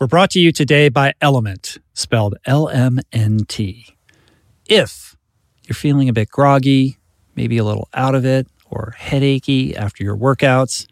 [0.00, 3.96] We're brought to you today by Element, spelled L M N T.
[4.66, 5.16] If
[5.64, 6.98] you're feeling a bit groggy,
[7.34, 10.86] maybe a little out of it, or headachy after your workouts,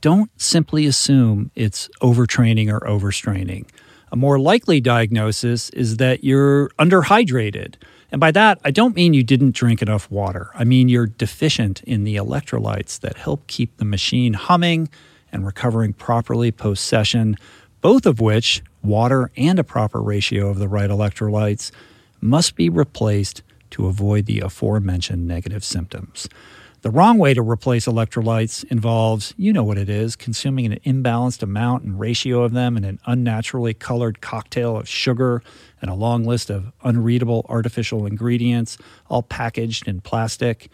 [0.00, 3.68] don't simply assume it's overtraining or overstraining.
[4.10, 7.74] A more likely diagnosis is that you're underhydrated.
[8.10, 10.48] And by that, I don't mean you didn't drink enough water.
[10.54, 14.88] I mean you're deficient in the electrolytes that help keep the machine humming
[15.30, 17.36] and recovering properly post session
[17.86, 21.70] both of which, water and a proper ratio of the right electrolytes,
[22.20, 26.28] must be replaced to avoid the aforementioned negative symptoms.
[26.82, 31.44] The wrong way to replace electrolytes involves, you know what it is, consuming an imbalanced
[31.44, 35.40] amount and ratio of them in an unnaturally colored cocktail of sugar
[35.80, 40.70] and a long list of unreadable artificial ingredients, all packaged in plastic.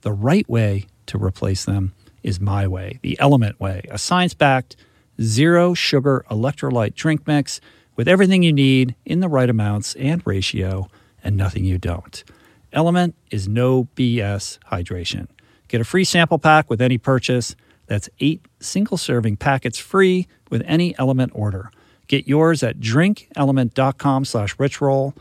[0.00, 1.94] The right way to replace them
[2.24, 4.74] is my way, the element way, a science backed,
[5.20, 7.60] zero sugar electrolyte drink mix
[7.96, 10.88] with everything you need in the right amounts and ratio
[11.22, 12.24] and nothing you don't.
[12.72, 15.26] Element is no BS hydration.
[15.68, 17.56] Get a free sample pack with any purchase.
[17.86, 21.70] That's eight single serving packets free with any Element order.
[22.06, 25.16] Get yours at drinkelement.com slash richroll.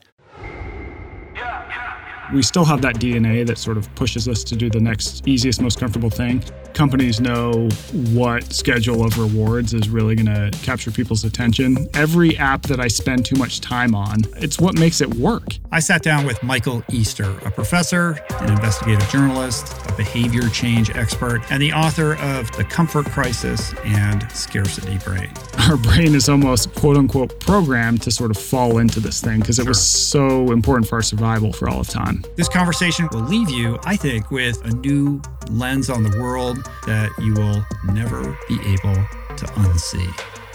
[2.34, 5.62] We still have that DNA that sort of pushes us to do the next easiest,
[5.62, 6.42] most comfortable thing.
[6.72, 7.68] Companies know
[8.12, 11.88] what schedule of rewards is really going to capture people's attention.
[11.94, 15.44] Every app that I spend too much time on, it's what makes it work.
[15.70, 21.40] I sat down with Michael Easter, a professor, an investigative journalist, a behavior change expert,
[21.52, 25.30] and the author of The Comfort Crisis and Scarcity Brain.
[25.70, 29.60] Our brain is almost quote unquote programmed to sort of fall into this thing because
[29.60, 32.23] it was so important for our survival for all of time.
[32.36, 35.20] This conversation will leave you, I think, with a new
[35.50, 37.64] lens on the world that you will
[37.94, 38.94] never be able
[39.36, 40.12] to unsee.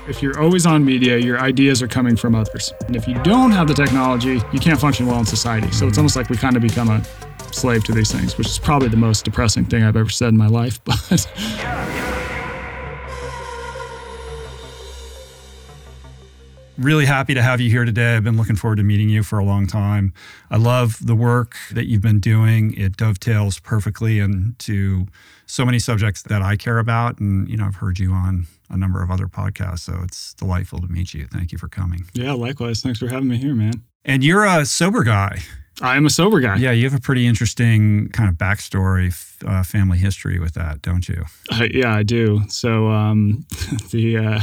[0.07, 2.73] If you're always on media, your ideas are coming from others.
[2.87, 5.71] And if you don't have the technology, you can't function well in society.
[5.71, 7.03] So it's almost like we kind of become a
[7.53, 10.37] slave to these things, which is probably the most depressing thing I've ever said in
[10.37, 10.79] my life.
[11.09, 11.27] But
[16.79, 18.15] really happy to have you here today.
[18.15, 20.13] I've been looking forward to meeting you for a long time.
[20.49, 22.73] I love the work that you've been doing.
[22.75, 25.05] It dovetails perfectly into
[25.45, 27.19] so many subjects that I care about.
[27.19, 29.79] And, you know, I've heard you on a number of other podcasts.
[29.79, 31.27] So it's delightful to meet you.
[31.27, 32.05] Thank you for coming.
[32.13, 32.81] Yeah, likewise.
[32.81, 33.83] Thanks for having me here, man.
[34.05, 35.39] And you're a sober guy.
[35.81, 36.57] I am a sober guy.
[36.57, 39.13] Yeah, you have a pretty interesting kind of backstory,
[39.45, 41.23] uh, family history with that, don't you?
[41.51, 42.41] Uh, yeah, I do.
[42.49, 43.45] So um,
[43.91, 44.39] the uh,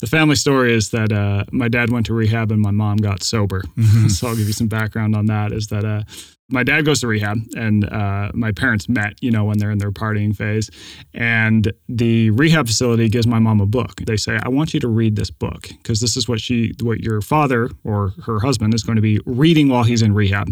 [0.00, 3.22] the family story is that uh, my dad went to rehab and my mom got
[3.22, 3.62] sober.
[3.76, 4.08] Mm-hmm.
[4.08, 5.52] so I'll give you some background on that.
[5.52, 6.02] Is that uh,
[6.48, 9.78] my dad goes to rehab and uh, my parents met you know when they're in
[9.78, 10.70] their partying phase
[11.12, 14.88] and the rehab facility gives my mom a book they say i want you to
[14.88, 18.82] read this book because this is what she what your father or her husband is
[18.82, 20.48] going to be reading while he's in rehab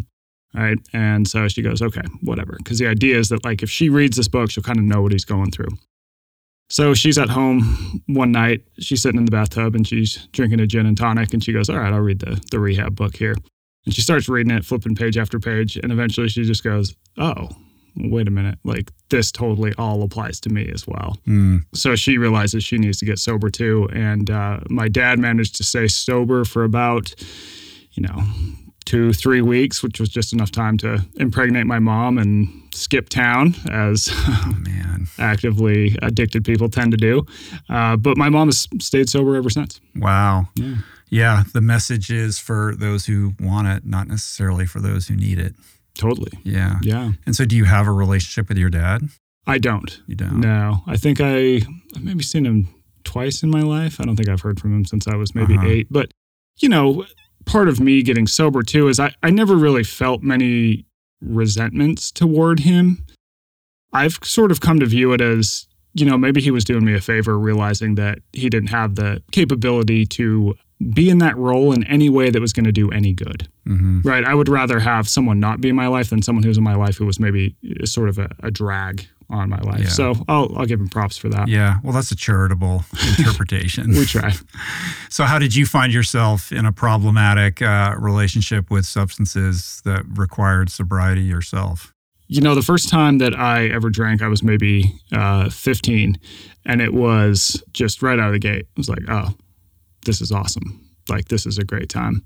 [0.55, 0.79] right?
[0.93, 2.55] And so she goes, okay, whatever.
[2.59, 5.03] Because the idea is that, like, if she reads this book, she'll kind of know
[5.03, 5.69] what he's going through.
[6.71, 8.63] So she's at home one night.
[8.79, 11.35] She's sitting in the bathtub and she's drinking a gin and tonic.
[11.35, 13.35] And she goes, all right, I'll read the, the rehab book here.
[13.85, 15.77] And she starts reading it, flipping page after page.
[15.77, 17.51] And eventually she just goes, oh,
[17.97, 18.59] wait a minute.
[18.65, 21.19] Like, this totally all applies to me as well.
[21.29, 21.61] Mm.
[21.75, 23.89] So she realizes she needs to get sober too.
[23.93, 27.15] And uh, my dad managed to stay sober for about,
[27.93, 28.23] you know,
[28.85, 33.55] two, three weeks, which was just enough time to impregnate my mom and skip town,
[33.71, 35.07] as oh, man.
[35.19, 37.25] actively addicted people tend to do.
[37.69, 39.81] Uh, but my mom has stayed sober ever since.
[39.97, 40.49] Wow.
[40.55, 40.75] Yeah.
[41.11, 45.39] Yeah, the message is for those who want it, not necessarily for those who need
[45.39, 45.55] it.
[45.97, 46.33] Totally.
[46.43, 46.79] Yeah.
[46.83, 47.13] Yeah.
[47.25, 49.03] And so do you have a relationship with your dad?
[49.47, 50.01] I don't.
[50.09, 50.41] You don't.
[50.41, 50.83] No.
[50.89, 51.61] I think I
[51.95, 52.69] I've maybe seen him
[53.05, 54.01] twice in my life.
[54.01, 55.67] I don't think I've heard from him since I was maybe Uh-huh.
[55.67, 56.11] 8, but
[56.59, 57.05] you know,
[57.47, 60.85] part of me getting sober too is I I never really felt many
[61.21, 63.05] resentments toward him.
[63.93, 66.95] I've sort of come to view it as, you know, maybe he was doing me
[66.95, 70.55] a favor realizing that he didn't have the capability to
[70.93, 73.49] be in that role in any way that was going to do any good.
[73.65, 74.25] hmm Right.
[74.25, 76.75] I would rather have someone not be in my life than someone who's in my
[76.75, 77.55] life who was maybe
[77.85, 79.81] sort of a, a drag on my life.
[79.81, 79.89] Yeah.
[79.89, 81.49] So I'll, I'll give him props for that.
[81.49, 81.77] Yeah.
[81.83, 82.85] Well, that's a charitable
[83.19, 83.91] interpretation.
[83.91, 84.33] We try.
[85.11, 90.71] So, how did you find yourself in a problematic uh, relationship with substances that required
[90.71, 91.93] sobriety yourself?
[92.27, 96.19] You know, the first time that I ever drank, I was maybe uh, 15,
[96.65, 98.63] and it was just right out of the gate.
[98.63, 99.35] It was like, oh,
[100.07, 100.81] this is awesome.
[101.09, 102.25] Like, this is a great time.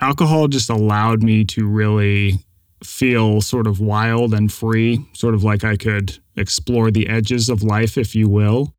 [0.00, 2.40] Alcohol just allowed me to really
[2.84, 7.62] feel sort of wild and free, sort of like I could explore the edges of
[7.62, 8.74] life, if you will.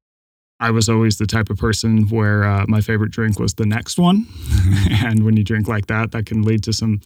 [0.60, 3.98] I was always the type of person where uh, my favorite drink was the next
[3.98, 4.28] one.
[4.90, 7.02] and when you drink like that, that can lead to some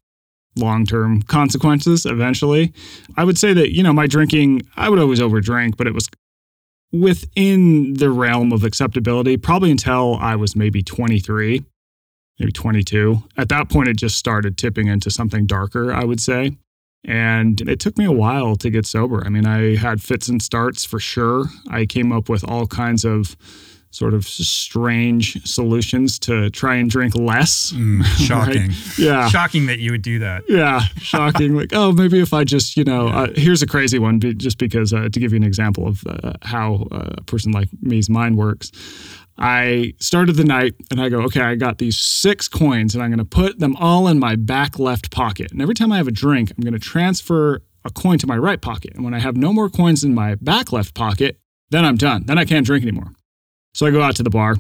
[0.56, 2.74] long term consequences eventually.
[3.16, 6.08] I would say that, you know, my drinking, I would always overdrink, but it was
[6.92, 11.64] within the realm of acceptability, probably until I was maybe 23,
[12.40, 13.24] maybe 22.
[13.38, 16.58] At that point, it just started tipping into something darker, I would say.
[17.06, 19.24] And it took me a while to get sober.
[19.26, 21.46] I mean, I had fits and starts for sure.
[21.70, 23.38] I came up with all kinds of
[23.92, 27.72] sort of strange solutions to try and drink less.
[27.72, 28.72] Mm, shocking.
[28.98, 29.28] Yeah.
[29.30, 30.44] Shocking that you would do that.
[30.48, 31.56] Yeah, shocking.
[31.56, 34.94] like, oh, maybe if I just, you know, uh, here's a crazy one, just because
[34.94, 38.38] uh, to give you an example of uh, how uh, a person like me's mind
[38.38, 38.72] works.
[39.38, 43.12] I started the night and I go, okay, I got these six coins and I'm
[43.12, 45.52] going to put them all in my back left pocket.
[45.52, 48.38] And every time I have a drink, I'm going to transfer a coin to my
[48.38, 48.94] right pocket.
[48.96, 51.40] And when I have no more coins in my back left pocket,
[51.70, 52.26] then I'm done.
[52.26, 53.12] Then I can't drink anymore.
[53.74, 54.56] So I go out to the bar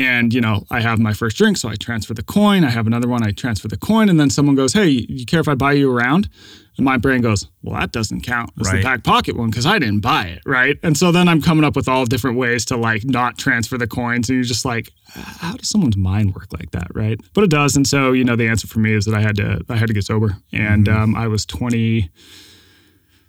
[0.00, 1.56] and, you know, I have my first drink.
[1.58, 2.64] So I transfer the coin.
[2.64, 3.22] I have another one.
[3.22, 4.08] I transfer the coin.
[4.08, 6.28] And then someone goes, Hey, you care if I buy you around?
[6.76, 8.50] And my brain goes, Well, that doesn't count.
[8.56, 8.78] It's Right.
[8.78, 10.42] the back pocket one because I didn't buy it.
[10.46, 10.78] Right.
[10.82, 13.86] And so then I'm coming up with all different ways to like not transfer the
[13.86, 14.30] coins.
[14.30, 16.88] And you're just like, how does someone's mind work like that?
[16.94, 17.20] Right.
[17.34, 17.76] But it does.
[17.76, 19.88] And so, you know, the answer for me is that I had to, I had
[19.88, 20.36] to get sober.
[20.52, 22.10] And um, I was 20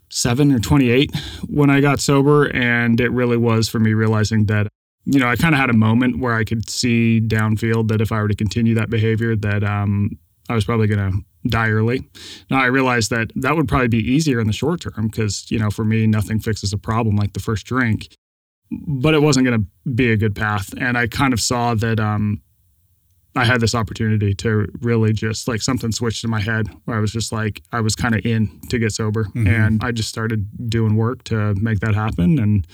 [0.09, 1.15] seven or 28
[1.47, 2.45] when I got sober.
[2.55, 4.67] And it really was for me realizing that,
[5.05, 8.11] you know, I kind of had a moment where I could see downfield that if
[8.11, 10.11] I were to continue that behavior, that um,
[10.49, 11.19] I was probably going to
[11.49, 12.07] die early.
[12.49, 15.57] Now I realized that that would probably be easier in the short term because, you
[15.57, 18.15] know, for me, nothing fixes a problem like the first drink.
[18.71, 20.73] But it wasn't going to be a good path.
[20.77, 22.41] And I kind of saw that um,
[23.35, 26.99] I had this opportunity to really just like something switched in my head where I
[26.99, 29.25] was just like, I was kind of in to get sober.
[29.25, 29.47] Mhm.
[29.47, 32.39] And I just started doing work to make that happen.
[32.39, 32.67] And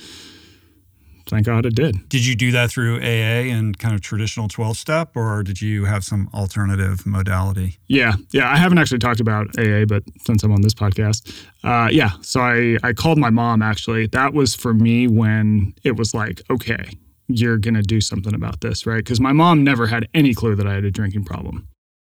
[1.27, 2.07] thank God it did.
[2.09, 5.85] Did you do that through AA and kind of traditional 12 step, or did you
[5.85, 7.77] have some alternative modality?
[7.87, 8.51] Yeah, yeah.
[8.51, 12.11] I haven't actually talked about AA, but since I'm on this podcast, uh, yeah.
[12.21, 13.61] So I I called my mom.
[13.61, 16.89] Actually, that was for me when it was like, okay,
[17.27, 18.97] you're gonna do something about this, right?
[18.97, 21.67] Because my mom never had any clue that I had a drinking problem.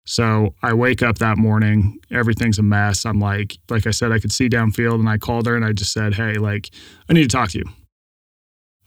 [0.06, 3.04] So I wake up that morning, everything's a mess.
[3.04, 5.72] I'm like, like I said, I could see downfield, and I called her and I
[5.72, 6.70] just said, hey, like,
[7.08, 7.64] I need to talk to you.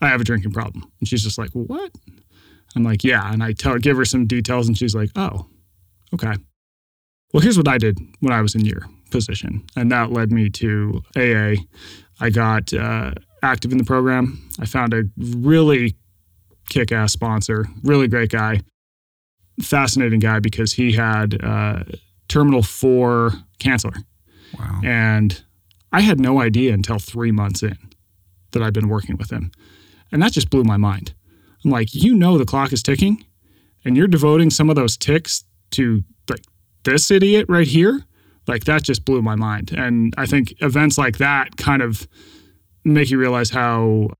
[0.04, 1.92] I have a drinking problem, and she's just like, what?
[2.76, 5.46] I'm like, yeah, and I tell give her some details, and she's like, oh,
[6.12, 6.34] okay.
[7.32, 10.50] Well, here's what I did when I was in your position, and that led me
[10.50, 11.62] to AA.
[12.20, 14.48] I got uh, active in the program.
[14.60, 15.96] I found a really
[16.70, 18.60] kick ass sponsor, really great guy,
[19.60, 21.84] fascinating guy because he had uh,
[22.28, 23.92] terminal four cancer.
[24.58, 24.80] Wow.
[24.84, 25.42] And
[25.92, 27.78] I had no idea until three months in
[28.52, 29.50] that I'd been working with him.
[30.12, 31.14] And that just blew my mind.
[31.64, 33.24] I'm like, you know, the clock is ticking,
[33.84, 36.44] and you're devoting some of those ticks to like
[36.84, 38.04] this idiot right here.
[38.46, 39.72] Like that just blew my mind.
[39.72, 42.06] And I think events like that kind of
[42.84, 44.10] make you realize how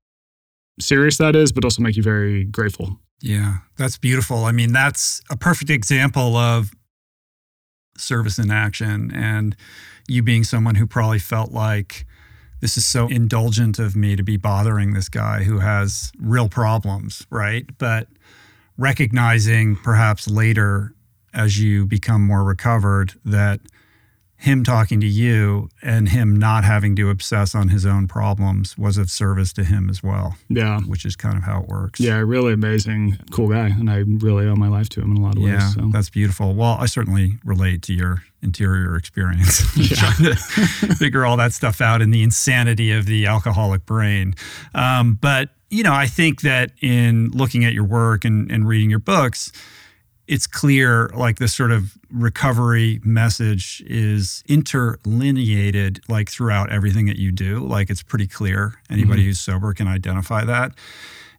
[0.79, 2.99] serious that is, but also make you very grateful.
[3.21, 4.45] Yeah, that's beautiful.
[4.45, 6.71] I mean, that's a perfect example of
[7.97, 9.55] service in action and
[10.07, 12.05] you being someone who probably felt like
[12.65, 17.27] this is so indulgent of me to be bothering this guy who has real problems,
[17.29, 17.63] right?
[17.77, 18.07] But
[18.75, 20.95] recognizing perhaps later
[21.31, 23.59] as you become more recovered that
[24.37, 28.97] him talking to you and him not having to obsess on his own problems was
[28.97, 30.35] of service to him as well.
[30.49, 30.81] Yeah.
[30.81, 31.99] Which is kind of how it works.
[31.99, 33.67] Yeah, really amazing, cool guy.
[33.67, 35.73] And I really owe my life to him in a lot of yeah, ways.
[35.75, 35.89] So.
[35.91, 36.53] that's beautiful.
[36.53, 39.63] Well, I certainly relate to your interior experience.
[39.99, 40.35] trying to
[40.95, 44.35] figure all that stuff out and the insanity of the alcoholic brain.
[44.73, 48.89] Um, but, you know, I think that in looking at your work and, and reading
[48.89, 49.51] your books,
[50.27, 57.31] it's clear like this sort of recovery message is interlineated like throughout everything that you
[57.31, 57.59] do.
[57.59, 58.75] Like it's pretty clear.
[58.89, 59.27] Anybody mm-hmm.
[59.27, 60.71] who's sober can identify that.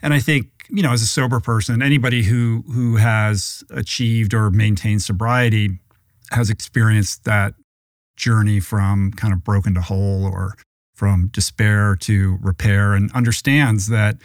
[0.03, 4.51] And i think you know as a sober person anybody who who has achieved or
[4.51, 5.79] maintained sobriety
[6.31, 7.55] has experienced that
[8.17, 10.55] journey from kind of broken to whole or
[10.95, 14.17] from despair to repair and understands that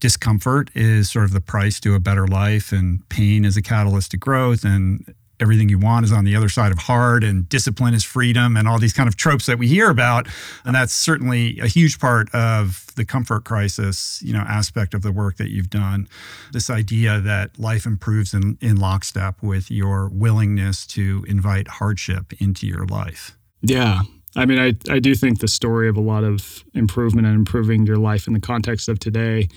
[0.00, 4.10] discomfort is sort of the price to a better life, and pain is a catalyst
[4.12, 7.94] to growth, and everything you want is on the other side of hard, and discipline
[7.94, 10.28] is freedom, and all these kind of tropes that we hear about.
[10.64, 15.12] And that's certainly a huge part of the comfort crisis, you know, aspect of the
[15.12, 16.08] work that you've done.
[16.52, 22.66] This idea that life improves in, in lockstep with your willingness to invite hardship into
[22.66, 23.36] your life.
[23.62, 24.02] Yeah,
[24.36, 27.86] I mean, I, I do think the story of a lot of improvement and improving
[27.86, 29.48] your life in the context of today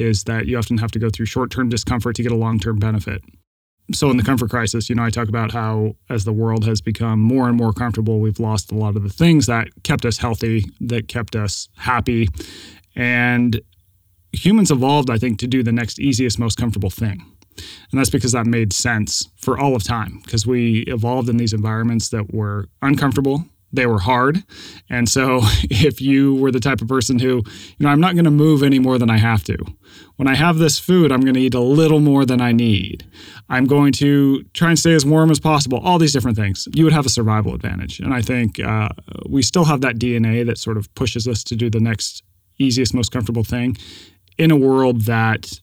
[0.00, 2.58] is that you often have to go through short term discomfort to get a long
[2.58, 3.22] term benefit.
[3.92, 6.80] So, in the comfort crisis, you know, I talk about how as the world has
[6.80, 10.18] become more and more comfortable, we've lost a lot of the things that kept us
[10.18, 12.28] healthy, that kept us happy.
[12.94, 13.60] And
[14.32, 17.24] humans evolved, I think, to do the next easiest, most comfortable thing.
[17.90, 21.52] And that's because that made sense for all of time, because we evolved in these
[21.52, 24.42] environments that were uncomfortable, they were hard.
[24.88, 28.24] And so if you were the type of person who, you know, I'm not going
[28.24, 29.56] to move any more than I have to.
[30.16, 33.04] When I have this food, I'm going to eat a little more than I need.
[33.48, 36.68] I'm going to try and stay as warm as possible, all these different things.
[36.74, 38.00] You would have a survival advantage.
[38.00, 38.90] And I think uh,
[39.28, 42.22] we still have that DNA that sort of pushes us to do the next
[42.58, 43.76] easiest, most comfortable thing
[44.38, 45.60] in a world that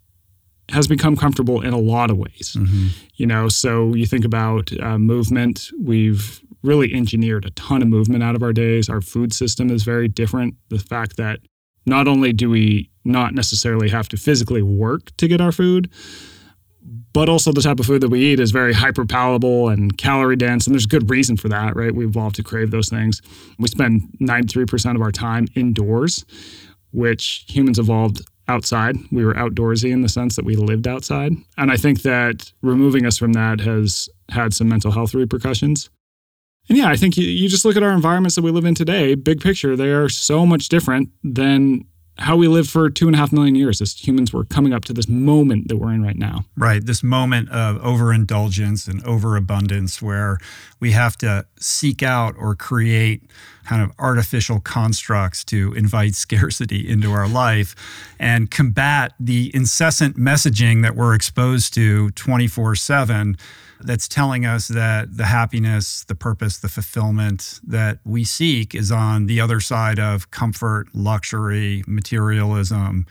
[0.69, 2.55] has become comfortable in a lot of ways.
[2.57, 2.87] Mm-hmm.
[3.15, 8.23] You know, so you think about uh, movement, we've really engineered a ton of movement
[8.23, 8.89] out of our days.
[8.89, 10.55] Our food system is very different.
[10.69, 11.39] The fact that
[11.85, 15.89] not only do we not necessarily have to physically work to get our food,
[17.13, 20.35] but also the type of food that we eat is very hyper palatable and calorie
[20.35, 20.67] dense.
[20.67, 21.95] And there's good reason for that, right?
[21.95, 23.21] We evolved to crave those things.
[23.57, 26.25] We spend 93% of our time indoors,
[26.91, 28.97] which humans evolved outside.
[29.11, 31.33] We were outdoorsy in the sense that we lived outside.
[31.57, 35.89] And I think that removing us from that has had some mental health repercussions.
[36.69, 38.75] And yeah, I think you, you just look at our environments that we live in
[38.75, 41.85] today, big picture, they are so much different than
[42.19, 44.83] how we lived for two and a half million years as humans were coming up
[44.85, 46.45] to this moment that we're in right now.
[46.55, 46.83] Right.
[46.83, 50.39] This moment of overindulgence and overabundance where
[50.79, 53.23] we have to seek out or create
[53.65, 57.75] kind of artificial constructs to invite scarcity into our life
[58.19, 63.37] and combat the incessant messaging that we're exposed to 24 7
[63.81, 69.27] that's telling us that the happiness, the purpose, the fulfillment that we seek is on
[69.27, 73.05] the other side of comfort, luxury, materialism,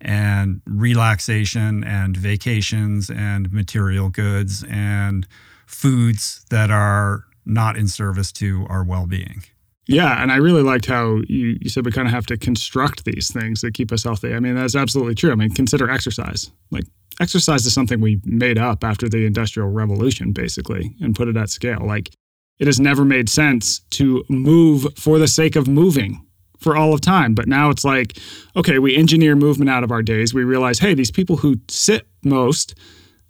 [0.00, 5.26] and relaxation, and vacations, and material goods, and
[5.66, 9.44] foods that are not in service to our well being.
[9.86, 13.04] Yeah, and I really liked how you, you said we kind of have to construct
[13.04, 14.32] these things that keep us healthy.
[14.32, 15.32] I mean, that's absolutely true.
[15.32, 16.50] I mean, consider exercise.
[16.70, 16.84] Like
[17.20, 21.50] exercise is something we made up after the Industrial Revolution, basically, and put it at
[21.50, 21.84] scale.
[21.84, 22.10] Like,
[22.58, 26.24] it has never made sense to move for the sake of moving
[26.60, 27.34] for all of time.
[27.34, 28.18] But now it's like,
[28.56, 30.32] okay, we engineer movement out of our days.
[30.32, 32.78] We realize, hey, these people who sit most,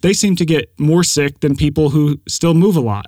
[0.03, 3.07] they seem to get more sick than people who still move a lot.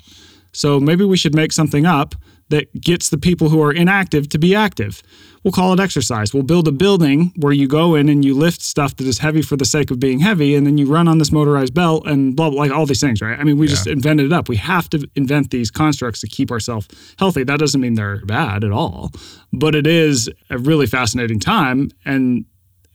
[0.53, 2.15] So maybe we should make something up
[2.49, 5.03] that gets the people who are inactive to be active.
[5.43, 6.33] We'll call it exercise.
[6.33, 9.43] We'll build a building where you go in and you lift stuff that is heavy
[9.43, 12.35] for the sake of being heavy, and then you run on this motorized belt and
[12.35, 13.39] blah, blah like all these things, right?
[13.39, 13.75] I mean, we yeah.
[13.75, 14.49] just invented it up.
[14.49, 17.45] We have to invent these constructs to keep ourselves healthy.
[17.45, 19.13] That doesn't mean they're bad at all,
[19.53, 21.91] but it is a really fascinating time.
[22.07, 22.47] And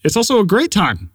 [0.03, 1.11] it's also a great time,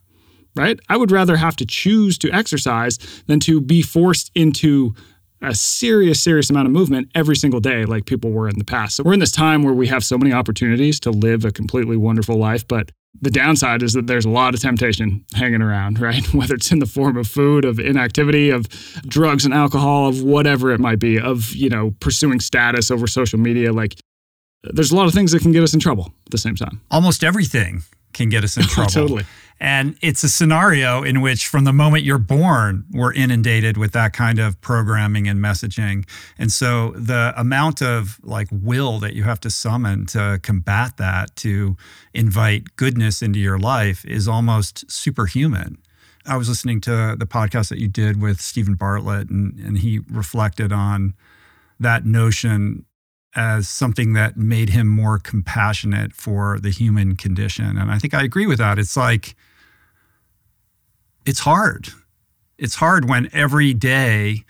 [0.55, 0.79] right?
[0.88, 4.95] I would rather have to choose to exercise than to be forced into
[5.43, 8.97] a serious, serious amount of movement every single day, like people were in the past.
[8.97, 11.97] So we're in this time where we have so many opportunities to live a completely
[11.97, 16.25] wonderful life, but the downside is that there's a lot of temptation hanging around, right?
[16.35, 18.69] Whether it's in the form of food, of inactivity, of
[19.07, 23.38] drugs and alcohol, of whatever it might be, of, you know, pursuing status over social
[23.38, 23.73] media.
[23.73, 23.97] Like
[24.62, 26.81] there's a lot of things that can get us in trouble at the same time.
[26.91, 27.83] Almost everything
[28.14, 28.90] can get us in trouble.
[28.90, 29.25] totally.
[29.61, 34.12] And it's a scenario in which, from the moment you're born, we're inundated with that
[34.12, 36.09] kind of programming and messaging.
[36.38, 41.37] And so, the amount of like will that you have to summon to combat that,
[41.37, 41.76] to
[42.12, 45.78] invite goodness into your life, is almost superhuman.
[46.26, 50.00] I was listening to the podcast that you did with Steven Bartlett, and, and he
[50.11, 51.14] reflected on
[51.78, 52.87] that notion
[53.35, 57.76] as something that made him more compassionate for the human condition.
[57.76, 58.79] And I think I agree with that.
[58.79, 59.35] It's like,
[61.26, 61.88] it's hard.
[62.59, 64.45] It's hard when every day,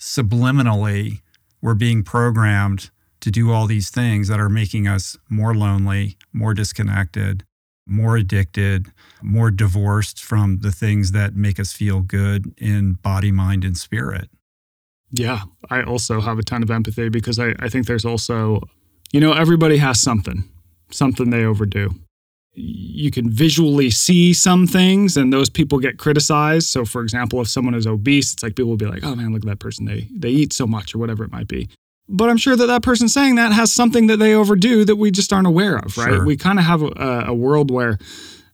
[0.00, 1.20] subliminally,
[1.62, 6.52] we're being programmed to do all these things that are making us more lonely, more
[6.52, 7.44] disconnected,
[7.86, 13.64] more addicted, more divorced from the things that make us feel good in body, mind,
[13.64, 14.28] and spirit.
[15.16, 18.62] Yeah, I also have a ton of empathy because I, I think there's also,
[19.12, 20.42] you know, everybody has something,
[20.90, 21.94] something they overdo.
[22.56, 26.68] You can visually see some things and those people get criticized.
[26.68, 29.32] So, for example, if someone is obese, it's like people will be like, oh man,
[29.32, 29.84] look at that person.
[29.84, 31.68] They, they eat so much or whatever it might be.
[32.08, 35.12] But I'm sure that that person saying that has something that they overdo that we
[35.12, 36.08] just aren't aware of, right?
[36.08, 36.24] Sure.
[36.24, 37.98] We kind of have a, a world where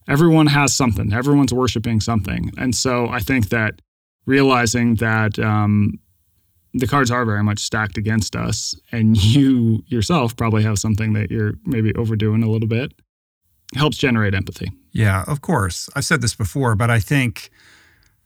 [0.09, 2.53] everyone has something, everyone's worshiping something.
[2.59, 3.81] And so I think that
[4.27, 5.99] realizing that, um,
[6.73, 11.31] the cards are very much stacked against us, and you yourself probably have something that
[11.31, 12.93] you're maybe overdoing a little bit,
[13.75, 14.71] helps generate empathy.
[14.93, 15.89] Yeah, of course.
[15.95, 17.51] I've said this before, but I think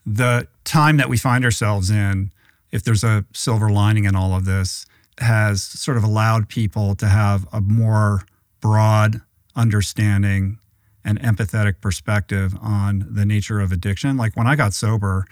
[0.05, 2.31] the time that we find ourselves in,
[2.71, 4.85] if there's a silver lining in all of this,
[5.19, 8.25] has sort of allowed people to have a more
[8.59, 9.21] broad
[9.55, 10.59] understanding
[11.03, 14.17] and empathetic perspective on the nature of addiction.
[14.17, 15.25] Like when I got sober,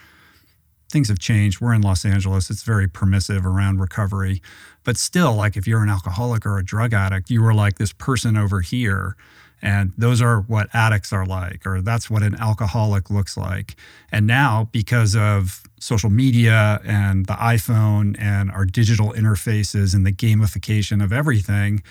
[0.94, 1.60] things have changed.
[1.60, 2.50] We're in Los Angeles.
[2.50, 4.42] It's very permissive around recovery.
[4.86, 7.92] But still, like if you're an alcoholic or a drug addict, you were like this
[7.92, 9.18] person over here.
[9.62, 13.76] And those are what addicts are like, or that's what an alcoholic looks like.
[14.12, 20.12] And now, because of social media and the iPhone and our digital interfaces and the
[20.12, 21.82] gamification of everything,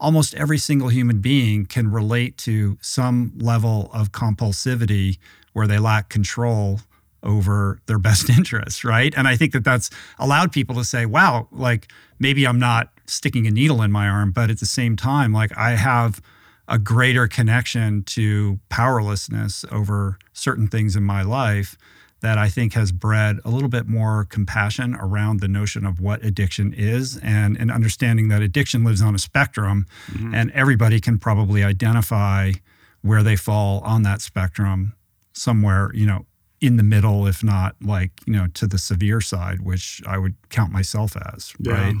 [0.00, 5.18] almost every single human being can relate to some level of compulsivity
[5.52, 6.80] where they lack control
[7.22, 9.12] over their best interests, right?
[9.16, 13.46] And I think that that's allowed people to say, wow, like maybe I'm not sticking
[13.46, 16.20] a needle in my arm, but at the same time, like I have
[16.68, 21.78] a greater connection to powerlessness over certain things in my life
[22.20, 26.24] that I think has bred a little bit more compassion around the notion of what
[26.24, 30.34] addiction is and an understanding that addiction lives on a spectrum mm-hmm.
[30.34, 32.52] and everybody can probably identify
[33.02, 34.94] where they fall on that spectrum
[35.32, 36.26] somewhere, you know,
[36.60, 40.34] in the middle, if not like, you know, to the severe side, which I would
[40.50, 41.72] count myself as, yeah.
[41.72, 41.94] right?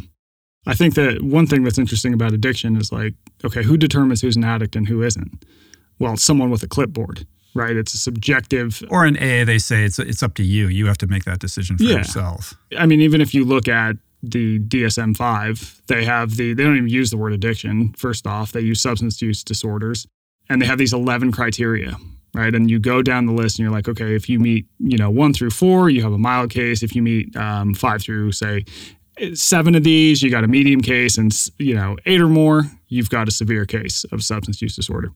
[0.66, 4.36] I think that one thing that's interesting about addiction is like, okay, who determines who's
[4.36, 5.44] an addict and who isn't?
[5.98, 7.76] Well, someone with a clipboard, right?
[7.76, 8.82] It's a subjective.
[8.90, 10.68] Or in AA, they say it's it's up to you.
[10.68, 11.98] You have to make that decision for yeah.
[11.98, 12.54] yourself.
[12.76, 16.76] I mean, even if you look at the DSM five, they have the they don't
[16.76, 17.94] even use the word addiction.
[17.94, 20.06] First off, they use substance use disorders,
[20.48, 21.96] and they have these eleven criteria,
[22.38, 22.54] right?
[22.54, 25.10] And you go down the list and you're like, okay, if you meet, you know,
[25.10, 26.82] one through four, you have a mild case.
[26.82, 28.64] If you meet um, five through, say,
[29.34, 31.18] seven of these, you got a medium case.
[31.18, 35.12] And, you know, eight or more, you've got a severe case of substance use disorder.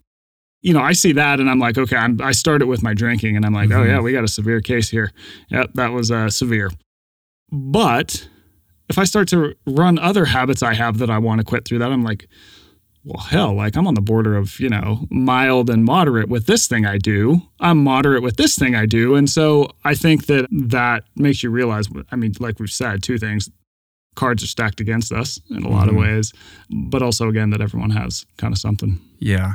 [0.63, 3.37] You know, I see that and I'm like, okay, I'm, i started with my drinking
[3.37, 3.83] and I'm like, oh, mm-hmm.
[3.83, 5.13] oh, yeah, we got a severe case here.
[5.51, 6.71] Yep, that was uh, severe.
[7.51, 8.29] But
[8.89, 11.79] if I start to run other habits I have that I want to quit through
[11.79, 12.29] that, I'm like,
[13.05, 16.69] well, hell, like I'm on the border of, you know, mild and moderate with this
[16.69, 17.43] thing I do.
[17.59, 19.17] I'm moderate with this thing I do.
[19.17, 23.19] And so I think that that makes you realize, I mean, like we've said, two
[23.19, 23.51] things
[24.15, 25.97] cards are stacked against us in a lot mm-hmm.
[25.97, 26.33] of ways,
[26.71, 29.01] but also, again, that everyone has kind of something.
[29.19, 29.55] Yeah.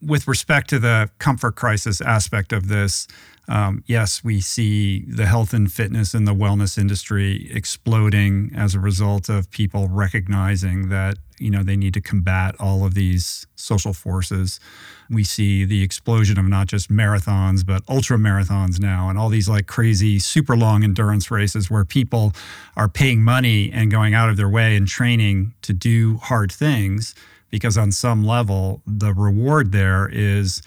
[0.00, 3.06] With respect to the comfort crisis aspect of this,
[3.48, 8.80] um, yes, we see the health and fitness and the wellness industry exploding as a
[8.80, 13.94] result of people recognizing that you know they need to combat all of these social
[13.94, 14.60] forces.
[15.08, 19.48] We see the explosion of not just marathons but ultra marathons now, and all these
[19.48, 22.34] like crazy super long endurance races where people
[22.76, 27.14] are paying money and going out of their way and training to do hard things
[27.50, 30.60] because on some level the reward there is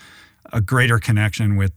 [0.52, 1.72] a greater connection with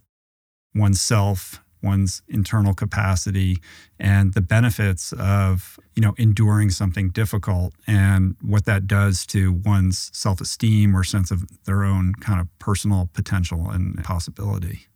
[0.74, 3.58] oneself one's internal capacity
[4.00, 10.10] and the benefits of you know enduring something difficult and what that does to one's
[10.14, 14.86] self-esteem or sense of their own kind of personal potential and possibility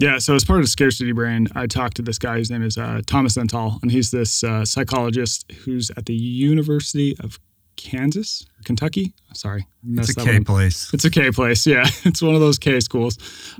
[0.00, 2.38] yeah, so as part of the Scarcity Brain, I talked to this guy.
[2.38, 7.16] His name is uh, Thomas Zentall, and he's this uh, psychologist who's at the University
[7.18, 7.40] of
[7.78, 9.14] Kansas, Kentucky.
[9.32, 10.92] Sorry, it's a K place.
[10.92, 11.66] It's a K place.
[11.66, 13.16] Yeah, it's one of those K schools.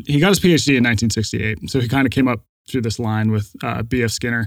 [0.06, 3.30] He got his PhD in 1968, so he kind of came up through this line
[3.30, 4.10] with uh, B.F.
[4.10, 4.46] Skinner,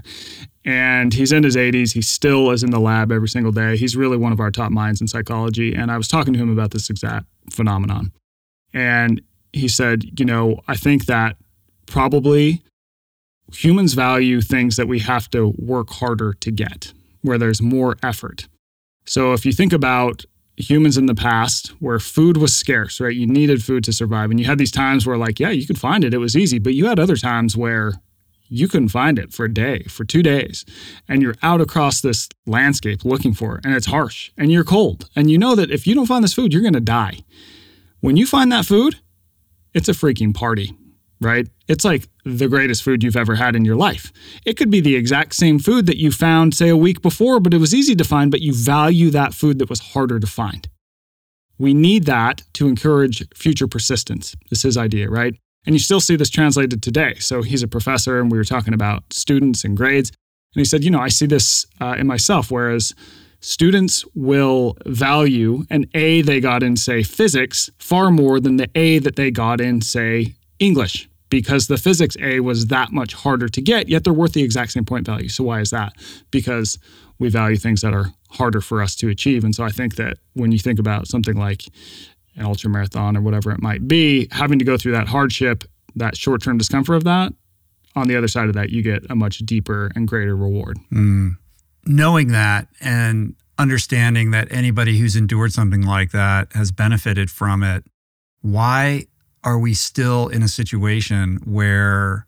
[0.64, 1.92] and he's in his 80s.
[1.92, 3.76] He still is in the lab every single day.
[3.76, 5.74] He's really one of our top minds in psychology.
[5.74, 8.12] And I was talking to him about this exact phenomenon,
[8.72, 9.20] and
[9.52, 11.36] he said, you know, I think that
[11.86, 12.62] probably
[13.52, 18.48] humans value things that we have to work harder to get, where there's more effort.
[19.04, 20.24] So if you think about
[20.56, 23.14] humans in the past where food was scarce, right?
[23.14, 24.30] You needed food to survive.
[24.30, 26.58] And you had these times where, like, yeah, you could find it, it was easy.
[26.58, 27.92] But you had other times where
[28.48, 30.64] you couldn't find it for a day, for two days.
[31.08, 33.64] And you're out across this landscape looking for it.
[33.64, 35.08] And it's harsh and you're cold.
[35.16, 37.20] And you know that if you don't find this food, you're going to die.
[38.00, 38.96] When you find that food,
[39.72, 40.76] it's a freaking party
[41.24, 41.48] right?
[41.68, 44.12] It's like the greatest food you've ever had in your life.
[44.44, 47.54] It could be the exact same food that you found, say, a week before, but
[47.54, 50.68] it was easy to find, but you value that food that was harder to find.
[51.58, 55.34] We need that to encourage future persistence, This is his idea, right?
[55.64, 57.14] And you still see this translated today.
[57.20, 60.10] So he's a professor, and we were talking about students and grades.
[60.54, 62.94] And he said, you know, I see this uh, in myself, whereas
[63.40, 68.98] students will value an A they got in, say, physics far more than the A
[68.98, 73.62] that they got in, say, English because the physics A was that much harder to
[73.62, 75.30] get, yet they're worth the exact same point value.
[75.30, 75.94] So why is that?
[76.30, 76.78] Because
[77.18, 79.42] we value things that are harder for us to achieve.
[79.42, 81.64] And so I think that when you think about something like
[82.36, 85.64] an ultra marathon or whatever it might be, having to go through that hardship,
[85.96, 87.32] that short term discomfort of that,
[87.96, 90.78] on the other side of that, you get a much deeper and greater reward.
[90.92, 91.38] Mm.
[91.86, 97.84] Knowing that and understanding that anybody who's endured something like that has benefited from it,
[98.42, 99.06] why
[99.44, 102.26] are we still in a situation where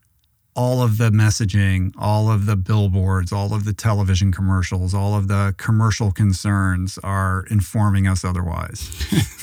[0.56, 5.28] all of the messaging, all of the billboards, all of the television commercials, all of
[5.28, 8.90] the commercial concerns are informing us otherwise?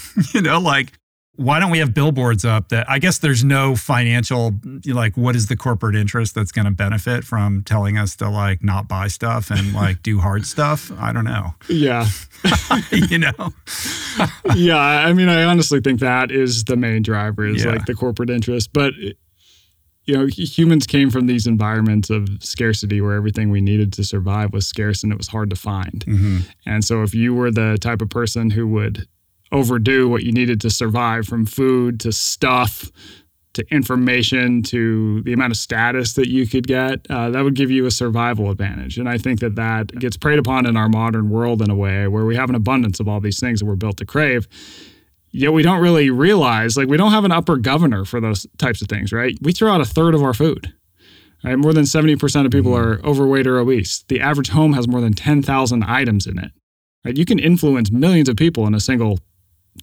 [0.33, 0.93] you know, like
[1.35, 4.53] why don't we have billboards up that I guess there's no financial
[4.85, 8.63] like what is the corporate interest that's going to benefit from telling us to like
[8.63, 10.91] not buy stuff and like do hard stuff?
[10.99, 11.55] I don't know.
[11.69, 12.07] Yeah.
[12.91, 13.31] you know.
[14.55, 17.71] yeah, I mean I honestly think that is the main driver is yeah.
[17.71, 18.93] like the corporate interest, but
[20.05, 24.51] you know, humans came from these environments of scarcity where everything we needed to survive
[24.51, 26.03] was scarce and it was hard to find.
[26.05, 26.39] Mm-hmm.
[26.65, 29.07] And so if you were the type of person who would
[29.51, 32.91] overdo what you needed to survive from food to stuff
[33.53, 37.69] to information to the amount of status that you could get, uh, that would give
[37.69, 38.97] you a survival advantage.
[38.97, 42.07] And I think that that gets preyed upon in our modern world in a way
[42.07, 44.47] where we have an abundance of all these things that we're built to crave.
[45.31, 48.81] Yet we don't really realize, like, we don't have an upper governor for those types
[48.81, 49.37] of things, right?
[49.41, 50.73] We throw out a third of our food.
[51.43, 51.57] Right?
[51.57, 53.03] More than 70% of people mm-hmm.
[53.03, 54.03] are overweight or obese.
[54.07, 56.51] The average home has more than 10,000 items in it.
[57.03, 57.17] Right?
[57.17, 59.19] You can influence millions of people in a single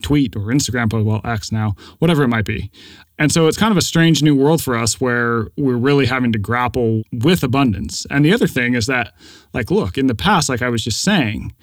[0.03, 2.70] tweet or Instagram post, well, X now, whatever it might be.
[3.18, 6.33] And so it's kind of a strange new world for us where we're really having
[6.33, 8.07] to grapple with abundance.
[8.11, 9.12] And the other thing is that,
[9.53, 11.55] like, look, in the past, like I was just saying,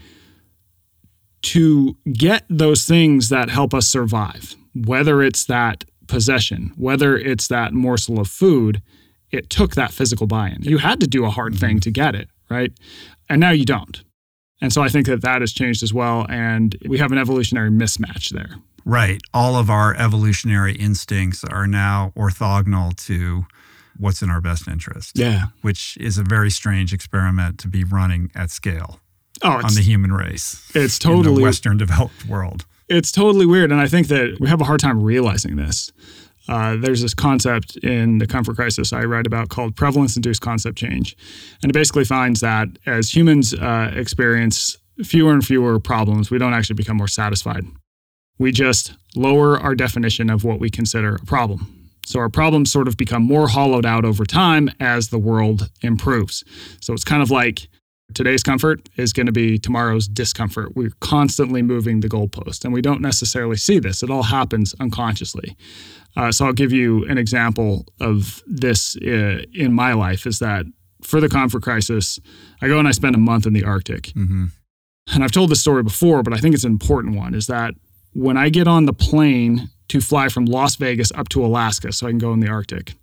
[1.44, 7.74] to get those things that help us survive, whether it's that possession, whether it's that
[7.74, 8.82] morsel of food,
[9.32, 10.62] it took that physical buy in.
[10.64, 11.80] You had to do a hard thing mm-hmm.
[11.80, 12.72] to get it, right?
[13.30, 14.04] And now you don't.
[14.62, 16.26] And so I think that that has changed as well.
[16.30, 18.56] And we have an evolutionary mismatch there.
[18.86, 19.22] Right.
[19.34, 23.46] All of our evolutionary instincts are now orthogonal to
[23.98, 25.18] what's in our best interest.
[25.18, 25.48] Yeah.
[25.62, 29.00] Which is a very strange experiment to be running at scale
[29.42, 30.72] oh, on the human race.
[30.76, 32.66] It's totally in the Western developed world.
[32.88, 33.72] It's totally weird.
[33.72, 35.92] And I think that we have a hard time realizing this.
[36.48, 40.78] Uh, there's this concept in the comfort crisis I write about called prevalence induced concept
[40.78, 41.18] change.
[41.64, 46.54] And it basically finds that as humans uh, experience fewer and fewer problems, we don't
[46.54, 47.66] actually become more satisfied.
[48.38, 51.72] We just lower our definition of what we consider a problem.
[52.06, 56.44] So our problems sort of become more hollowed out over time as the world improves.
[56.80, 57.68] So it's kind of like
[58.14, 60.76] today's comfort is going to be tomorrow's discomfort.
[60.76, 64.04] We're constantly moving the goalpost, and we don't necessarily see this.
[64.04, 65.58] It all happens unconsciously.
[66.16, 70.66] Uh, so I'll give you an example of this uh, in my life is that
[71.02, 72.20] for the comfort crisis,
[72.62, 74.04] I go and I spend a month in the Arctic.
[74.16, 74.46] Mm-hmm.
[75.14, 77.76] And I've told this story before, but I think it's an important one is that
[78.14, 82.08] when I get on the plane to fly from Las Vegas up to Alaska so
[82.08, 82.96] I can go in the Arctic,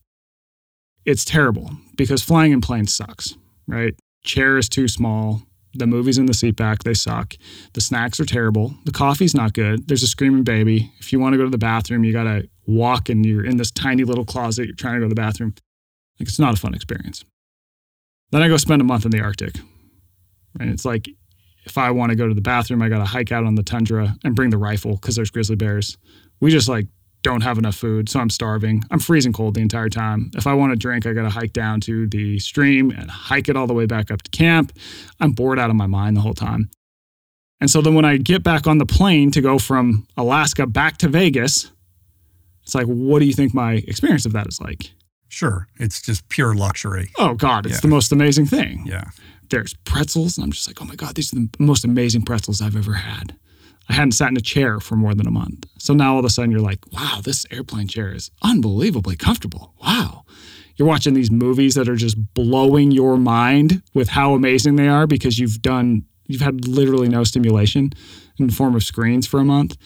[1.04, 3.94] it's terrible because flying in planes sucks, right?
[4.24, 5.42] Chair is too small.
[5.74, 7.34] The movies in the seat back, they suck.
[7.72, 8.74] The snacks are terrible.
[8.84, 9.88] The coffee's not good.
[9.88, 10.92] There's a screaming baby.
[10.98, 13.56] If you want to go to the bathroom, you got to walk and you're in
[13.56, 14.66] this tiny little closet.
[14.66, 15.54] You're trying to go to the bathroom.
[16.20, 17.24] Like, it's not a fun experience.
[18.30, 19.56] Then I go spend a month in the Arctic.
[20.60, 21.08] And it's like,
[21.64, 23.62] if I want to go to the bathroom, I got to hike out on the
[23.62, 25.96] tundra and bring the rifle because there's grizzly bears.
[26.40, 26.86] We just like
[27.22, 28.82] don't have enough food, so I'm starving.
[28.90, 30.30] I'm freezing cold the entire time.
[30.34, 33.48] If I want a drink, I got to hike down to the stream and hike
[33.48, 34.72] it all the way back up to camp.
[35.20, 36.68] I'm bored out of my mind the whole time.
[37.60, 40.98] And so then when I get back on the plane to go from Alaska back
[40.98, 41.70] to Vegas,
[42.64, 44.90] it's like, what do you think my experience of that is like?
[45.28, 45.68] Sure.
[45.78, 47.10] It's just pure luxury.
[47.18, 47.80] Oh, God, it's Yeah.
[47.82, 48.82] the most amazing thing.
[48.86, 49.04] Yeah.
[49.48, 50.36] There's pretzels.
[50.36, 52.94] And I'm just like, oh my God, these are the most amazing pretzels I've ever
[52.94, 53.36] had.
[53.92, 55.66] I hadn't sat in a chair for more than a month.
[55.76, 59.74] So now all of a sudden you're like, wow, this airplane chair is unbelievably comfortable.
[59.82, 60.24] Wow.
[60.76, 65.06] You're watching these movies that are just blowing your mind with how amazing they are
[65.06, 67.90] because you've done, you've had literally no stimulation
[68.38, 69.76] in the form of screens for a month.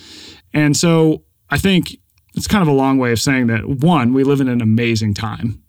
[0.54, 1.96] And so I think
[2.36, 5.14] it's kind of a long way of saying that one, we live in an amazing
[5.14, 5.64] time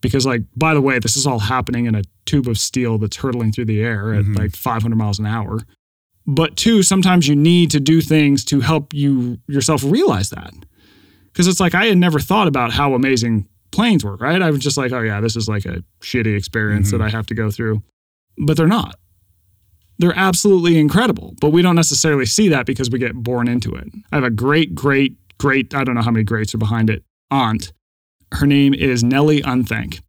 [0.00, 3.16] because like by the way this is all happening in a tube of steel that's
[3.16, 4.34] hurtling through the air at mm-hmm.
[4.34, 5.60] like 500 miles an hour
[6.28, 10.52] but two sometimes you need to do things to help you yourself realize that.
[11.26, 14.40] Because it's like i had never thought about how amazing planes were right?
[14.42, 17.06] I was just like oh yeah this is like a shitty experience that mm-hmm.
[17.06, 17.82] i have to go through.
[18.36, 18.96] But they're not.
[19.98, 23.88] They're absolutely incredible but we don't necessarily see that because we get born into it.
[24.12, 27.02] I have a great great great i don't know how many greats are behind it
[27.30, 27.72] aunt.
[28.32, 30.00] Her name is Nellie Unthank.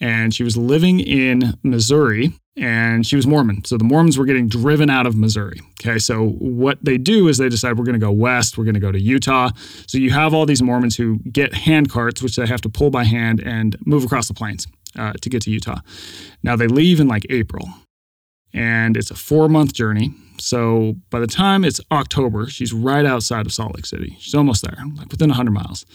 [0.00, 3.64] And she was living in Missouri and she was Mormon.
[3.64, 5.60] So the Mormons were getting driven out of Missouri.
[5.80, 5.98] Okay.
[5.98, 8.80] So what they do is they decide we're going to go west, we're going to
[8.80, 9.50] go to Utah.
[9.86, 12.90] So you have all these Mormons who get hand carts, which they have to pull
[12.90, 14.66] by hand and move across the plains
[14.98, 15.80] uh, to get to Utah.
[16.42, 17.68] Now they leave in like April
[18.52, 20.14] and it's a four month journey.
[20.38, 24.16] So by the time it's October, she's right outside of Salt Lake City.
[24.18, 25.86] She's almost there, like within 100 miles.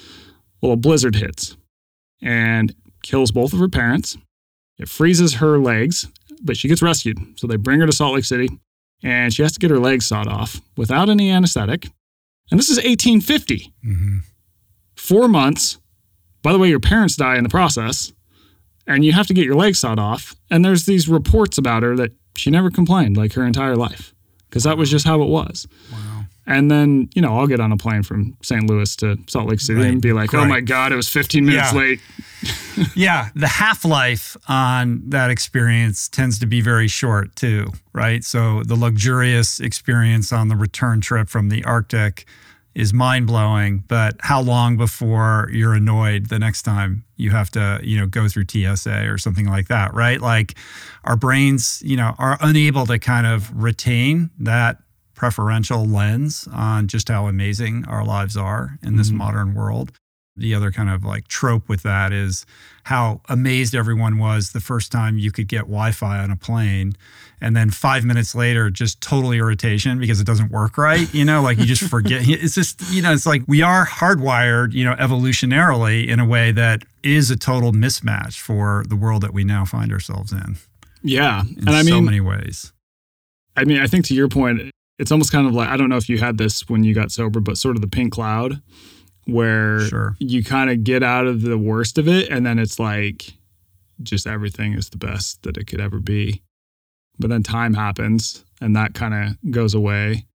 [0.62, 1.58] Well, a blizzard hits
[2.22, 4.18] and kills both of her parents.
[4.78, 6.08] It freezes her legs,
[6.42, 7.18] but she gets rescued.
[7.40, 8.50] So they bring her to Salt Lake City
[9.04, 11.88] and she has to get her legs sawed off without any anesthetic.
[12.50, 13.74] And this is 1850.
[13.84, 14.18] hmm
[14.96, 15.80] Four months.
[16.44, 18.14] By the way, your parents die in the process
[18.88, 20.36] and you have to get your legs sawed off.
[20.50, 24.14] And there's these reports about her that she never complained like her entire life
[24.50, 25.68] because that was just how it was.
[25.92, 26.11] Wow.
[26.48, 28.68] And then, you know, I'll get on a plane from St.
[28.68, 29.90] Louis to Salt Lake City Right.
[29.92, 30.48] and be like, oh Right.
[30.50, 31.78] my God, it was 15 minutes Yeah.
[31.80, 32.02] late.
[32.96, 38.24] yeah, the half life on that experience tends to be very short too, right?
[38.24, 42.26] So the luxurious experience on the return trip from the Arctic
[42.74, 47.80] is mind blowing, but how long before you're annoyed the next time you have to,
[47.84, 50.22] you know, go through TSA or something like that, right?
[50.22, 50.56] Like
[51.04, 54.78] our brains, you know, are unable to kind of retain that
[55.26, 59.18] preferential lens on just how amazing our lives are in this Mhm.
[59.18, 59.92] modern world.
[60.36, 62.44] The other kind of like trope with that is
[62.86, 66.94] how amazed everyone was the first time you could get Wi Fi on a plane.
[67.40, 71.14] And then five minutes later, just total irritation because it doesn't work right.
[71.14, 72.28] You know, like you just forget.
[72.28, 76.52] It's just, you know, it's like we are hardwired, you know, evolutionarily in a way
[76.54, 80.58] that is a total mismatch for the world that we now find ourselves in
[81.04, 81.42] Yeah.
[81.42, 82.74] in and I so mean, so many ways.
[83.56, 85.98] I mean, I think to your point, it's almost kind of like I don't know
[85.98, 88.62] if you had this when you got sober, but sort of the pink cloud
[89.26, 90.16] where Sure.
[90.20, 93.34] you kind of get out of the worst of it and then it's like
[94.02, 96.42] just everything is the best that it could ever be.
[97.20, 100.28] But then time happens and that kind of goes away.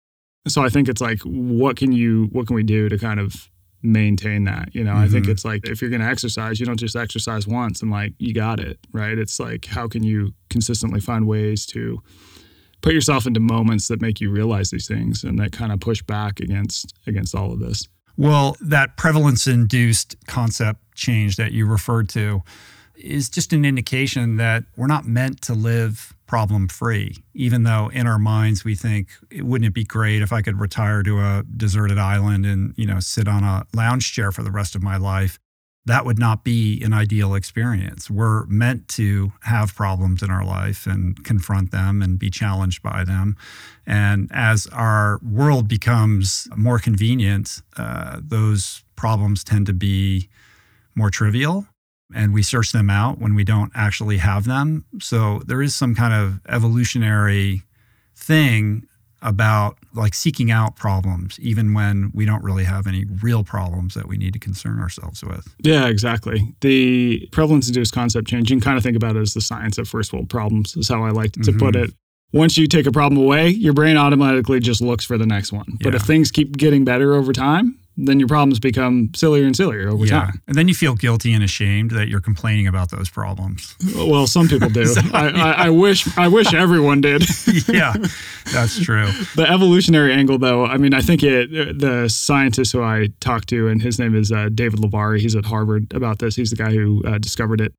[0.48, 3.50] So I think it's like what can you what can we do to kind of
[3.82, 4.74] maintain that?
[4.74, 5.30] You know, I think Mhm.
[5.30, 8.34] it's like if you're going to exercise, you don't just exercise once and like you
[8.34, 9.18] got it, right?
[9.18, 12.02] It's like how can you consistently find ways to
[12.86, 16.04] put yourself into moments that make you realize these things and that kind of push
[16.04, 17.88] back against against all of this.
[18.16, 22.44] Well, that prevalence induced concept change that you referred to
[22.96, 28.08] is just an indication that we're not meant to live problem free, even though in
[28.08, 31.98] our minds we think, wouldn't it be great if I could retire to a deserted
[31.98, 35.40] island and, you know, sit on a lounge chair for the rest of my life?
[35.88, 38.10] That would not be an ideal experience.
[38.10, 43.04] We're meant to have problems in our life and confront them and be challenged by
[43.04, 43.36] them.
[43.86, 50.30] And as our world becomes more convenient, uh, those problems tend to be
[50.96, 51.68] more trivial
[52.14, 54.86] and we search them out when we don't actually have them.
[55.00, 57.64] So there is some kind of evolutionary
[58.16, 58.88] thing
[59.22, 64.08] about like seeking out problems, even when we don't really have any real problems that
[64.08, 65.48] we need to concern ourselves with.
[65.64, 66.56] Yeah, exactly.
[66.62, 69.78] The prevalence induced concept change, you can kind of think about it as the science
[69.78, 71.60] of first world problems, is how I like to Mhm.
[71.60, 71.94] put it.
[72.34, 75.78] Once you take a problem away, your brain automatically just looks for the next one.
[75.82, 75.98] But Yeah.
[75.98, 80.06] if things keep getting better over time, then your problems become sillier and sillier over
[80.06, 80.26] yeah.
[80.26, 80.42] time.
[80.48, 83.76] And then you feel guilty and ashamed that you're complaining about those problems.
[83.96, 84.94] Well, some people do.
[85.14, 87.24] I, I, I wish I wish everyone did.
[87.68, 87.94] yeah,
[88.52, 89.08] that's true.
[89.36, 91.80] the evolutionary angle, though, I mean, I think it.
[91.80, 95.20] The scientist who I talked to, and his name is uh, David Levari.
[95.20, 96.36] He's at Harvard about this.
[96.36, 97.74] He's the guy who uh, discovered it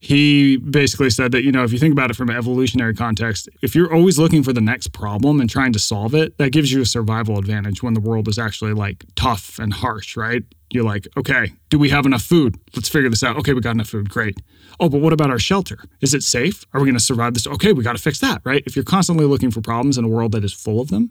[0.00, 3.48] he basically said that you know if you think about it from an evolutionary context
[3.60, 6.72] if you're always looking for the next problem and trying to solve it that gives
[6.72, 10.42] you a survival advantage when the world is actually like tough and harsh right?
[10.70, 12.56] You're like okay do we have enough food?
[12.74, 13.36] Let's figure this out.
[13.36, 14.08] Okay we got enough food.
[14.08, 14.38] Great.
[14.80, 15.78] Oh but what about our shelter?
[16.00, 16.64] Is it safe?
[16.72, 17.46] Are we going to survive this?
[17.46, 18.62] Okay we got to fix that right?
[18.66, 21.10] If you're constantly looking for problems in a world that is full of them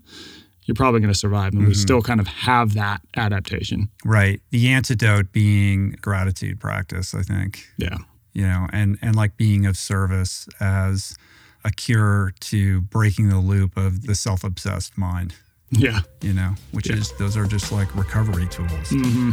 [0.63, 1.69] you're probably going to survive and mm-hmm.
[1.69, 3.89] we still kind of have that adaptation.
[4.05, 4.39] Right.
[4.51, 7.67] The antidote being gratitude practice i think.
[7.77, 7.97] Yeah
[8.39, 11.13] you know, and and like being of service as
[11.65, 15.35] a cure to breaking the loop of the self-obsessed mind.
[15.71, 16.95] Yeah, you know, which yeah.
[16.95, 18.69] is those are just like recovery tools.
[18.71, 19.31] Mm-hmm.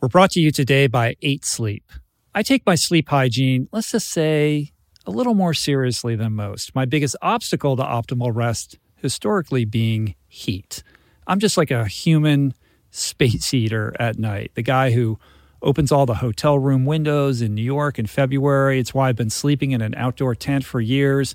[0.00, 1.90] We're brought to you today by 8 Sleep.
[2.32, 4.70] I take my sleep hygiene, let's just say,
[5.06, 6.72] a little more seriously than most.
[6.72, 10.84] My biggest obstacle to optimal rest historically being heat.
[11.26, 12.54] I'm just like a human
[12.96, 14.52] space heater at night.
[14.54, 15.18] The guy who
[15.62, 18.78] opens all the hotel room windows in New York in February.
[18.78, 21.34] It's why I've been sleeping in an outdoor tent for years.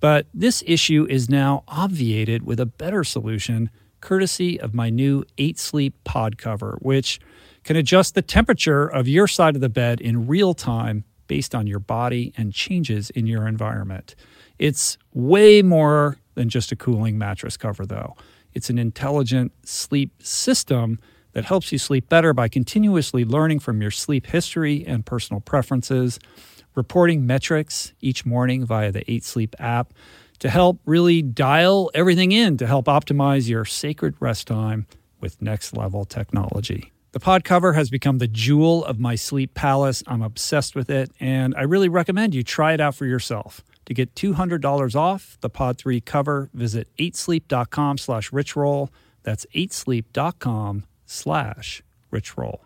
[0.00, 5.58] But this issue is now obviated with a better solution, courtesy of my new 8
[5.58, 7.20] Sleep pod cover, which
[7.64, 11.66] can adjust the temperature of your side of the bed in real time based on
[11.66, 14.14] your body and changes in your environment.
[14.58, 18.16] It's way more than just a cooling mattress cover, though.
[18.58, 20.98] It's an intelligent sleep system
[21.30, 26.18] that helps you sleep better by continuously learning from your sleep history and personal preferences,
[26.74, 29.92] reporting metrics each morning via the 8 Sleep app
[30.40, 34.88] to help really dial everything in to help optimize your sacred rest time
[35.20, 36.90] with next level technology.
[37.12, 40.02] The pod cover has become the jewel of my sleep palace.
[40.08, 43.62] I'm obsessed with it, and I really recommend you try it out for yourself.
[43.88, 48.90] To get $200 off the Pod 3 cover, visit 8sleep.com slash richroll.
[49.22, 52.58] That's 8sleep.com slash richroll.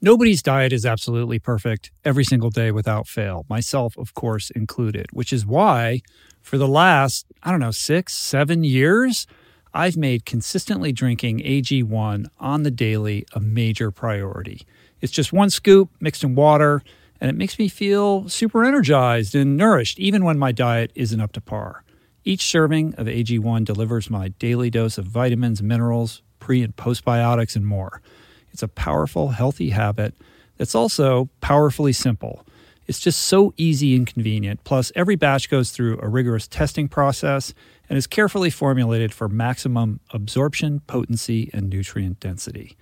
[0.00, 5.34] Nobody's diet is absolutely perfect every single day without fail, myself, of course, included, which
[5.34, 6.00] is why
[6.40, 9.26] for the last, I don't know, six, seven years,
[9.74, 14.62] I've made consistently drinking AG1 on the daily a major priority.
[15.02, 16.82] It's just one scoop mixed in water
[17.22, 21.30] and it makes me feel super energized and nourished, even when my diet isn't up
[21.30, 21.84] to par.
[22.24, 27.64] Each serving of AG1 delivers my daily dose of vitamins, minerals, pre and postbiotics, and
[27.64, 28.02] more.
[28.50, 30.16] It's a powerful, healthy habit
[30.58, 32.44] that's also powerfully simple.
[32.88, 34.64] It's just so easy and convenient.
[34.64, 37.54] Plus, every batch goes through a rigorous testing process
[37.88, 42.76] and is carefully formulated for maximum absorption, potency, and nutrient density.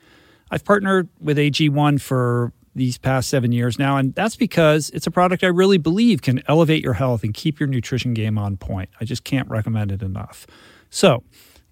[0.50, 3.96] I've partnered with AG1 for these past seven years now.
[3.96, 7.58] And that's because it's a product I really believe can elevate your health and keep
[7.58, 8.90] your nutrition game on point.
[9.00, 10.46] I just can't recommend it enough.
[10.88, 11.22] So,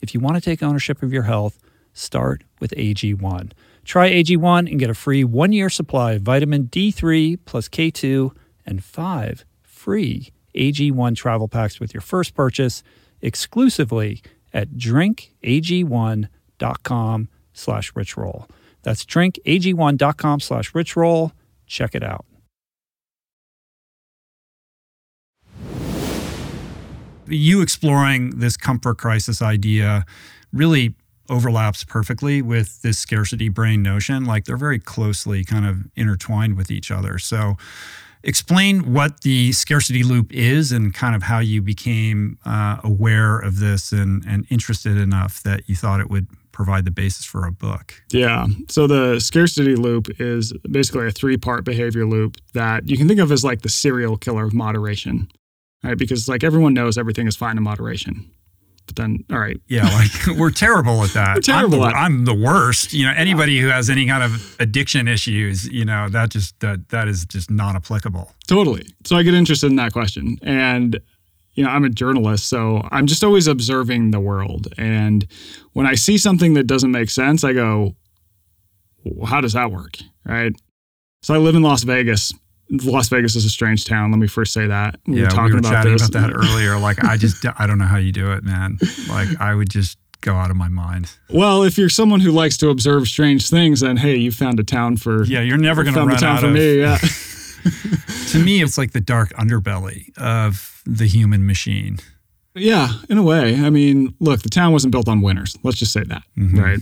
[0.01, 1.59] if you want to take ownership of your health,
[1.93, 3.51] start with AG1.
[3.85, 8.31] Try AG1 and get a free one year supply of vitamin D3 plus K2
[8.67, 12.83] and five free AG1 travel packs with your first purchase
[13.23, 18.49] exclusively at drinkag1.com slash richroll.
[18.83, 21.33] That's drinkag1.com slash richroll.
[21.67, 22.25] Check it out.
[27.27, 30.07] You exploring this comfort crisis idea
[30.53, 30.95] really
[31.29, 34.25] overlaps perfectly with this scarcity brain notion.
[34.25, 37.19] Like they're very closely kind of intertwined with each other.
[37.19, 37.57] So,
[38.25, 43.61] explain what the scarcity loop is and kind of how you became uh, aware of
[43.61, 46.27] this and, and interested enough that you thought it would
[46.59, 47.95] provide the basis for a book.
[48.11, 48.49] Yeah.
[48.69, 53.21] So the scarcity loop is basically a three part behavior loop that you can think
[53.21, 55.31] of as like the serial killer of moderation,
[55.85, 55.97] right?
[55.97, 58.29] Because like everyone knows everything is fine in moderation.
[58.87, 59.61] But then, all right.
[59.69, 61.45] Yeah, like we're terrible at that.
[61.45, 62.93] terrible I'm the, I'm the worst.
[62.93, 66.89] You know, anybody who has any kind of addiction issues, you know, that just that
[66.89, 68.33] that is just not applicable.
[68.49, 68.85] Totally.
[69.05, 70.99] So I get interested in that question, and
[71.59, 74.69] you know, I'm a journalist, so I'm just always observing the world.
[74.79, 75.27] And
[75.73, 77.97] when I see something that doesn't make sense, I go,
[79.03, 79.97] well, how does that work?
[80.25, 80.53] Right.
[81.21, 82.33] So I live in Las Vegas.
[82.71, 84.13] Las Vegas is a strange town.
[84.13, 85.01] Let me first say that.
[85.09, 86.09] We yeah, were talking we were about chatting this.
[86.09, 86.79] about that earlier.
[86.79, 88.79] Like, I just, I don't know how you do it, man.
[89.09, 91.11] Like, I would just go out of my mind.
[91.29, 94.65] Well, if you're someone who likes to observe strange things, then hey, you found a
[94.65, 95.25] town for.
[95.25, 96.79] Yeah, you're never going to run town out for of, me.
[96.79, 96.99] Yeah.
[98.31, 101.99] to me, it's like the dark underbelly of the human machine.
[102.55, 103.55] Yeah, in a way.
[103.57, 105.57] I mean, look, the town wasn't built on winners.
[105.63, 106.59] Let's just say that, Mhm.
[106.61, 106.81] right?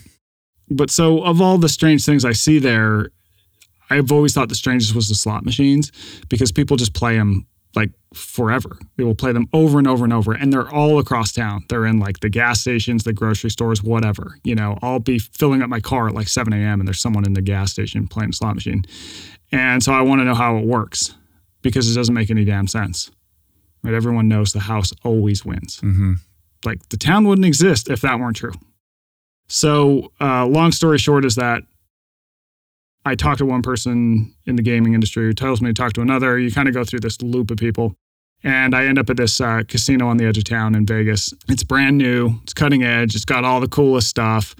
[0.70, 3.10] But so, of all the strange things I see there,
[3.90, 5.92] I've always thought the strangest was the slot machines
[6.28, 8.78] because people just play them like forever.
[8.96, 11.64] They will play them over and over and over, and they're all across town.
[11.68, 14.38] They're in like the gas stations, the grocery stores, whatever.
[14.44, 16.80] You know, I'll be filling up my car at like 7 a.m.
[16.80, 18.84] and there's someone in the gas station playing slot machine.
[19.52, 21.14] And so I want to know how it works
[21.62, 23.10] because it doesn't make any damn sense.
[23.82, 23.94] Right?
[23.94, 26.14] Everyone knows the house always wins Mm-hmm.
[26.64, 28.52] like the town wouldn't exist if that weren't true.
[29.48, 31.62] So, uh, long story short is that
[33.04, 36.00] I talk to one person in the gaming industry who tells me to talk to
[36.00, 36.38] another.
[36.38, 37.94] You kind of go through this loop of people.
[38.42, 41.32] And I end up at this uh, casino on the edge of town in Vegas.
[41.48, 44.54] It's brand new, it's cutting edge, it's got all the coolest stuff.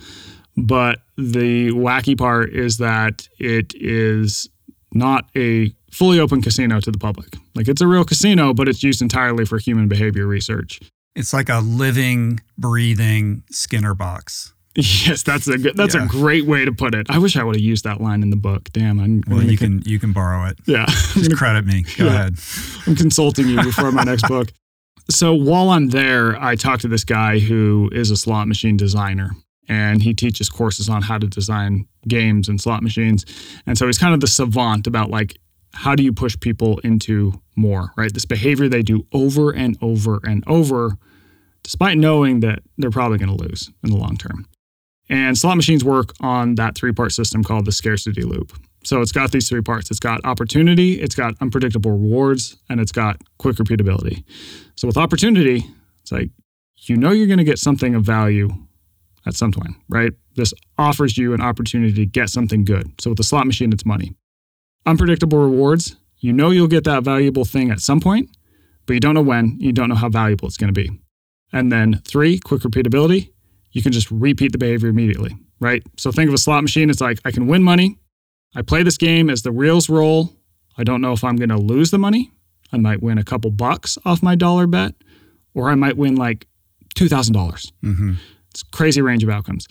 [0.57, 4.49] But the wacky part is that it is
[4.93, 7.37] not a fully open casino to the public.
[7.55, 10.81] Like it's a real casino, but it's used entirely for human behavior research.
[11.15, 14.53] It's like a living, breathing Skinner box.
[14.75, 16.05] Yes, that's a good, that's Yeah.
[16.05, 17.07] a great way to put it.
[17.09, 18.69] I wish I would have used that line in the book.
[18.73, 20.59] Damn, I'm Well, I'm you can you can borrow it.
[20.67, 20.85] yeah,
[21.15, 21.85] Just credit me.
[21.97, 22.11] Go Yeah.
[22.11, 22.39] ahead.
[22.87, 24.53] I'm consulting you before my next book.
[25.09, 29.31] So while I'm there, I talk to this guy who is a slot machine designer,
[29.69, 33.25] and he teaches courses on how to design games and slot machines.
[33.67, 35.37] And so he's kind of the savant about like
[35.75, 38.13] how do you push people into more, right?
[38.13, 40.97] This behavior they do over and over and over,
[41.63, 44.47] despite knowing that they're probably going to lose in the long term.
[45.09, 48.53] And slot machines work on that three part system called the scarcity loop.
[48.85, 52.93] So it's got these three parts it's got opportunity, it's got unpredictable rewards, and it's
[52.93, 54.25] got quick repeatability.
[54.77, 55.67] So with opportunity,
[56.01, 56.31] it's like
[56.79, 58.49] you know you're going to get something of value
[59.27, 60.13] at some point, right?
[60.37, 63.01] This offers you an opportunity to get something good.
[63.01, 64.15] So with the slot machine, it's money.
[64.87, 68.31] Unpredictable rewards, you know you'll get that valuable thing at some point,
[68.87, 70.91] but you don't know when, you don't know how valuable it's going to be.
[71.53, 73.31] And then three, quick repeatability,
[73.73, 75.83] you can just repeat the behavior immediately, right?
[75.97, 77.99] So think of a slot machine, it's like I can win money.
[78.55, 80.33] I play this game as the reels roll.
[80.79, 82.31] I don't know if I'm going to lose the money.
[82.73, 84.95] I might win a couple bucks off my dollar bet,
[85.55, 86.47] or I might win like
[86.97, 87.33] $2,000.
[87.85, 88.13] Mm-hmm.
[88.63, 89.67] Crazy range of outcomes.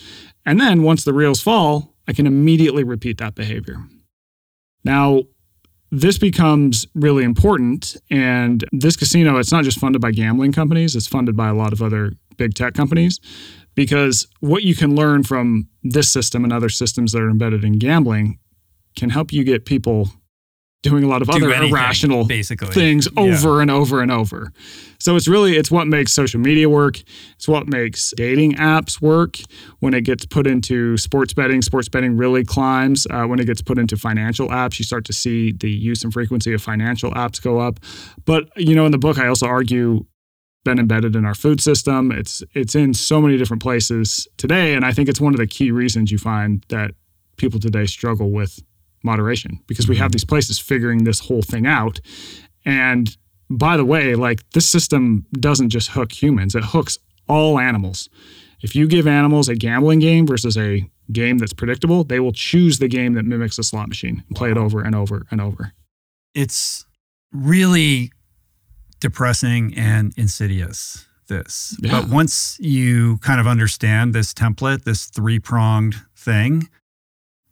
[0.45, 3.77] And then once the reels fall, I can immediately repeat that behavior.
[4.83, 5.23] Now,
[5.91, 7.97] this becomes really important.
[8.09, 11.73] And this casino, it's not just funded by gambling companies, it's funded by a lot
[11.73, 13.19] of other big tech companies.
[13.75, 17.73] Because what you can learn from this system and other systems that are embedded in
[17.73, 18.39] gambling
[18.95, 20.09] can help you get people
[20.85, 23.23] doing a lot of other irrational basically things Yeah.
[23.23, 24.51] over and over and over.
[24.99, 27.01] So it's really it's what makes social media work.
[27.35, 29.37] It's what makes dating apps work.
[29.79, 33.05] When it gets put into sports betting, sports betting really climbs.
[33.09, 36.13] Uh, when it gets put into financial apps, you start to see the use and
[36.13, 37.79] frequency of financial apps go up.
[38.25, 40.05] But you know, in the book, I also argue
[40.63, 42.11] been embedded in our food system.
[42.11, 45.47] It's it's in so many different places today, and I think it's one of the
[45.47, 46.91] key reasons you find that
[47.37, 48.59] people today struggle with
[49.05, 50.13] moderation because we have mm-hmm.
[50.13, 52.01] these places figuring this whole thing out.
[52.65, 53.15] And
[53.49, 56.97] by the way, like this system doesn't just hook humans, it hooks
[57.29, 58.09] all animals.
[58.61, 62.79] If you give animals a gambling game versus a game that's predictable, they will choose
[62.79, 65.71] the game that mimics a slot machine and play it over and over and over.
[66.33, 66.85] it's
[67.31, 68.11] really
[68.99, 72.01] depressing and insidious this Yeah.
[72.01, 76.69] but once you kind of understand this template this three-pronged thing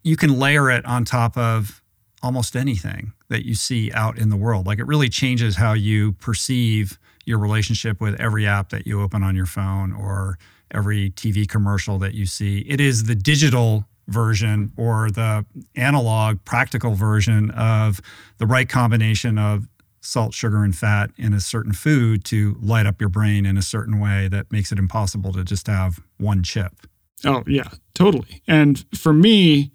[0.04, 1.82] you can layer it on top of
[2.22, 6.14] almost anything that you see out in the world like it really changes how you
[6.14, 10.38] perceive your relationship with every app that you open on your phone or
[10.72, 15.46] every TV commercial that you see it is the digital version or the
[15.76, 18.02] analog practical version of
[18.38, 19.68] the right combination of
[20.04, 23.62] salt, sugar, and fat in a certain food to light up your brain in a
[23.62, 26.88] certain way that makes it impossible to just have one chip.
[27.26, 28.42] Oh, yeah, totally.
[28.48, 29.72] And for me,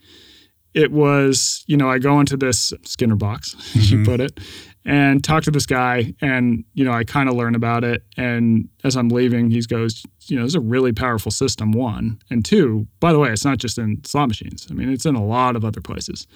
[0.75, 4.05] it was, you know, I go into this Skinner box, as you Mhm.
[4.05, 4.39] put it,
[4.85, 6.15] and talk to this guy.
[6.21, 8.05] And, you know, I kind of learn about it.
[8.17, 12.19] And as I'm leaving, he goes, you know, this is a really powerful system, one.
[12.31, 14.67] And two, by the way, it's not just in slot machines.
[14.71, 16.27] I mean, it's in a lot of other places.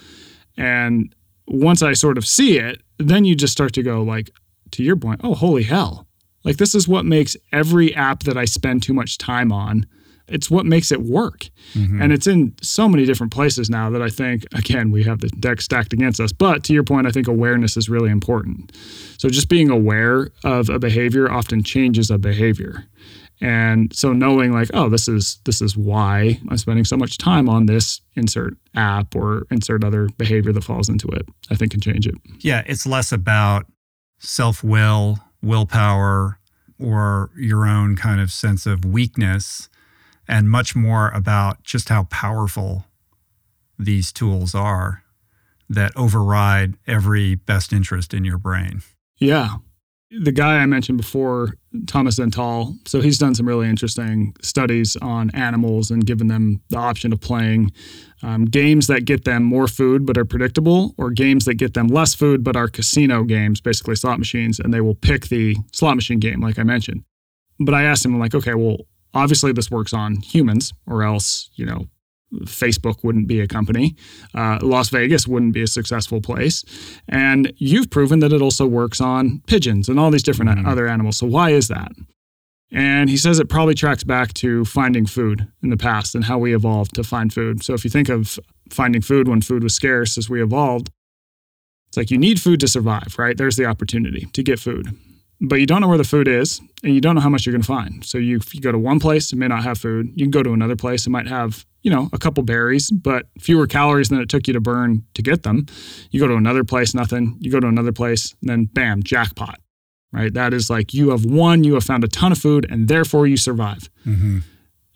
[0.57, 1.15] And
[1.47, 4.31] once I sort of see it, then you just start to go, like,
[4.73, 6.07] to your point, oh, holy hell.
[6.45, 9.87] Like, this is what makes every app that I spend too much time on
[10.33, 11.51] it's what makes it work.
[11.75, 12.01] Mm-hmm.
[12.01, 15.29] And it's in so many different places now that I think, again, we have the
[15.29, 16.33] deck stacked against us.
[16.33, 18.77] But to your point, I think awareness is really important.
[19.19, 22.85] So just being aware of a behavior often changes a behavior.
[23.41, 27.49] And so knowing like, oh, this is this is why I'm spending so much time
[27.49, 31.81] on this insert app or insert other behavior that falls into it, I think can
[31.81, 32.15] change it.
[32.39, 33.67] Yeah, it's less about
[34.21, 36.39] self-will, willpower,
[36.79, 39.69] or your own kind of sense of weakness
[40.29, 42.87] and much more about just how powerful
[43.79, 45.03] these tools are
[45.69, 48.83] that override every best interest in your brain.
[49.19, 49.57] Yeah
[50.13, 51.55] the guy I mentioned before,
[51.87, 56.77] Thomas Zentall, so he's done some really interesting studies on animals and given them the
[56.77, 57.73] option of playing
[58.23, 61.89] um, games that get them more food but are predictable, or games that get them
[61.89, 65.97] less food but are casino games, basically slot machines, and they will pick the slot
[65.97, 67.05] machine game, like I mentioned.
[67.59, 68.79] But I asked him, like, okay, well,
[69.15, 71.87] obviously this works on humans, or else, you know,
[72.45, 73.95] Facebook wouldn't be a company.
[74.35, 76.65] Uh, Las Vegas wouldn't be a successful place.
[77.09, 80.67] And you've proven that it also works on pigeons and all these different mm-hmm.
[80.67, 81.19] other animals.
[81.19, 81.93] So, why is that?
[82.71, 86.39] And he says it probably tracks back to finding food in the past and how
[86.39, 87.63] we evolved to find food.
[87.63, 88.39] So, if you think of
[88.71, 90.91] finding food when food was scarce as we evolved,
[91.89, 93.37] it's like you need food to survive, right?
[93.37, 94.97] There's the opportunity to get food
[95.43, 97.53] but you don't know where the food is and you don't know how much you're
[97.53, 98.05] going to find.
[98.05, 100.13] So you, you go to one place, it may not have food.
[100.15, 103.27] You can go to another place, it might have, you know, a couple berries, but
[103.41, 105.67] fewer calories than it took you to burn to get them.
[106.13, 107.37] You go to another place, nothing.
[107.41, 109.59] You go to another place, and then bam, jackpot,
[110.13, 110.33] right?
[110.33, 113.27] That is like you have won, you have found a ton of food, and therefore
[113.27, 113.91] you survive.
[114.07, 114.39] Mm-hmm.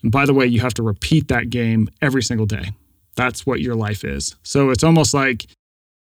[0.04, 2.70] And by the way, you have to repeat that game every single day.
[3.16, 4.36] That's what your life is.
[4.44, 5.46] So it's almost like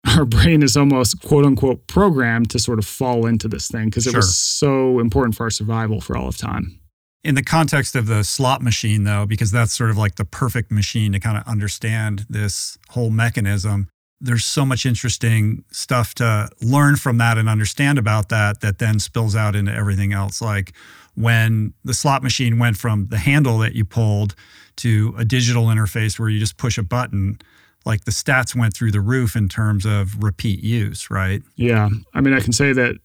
[0.17, 4.07] our brain is almost quote unquote programmed to sort of fall into this thing because
[4.07, 4.19] it sure.
[4.19, 6.79] was so important for our survival for all of time.
[7.23, 10.71] In the context of the slot machine, though, because that's sort of like the perfect
[10.71, 13.89] machine to kind of understand this whole mechanism,
[14.19, 18.99] there's so much interesting stuff to learn from that and understand about that that then
[18.99, 20.41] spills out into everything else.
[20.41, 20.73] Like
[21.15, 24.35] when the slot machine went from the handle that you pulled
[24.77, 27.39] to a digital interface where you just push a button
[27.85, 31.41] like the stats went through the roof in terms of repeat use, right?
[31.55, 31.89] Yeah.
[32.13, 32.95] I mean, I can say that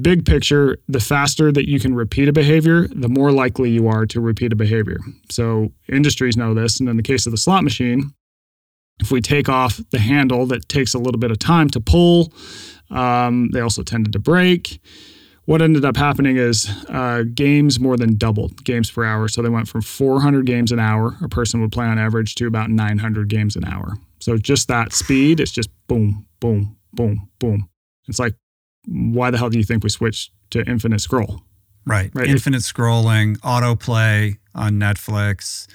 [0.00, 4.06] big picture, the faster that you can repeat a behavior, the more likely you are
[4.06, 4.98] to repeat a behavior.
[5.30, 6.80] So industries know this.
[6.80, 8.12] And in the case of the slot machine,
[9.00, 12.32] if we take off the handle that takes a little bit of time to pull,
[12.90, 14.80] um, they also tended to break
[15.44, 19.28] what ended up happening is uh, games more than doubled games per hour.
[19.28, 22.46] So they went from 400 games an hour, a person would play on average, to
[22.46, 23.94] about 900 games an hour.
[24.20, 27.68] So just that speed, it's just boom, boom, boom, boom.
[28.06, 28.34] It's like,
[28.86, 31.42] why the hell do you think we switched to infinite scroll?
[31.84, 32.10] Right.
[32.14, 32.28] right.
[32.28, 35.66] Infinite scrolling, autoplay on Netflix,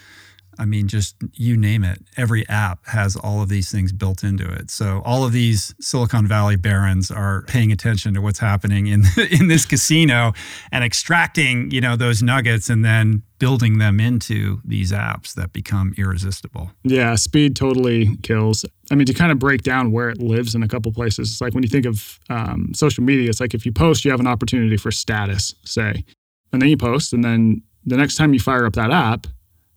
[0.59, 1.99] I mean, just you name it.
[2.15, 4.69] Every app has all of these things built into it.
[4.71, 9.47] So all of these Silicon Valley barons are paying attention to what's happening in in
[9.47, 10.33] this casino
[10.71, 15.93] and extracting, you know, those nuggets and then building them into these apps that become
[15.97, 16.71] irresistible.
[16.83, 18.65] Yeah, speed totally kills.
[18.89, 21.41] I mean, to kind of break down where it lives in a couple places, it's
[21.41, 24.19] like when you think of um, social media, it's like if you post, you have
[24.19, 26.03] an opportunity for status, say,
[26.51, 29.27] and then you post, and then the next time you fire up that app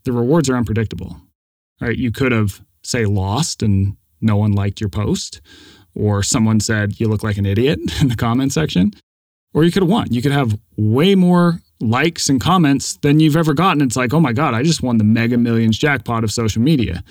[0.05, 1.21] the rewards are unpredictable.
[1.81, 1.97] Right?
[1.97, 5.41] You could have, say, lost and no one liked your post,
[5.95, 8.93] or someone said you look like an idiot in the comment section,
[9.55, 10.13] or you could have won.
[10.13, 13.83] You could have way more likes and comments than you've ever gotten.
[13.83, 17.03] It's like, oh my God, I just won the mega millions jackpot of social media.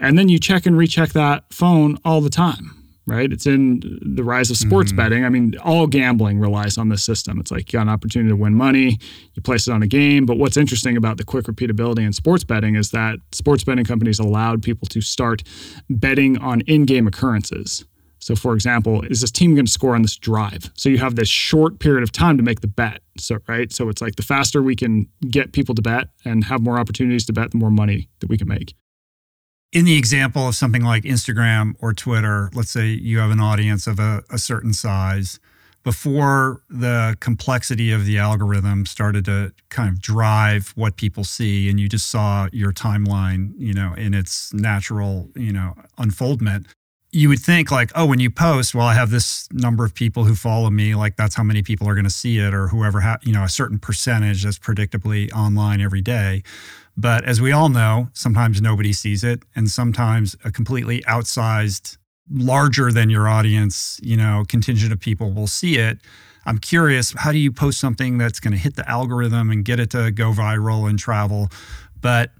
[0.00, 2.79] And then you check and recheck that phone all the time
[3.10, 3.32] right?
[3.32, 4.96] It's in the rise of sports mm-hmm.
[4.96, 5.24] betting.
[5.24, 7.40] I mean, all gambling relies on this system.
[7.40, 8.98] It's like you got an opportunity to win money,
[9.34, 10.26] you place it on a game.
[10.26, 14.18] But what's interesting about the quick repeatability in sports betting is that sports betting companies
[14.18, 15.42] allowed people to start
[15.88, 17.84] betting on in game occurrences.
[18.20, 20.70] So, for example, is this team going to score on this drive?
[20.74, 23.00] So you have this short period of time to make the bet.
[23.16, 23.72] So, right.
[23.72, 27.24] So it's like the faster we can get people to bet and have more opportunities
[27.26, 28.74] to bet, the more money that we can make
[29.72, 33.86] in the example of something like Instagram or Twitter, let's say you have an audience
[33.86, 35.38] of a, a, certain size,
[35.82, 41.80] before the complexity of the algorithm started to kind of drive what people see, and
[41.80, 46.66] you just saw your timeline, you know, in its natural, you know, unfoldment,
[47.12, 50.24] you would think like, oh, when you post, well, I have this number of people
[50.24, 53.00] who follow me, like that's how many people are going to see it, or whoever,
[53.00, 56.42] ha- you know, a certain percentage that's predictably online every day.
[57.00, 61.96] But as we all know, sometimes nobody sees it, and sometimes a completely outsized,
[62.30, 65.98] larger than your audience, you know, contingent of people will see it.
[66.44, 69.80] I'm curious, how do you post something that's going to hit the algorithm and get
[69.80, 71.48] it to go viral and travel?
[71.98, 72.32] But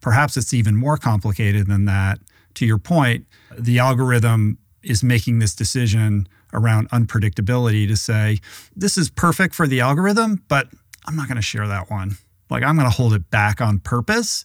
[0.00, 2.20] perhaps it's even more complicated than that.
[2.54, 3.26] To your point,
[3.58, 8.38] the algorithm is making this decision around unpredictability to say,
[8.76, 10.68] this is perfect for the algorithm, but
[11.04, 12.16] I'm not going to share that one.
[12.50, 14.44] Like, I'm going to hold it back on purpose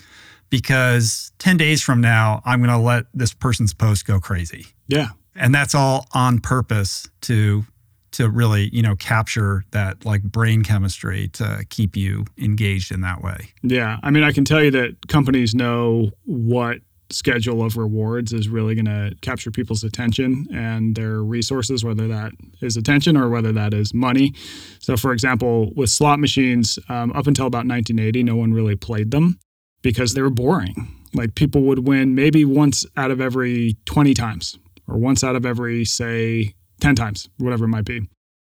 [0.50, 4.68] because 10 days from now, I'm going to let this person's post go crazy.
[4.88, 5.10] Yeah.
[5.36, 7.66] And that's all on purpose to
[8.14, 13.22] to really, you know, capture that like brain chemistry to keep you engaged in that
[13.22, 13.50] way.
[13.62, 13.98] Yeah.
[14.02, 16.80] I mean, I can tell you that companies know what
[17.10, 22.32] schedule of rewards is really going to capture people's attention and their resources, whether that
[22.62, 24.34] is attention or whether that is money.
[24.80, 29.12] So, for example, with slot machines, um, up until about 1980, no one really played
[29.12, 29.40] them
[29.82, 30.88] because they were boring.
[31.14, 35.46] Like people would win maybe once out of every 20 times or once out of
[35.46, 38.02] every, say, 10 times, whatever it might be.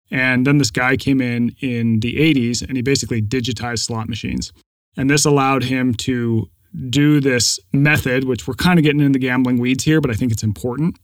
[0.09, 4.53] And then this guy came in in the 80s and he basically digitized slot machines.
[4.95, 6.49] And this allowed him to
[6.89, 10.13] do this method, which we're kind of getting into the gambling weeds here, but I
[10.13, 10.97] think it's important,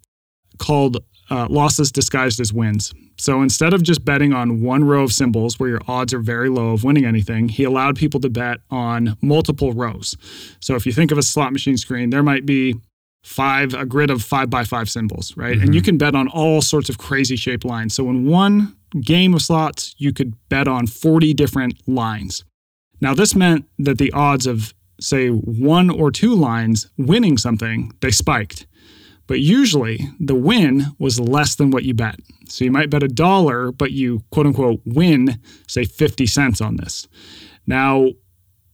[0.57, 2.93] called uh, losses disguised as wins.
[3.17, 6.49] So instead of just betting on one row of symbols where your odds are very
[6.49, 10.15] low of winning anything, he allowed people to bet on multiple rows.
[10.59, 12.75] So if you think of a slot machine screen, there might be
[13.23, 15.55] five, a grid of five by five symbols, right?
[15.55, 15.63] Mm-hmm.
[15.65, 17.93] And you can bet on all sorts of crazy shaped lines.
[17.95, 22.43] So in one game of slots, you could bet on 40 different lines.
[23.01, 28.11] Now, this meant that the odds of, say, one or two lines winning something, they
[28.11, 28.65] spiked.
[29.27, 32.19] But usually the win was less than what you bet.
[32.47, 36.75] So you might bet a dollar, but you quote unquote win, say 50 cents on
[36.77, 37.07] this.
[37.65, 38.09] Now,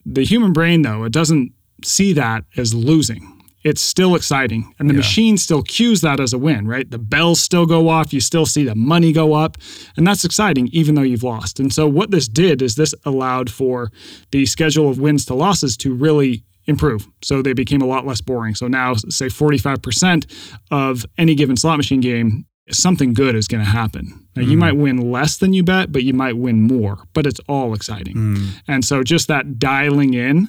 [0.05, 1.53] the human brain, though, it doesn't
[1.83, 3.38] see that as losing.
[3.63, 4.73] It's still exciting.
[4.79, 4.99] And the yeah.
[4.99, 6.89] machine still cues that as a win, right?
[6.89, 8.13] The bells still go off.
[8.13, 9.57] You still see the money go up.
[9.97, 11.59] And that's exciting, even though you've lost.
[11.59, 13.91] And so, what this did is this allowed for
[14.31, 17.07] the schedule of wins to losses to really improve.
[17.21, 18.55] So they became a lot less boring.
[18.55, 23.69] So now, say 45% of any given slot machine game, something good is going to
[23.69, 24.27] happen.
[24.35, 24.49] Now, mm.
[24.49, 27.73] You might win less than you bet, but you might win more, but it's all
[27.73, 28.15] exciting.
[28.15, 28.47] Mm.
[28.67, 30.47] And so just that dialing in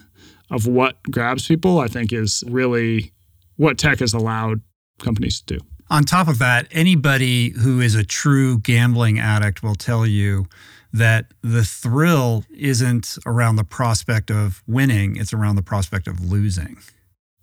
[0.51, 3.13] of what grabs people, I think is really
[3.57, 4.61] what tech has allowed
[4.99, 5.65] companies to do.
[5.91, 10.47] On top of that, anybody who is a true gambling addict will tell you
[10.93, 16.79] that the thrill isn't around the prospect of winning, it's around the prospect of losing.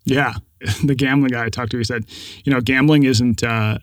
[0.06, 0.34] Yeah.
[0.84, 2.06] The gambling guy I talked to, he said,
[2.44, 3.78] you know, gambling isn't uh,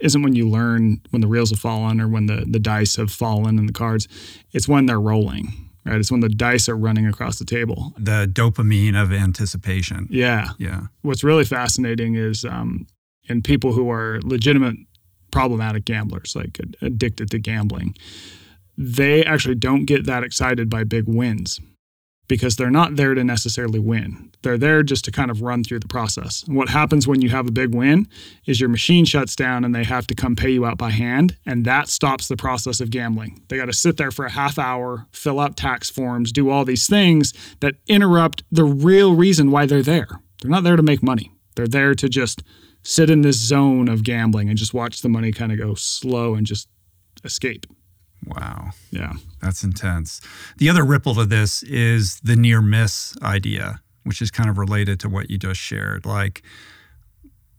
[0.00, 3.10] isn't when you learn when the reels have fallen or when the, the dice have
[3.10, 4.08] fallen and the cards.
[4.52, 5.98] It's when they're rolling, right?
[5.98, 7.94] It's when the dice are running across the table.
[7.98, 10.08] The dopamine of anticipation.
[10.10, 10.50] Yeah.
[10.58, 10.86] Yeah.
[11.02, 12.86] What's really fascinating is um,
[13.24, 14.76] in people who are legitimate
[15.30, 17.94] problematic gamblers, like addicted to gambling,
[18.78, 21.60] they actually don't get that excited by big wins
[22.28, 24.30] because they're not there to necessarily win.
[24.42, 26.42] They're there just to kind of run through the process.
[26.44, 28.08] And what happens when you have a big win
[28.46, 31.36] is your machine shuts down and they have to come pay you out by hand,
[31.46, 33.42] and that stops the process of gambling.
[33.48, 36.64] They got to sit there for a half hour, fill out tax forms, do all
[36.64, 40.08] these things that interrupt the real reason why they're there.
[40.42, 41.32] They're not there to make money.
[41.54, 42.42] They're there to just
[42.82, 46.34] sit in this zone of gambling and just watch the money kind of go slow
[46.34, 46.68] and just
[47.24, 47.66] escape.
[48.24, 48.70] Wow.
[48.90, 49.12] Yeah.
[49.40, 50.20] That's intense.
[50.58, 55.00] The other ripple to this is the near miss idea, which is kind of related
[55.00, 56.06] to what you just shared.
[56.06, 56.42] Like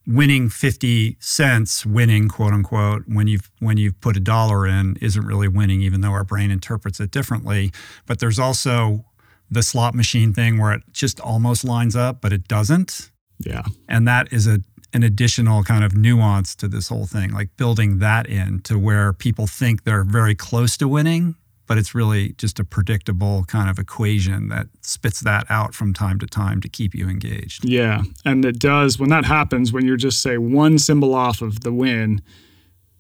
[0.05, 5.25] winning 50 cents, winning quote unquote, when you've when you've put a dollar in isn't
[5.25, 7.71] really winning, even though our brain interprets it differently.
[8.05, 9.05] But there's also
[9.49, 13.11] the slot machine thing where it just almost lines up, but it doesn't.
[13.39, 13.63] Yeah.
[13.87, 14.59] And that is a
[14.93, 19.13] an additional kind of nuance to this whole thing, like building that in to where
[19.13, 21.35] people think they're very close to winning,
[21.67, 26.17] but it's really just a predictable kind of equation that spits that out from time
[26.19, 27.65] to time to keep you engaged.
[27.65, 28.03] Yeah.
[28.23, 31.73] And it does, when that happens, when you're just, say, one symbol off of the
[31.73, 32.21] win,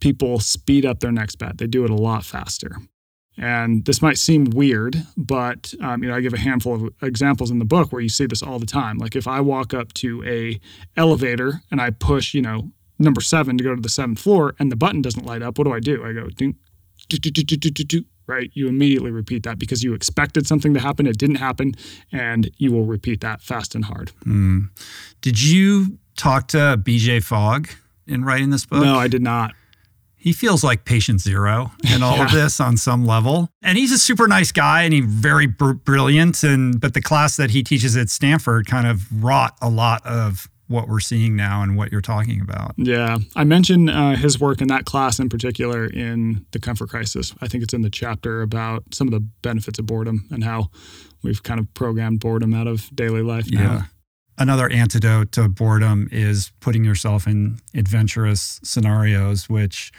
[0.01, 1.57] people speed up their next bet.
[1.57, 2.75] They do it a lot faster.
[3.37, 7.51] And this might seem weird, but um, you know, I give a handful of examples
[7.51, 8.97] in the book where you see this all the time.
[8.97, 10.59] Like if I walk up to a
[10.95, 14.71] elevator and I push, you know, number seven to go to the seventh floor, and
[14.71, 16.03] the button doesn't light up, what do I do?
[16.03, 16.55] I go ding,
[17.09, 18.49] do, do, do, do, do, do, right?
[18.53, 21.75] You immediately repeat that because you expected something to happen, it didn't happen,
[22.11, 24.11] and you will repeat that fast and hard.
[24.25, 24.69] Mm.
[25.21, 27.69] Did you talk to BJ Fogg
[28.07, 28.83] in writing this book?
[28.83, 29.53] No, I did not
[30.27, 32.25] he feels like patient zero in all yeah.
[32.25, 33.47] of this on some level.
[33.61, 36.43] And he's a super nice guy and he's very br- brilliant.
[36.43, 40.49] And but the class that he teaches at Stanford kind of wrought a lot of
[40.67, 42.73] what we're seeing now and what you're talking about.
[42.75, 47.33] Yeah, I mentioned uh, his work in that class in particular in the Comfort Crisis.
[47.39, 50.71] I think it's in the chapter about some of the benefits of boredom and how
[51.23, 53.61] we've kind of programmed boredom out of daily life now.
[53.61, 53.81] Yeah
[54.37, 59.91] another antidote to boredom is putting yourself in adventurous scenarios, which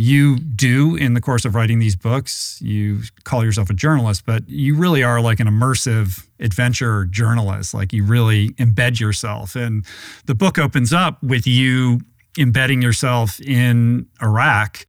[0.00, 2.58] you do in the course of writing these books.
[2.62, 7.74] You call yourself a journalist, but you really are like an immersive adventure journalist.
[7.74, 9.54] Like you really embed yourself.
[9.54, 9.84] And
[10.24, 12.00] the book opens up with you
[12.38, 14.86] embedding yourself in Iraq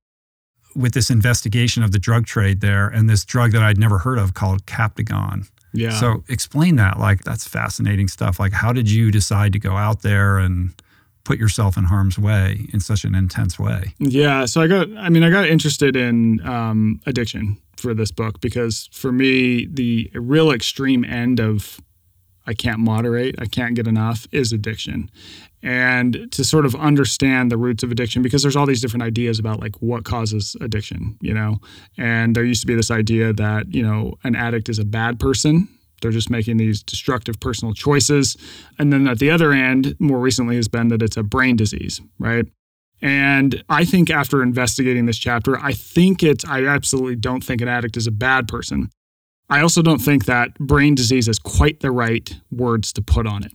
[0.76, 4.18] with this investigation of the drug trade there and this drug that I'd never heard
[4.18, 5.50] of called Captagon.
[5.74, 5.90] Yeah.
[5.90, 7.00] So explain that.
[7.00, 8.40] Like that's fascinating stuff.
[8.40, 10.74] Like how did you decide to go out there and
[11.24, 13.94] put yourself in harm's way in such an intense way?
[14.00, 14.46] Yeah.
[14.46, 18.90] So I got, I mean, I got interested in um, addiction for this book because
[18.92, 21.80] for me, the real extreme end of
[22.48, 25.12] I can't moderate, I can't get enough is addiction.
[25.64, 29.38] And to sort of understand the roots of addiction, because there's all these different ideas
[29.38, 31.60] about like what causes addiction, you know?
[31.98, 35.20] And there used to be this idea that, you know, an addict is a bad
[35.20, 35.68] person
[36.02, 38.38] they're just making these destructive personal choices.
[38.78, 42.02] And then at the other end, more recently, has been that it's a brain disease,
[42.20, 42.46] right?
[43.02, 47.68] And I think after investigating this chapter, I think it's, I absolutely don't think an
[47.68, 48.90] addict is a bad person.
[49.50, 53.44] I also don't think that brain disease is quite the right words to put on
[53.44, 53.52] it.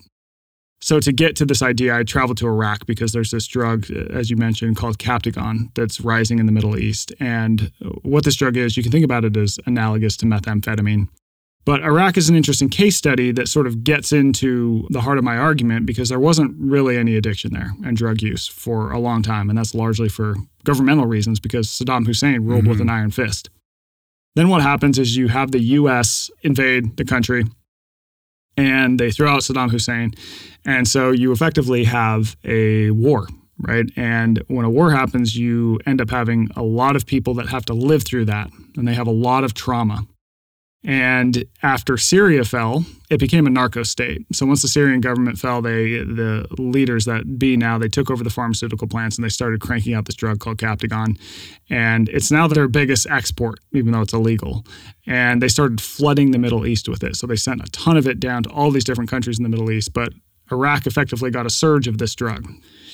[0.81, 4.13] So, to get to this idea, I traveled to Iraq because there's this drug, uh,
[4.13, 7.15] as you mentioned, called Captagon that's rising in the Middle East.
[7.19, 7.73] And
[8.03, 11.09] what this drug is, you can think about it as analogous to methamphetamine.
[11.67, 15.25] But Iraq is an interesting case study that sort of gets into the heart of
[15.25, 19.21] my argument because there wasn't really any addiction there and drug use for a long
[19.21, 19.51] time.
[19.51, 22.71] And that's largely for governmental reasons because Saddam Hussein ruled mm-hmm.
[22.71, 23.51] with an iron fist.
[24.37, 27.43] Then what happens is you have the US invade the country
[28.57, 30.13] and they throw out Saddam Hussein.
[30.65, 33.27] And so you effectively have a war,
[33.59, 33.87] right?
[33.97, 37.65] And when a war happens, you end up having a lot of people that have
[37.65, 40.07] to live through that and they have a lot of trauma.
[40.85, 44.25] And after Syria fell, it became a narco state.
[44.33, 48.23] So once the Syrian government fell, they the leaders that be now they took over
[48.23, 51.19] the pharmaceutical plants and they started cranking out this drug called Captagon,
[51.69, 54.65] and it's now their biggest export, even though it's illegal.
[55.07, 57.17] And they started flooding the Middle East with it.
[57.17, 59.49] So they sent a ton of it down to all these different countries in the
[59.49, 60.13] Middle East, but
[60.53, 62.47] Iraq effectively got a surge of this drug.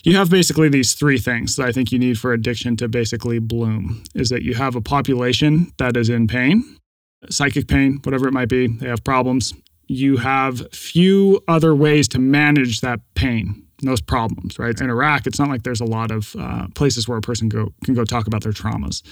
[0.05, 3.39] You have basically these three things that I think you need for addiction to basically
[3.39, 6.79] bloom is that you have a population that is in pain
[7.31, 9.55] psychic pain, whatever it might be, they have problems.
[9.87, 14.79] You have few other ways to manage that pain, those problems, right?
[14.81, 17.73] In Iraq, it's not like there's a lot of uh, places where a person go,
[17.85, 19.03] can go talk about their traumas.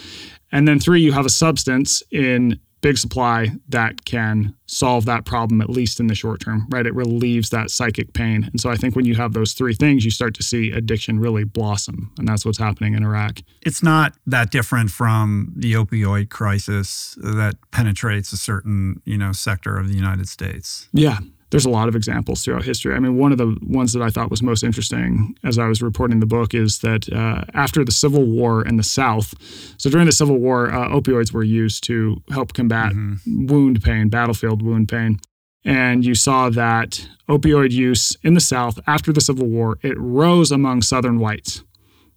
[0.53, 5.61] And then three, you have a substance in big supply that can solve that problem,
[5.61, 6.87] at least in the short term, right?
[6.87, 8.45] It relieves that psychic pain.
[8.45, 11.19] And so I think when you have those three things, you start to see addiction
[11.19, 12.13] really blossom.
[12.19, 13.41] And that's what's happening in Iraq.
[13.63, 19.77] It's not that different from the opioid crisis that penetrates a certain, you know, sector
[19.77, 20.89] of the United States.
[20.93, 21.19] Yeah
[21.51, 22.95] there's a lot of examples throughout history.
[22.95, 25.83] I mean, one of the ones that I thought was most interesting as I was
[25.83, 29.35] reporting the book is that uh, after the Civil War in the South,
[29.77, 33.47] so during the Civil War, uh, opioids were used to help combat mm-hmm.
[33.47, 35.19] wound pain, battlefield wound pain.
[35.65, 40.51] And you saw that opioid use in the South after the Civil War, it rose
[40.51, 41.65] among Southern whites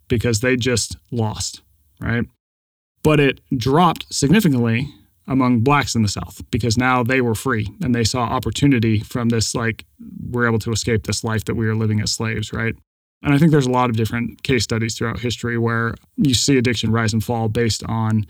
[0.08, 1.62] because they just lost,
[2.00, 2.24] right?
[3.02, 4.94] But it dropped significantly
[5.26, 9.30] among blacks in the South because now they were free and they saw opportunity from
[9.30, 9.84] this, like,
[10.30, 12.74] we're able to escape this life that we were living as slaves, right?
[13.22, 16.58] And I think there's a lot of different case studies throughout history where you see
[16.58, 18.26] addiction rise and fall based on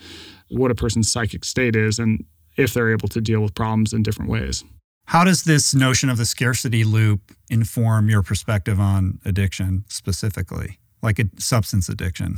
[0.51, 2.25] what a person's psychic state is and
[2.57, 4.63] if they're able to deal with problems in different ways.
[5.07, 11.19] How does this notion of the scarcity loop inform your perspective on addiction specifically, like
[11.19, 12.37] a substance addiction?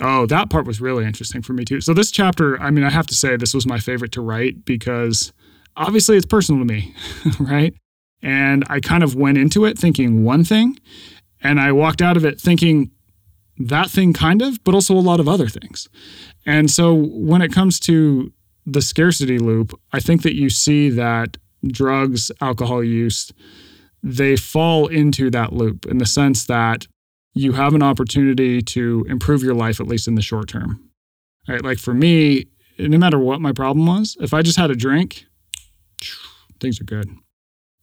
[0.00, 1.80] Oh, that part was really interesting for me too.
[1.80, 4.64] So this chapter, I mean, I have to say this was my favorite to write
[4.64, 5.32] because
[5.76, 6.94] obviously it's personal to me,
[7.40, 7.74] right?
[8.22, 10.78] And I kind of went into it thinking one thing
[11.42, 12.90] and I walked out of it thinking
[13.58, 15.88] that thing kind of, but also a lot of other things.
[16.46, 18.32] And so when it comes to
[18.66, 21.36] the scarcity loop, I think that you see that
[21.66, 23.32] drugs, alcohol use,
[24.02, 26.86] they fall into that loop in the sense that
[27.32, 30.90] you have an opportunity to improve your life, at least in the short term.
[31.48, 31.62] Right?
[31.62, 32.46] Like for me,
[32.78, 35.26] no matter what my problem was, if I just had a drink,
[36.60, 37.08] things are good.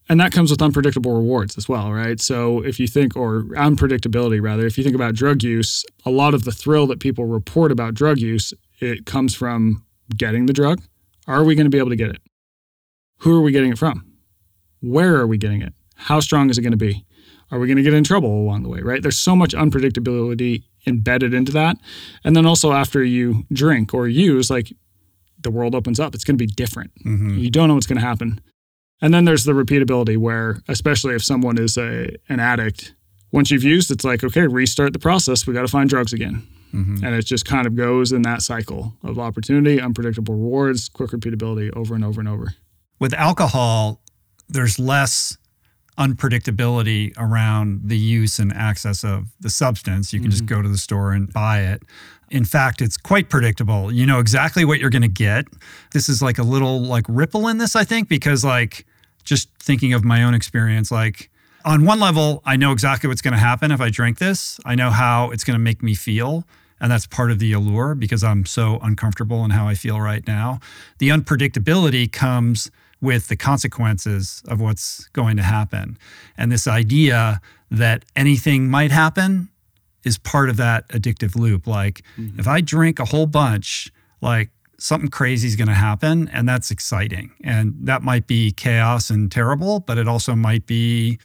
[0.10, 2.20] And that comes with unpredictable rewards as well, right?
[2.22, 6.34] So if you think, or unpredictability rather, if you think about drug use, a lot
[6.34, 9.86] of the thrill that people report about drug use, it comes from
[10.16, 10.82] getting the drug.
[11.28, 12.22] Are we going to be able to get it?
[13.20, 14.06] Who are we getting it from?
[14.80, 15.74] Where are we getting it?
[15.96, 17.04] How strong is it going to be?
[17.52, 19.02] Are we going to get in trouble along the way, right?
[19.02, 21.78] There's so much unpredictability embedded into that.
[22.24, 24.74] And then also after you drink or use, like
[25.40, 26.16] the world opens up.
[26.16, 26.92] It's going to be different.
[27.06, 27.38] Mm-hmm.
[27.38, 28.42] You don't know what's going to happen.
[29.02, 32.96] And then there's the repeatability where, especially if someone is a, an addict,
[33.32, 35.46] once you've used, it's like, okay, restart the process.
[35.46, 36.48] We got to find drugs again.
[36.74, 37.06] Mm-hmm.
[37.06, 41.76] And it just kind of goes in that cycle of opportunity, unpredictable rewards, quick repeatability
[41.76, 42.54] over and over and over.
[43.00, 44.02] With alcohol,
[44.50, 45.38] there's less
[45.98, 50.14] unpredictability around the use and access of the substance.
[50.14, 50.32] You can mm-hmm.
[50.32, 51.84] just go to the store and buy it.
[52.30, 53.92] In fact, it's quite predictable.
[53.92, 55.46] You know exactly what you're going to get.
[55.94, 58.86] This is like a little like ripple in this, I think, because like
[59.24, 61.30] just thinking of my own experience, like
[61.66, 64.60] on one level, I know exactly what's going to happen if I drink this.
[64.66, 66.46] I know how it's going to make me feel.
[66.80, 70.26] And that's part of the allure because I'm so uncomfortable in how I feel right
[70.28, 70.60] now.
[71.00, 72.70] The unpredictability comes
[73.02, 75.98] with the consequences of what's going to happen.
[76.38, 79.50] And this idea that anything might happen
[80.04, 81.68] is part of that addictive loop.
[81.68, 82.40] Like mm-hmm.
[82.40, 83.92] if I drink a whole bunch,
[84.22, 87.32] like something crazy is going to happen and that's exciting.
[87.44, 91.20] And that might be chaos and terrible, but it also might be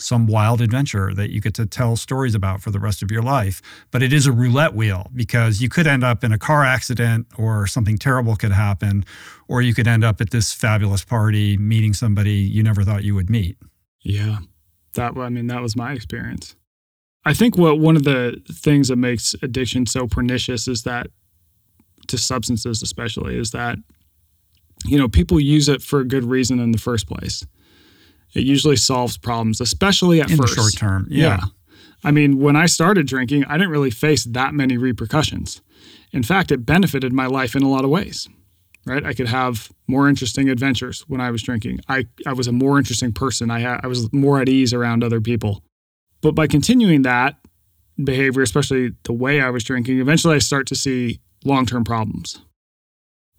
[0.00, 3.22] some wild adventure that you get to tell stories about for the rest of your
[3.22, 3.60] life.
[3.90, 7.26] But it is a roulette wheel because you could end up in a car accident
[7.36, 9.04] or something terrible could happen,
[9.48, 13.14] or you could end up at this fabulous party meeting somebody you never thought you
[13.14, 13.56] would meet.
[14.02, 14.38] Yeah.
[14.94, 16.56] That I mean that was my experience.
[17.24, 21.08] I think what one of the things that makes addiction so pernicious is that
[22.06, 23.76] to substances especially is that
[24.86, 27.44] you know people use it for a good reason in the first place
[28.34, 30.54] it usually solves problems, especially at in first.
[30.54, 31.06] the short term.
[31.10, 31.26] Yeah.
[31.26, 31.40] yeah.
[32.04, 35.60] I mean, when I started drinking, I didn't really face that many repercussions.
[36.12, 38.28] In fact, it benefited my life in a lot of ways.
[38.86, 39.04] Right?
[39.04, 41.80] I could have more interesting adventures when I was drinking.
[41.88, 43.50] I, I was a more interesting person.
[43.50, 45.62] I, ha- I was more at ease around other people.
[46.22, 47.36] But by continuing that
[48.02, 52.40] behavior, especially the way I was drinking, eventually I start to see long term problems.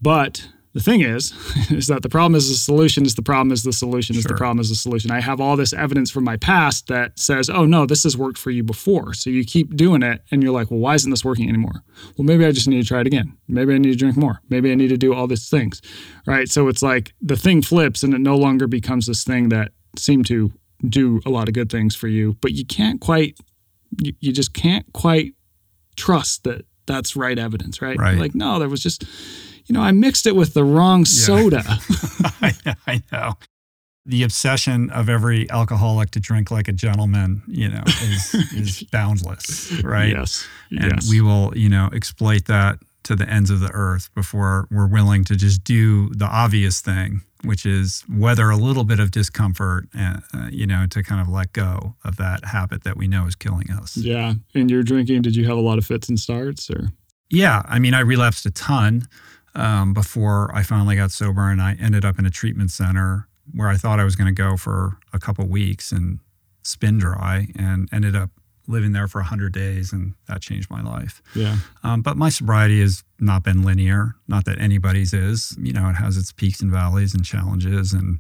[0.01, 1.33] But the thing is,
[1.71, 4.29] is that the problem is the solution is the problem is the solution is sure.
[4.29, 5.11] the problem is the solution.
[5.11, 8.37] I have all this evidence from my past that says, oh no, this has worked
[8.37, 9.13] for you before.
[9.13, 11.83] So you keep doing it and you're like, well, why isn't this working anymore?
[12.17, 13.35] Well, maybe I just need to try it again.
[13.47, 14.41] Maybe I need to drink more.
[14.49, 15.81] Maybe I need to do all these things.
[16.27, 16.47] Right.
[16.49, 20.27] So it's like the thing flips and it no longer becomes this thing that seemed
[20.27, 20.51] to
[20.87, 23.37] do a lot of good things for you, but you can't quite,
[24.01, 25.33] you, you just can't quite
[25.95, 27.97] trust that that's right evidence, right?
[27.97, 28.17] Right.
[28.17, 29.03] Like, no, there was just,
[29.69, 31.63] you know, I mixed it with the wrong soda.
[32.41, 32.53] I,
[32.87, 33.35] I know.
[34.05, 39.71] The obsession of every alcoholic to drink like a gentleman, you know, is, is boundless,
[39.83, 40.09] right?
[40.09, 40.47] Yes.
[40.71, 41.09] And yes.
[41.09, 45.23] we will, you know, exploit that to the ends of the earth before we're willing
[45.25, 50.23] to just do the obvious thing, which is weather a little bit of discomfort, and,
[50.33, 53.35] uh, you know, to kind of let go of that habit that we know is
[53.35, 53.95] killing us.
[53.95, 54.33] Yeah.
[54.55, 56.87] And you're drinking, did you have a lot of fits and starts or?
[57.29, 57.61] Yeah.
[57.65, 59.07] I mean, I relapsed a ton
[59.55, 63.67] um, before I finally got sober, and I ended up in a treatment center where
[63.67, 66.19] I thought I was going to go for a couple weeks and
[66.63, 68.29] spin dry, and ended up
[68.69, 71.21] living there for 100 days and that changed my life.
[71.35, 71.57] Yeah.
[71.83, 75.57] Um, but my sobriety has not been linear not that anybody's is.
[75.59, 78.19] You know it has its peaks and valleys and challenges and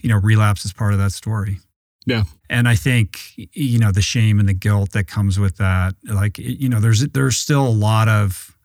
[0.00, 1.58] you know relapse is part of that story.
[2.06, 2.24] Yeah.
[2.48, 6.38] And i think you know the shame and the guilt that comes with that like
[6.38, 8.56] you know there's there's still a lot of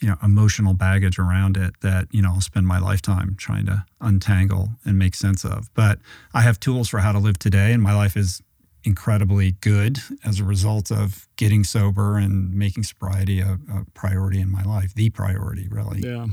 [0.00, 3.84] you know emotional baggage around it that you know I'll spend my lifetime trying to
[4.00, 5.72] untangle and make sense of.
[5.74, 5.98] But
[6.32, 8.42] I have tools for how to live today, and my life is
[8.84, 14.50] incredibly good as a result of getting sober and making sobriety a, a priority in
[14.50, 16.00] my life, the priority, really.
[16.00, 16.26] Yeah,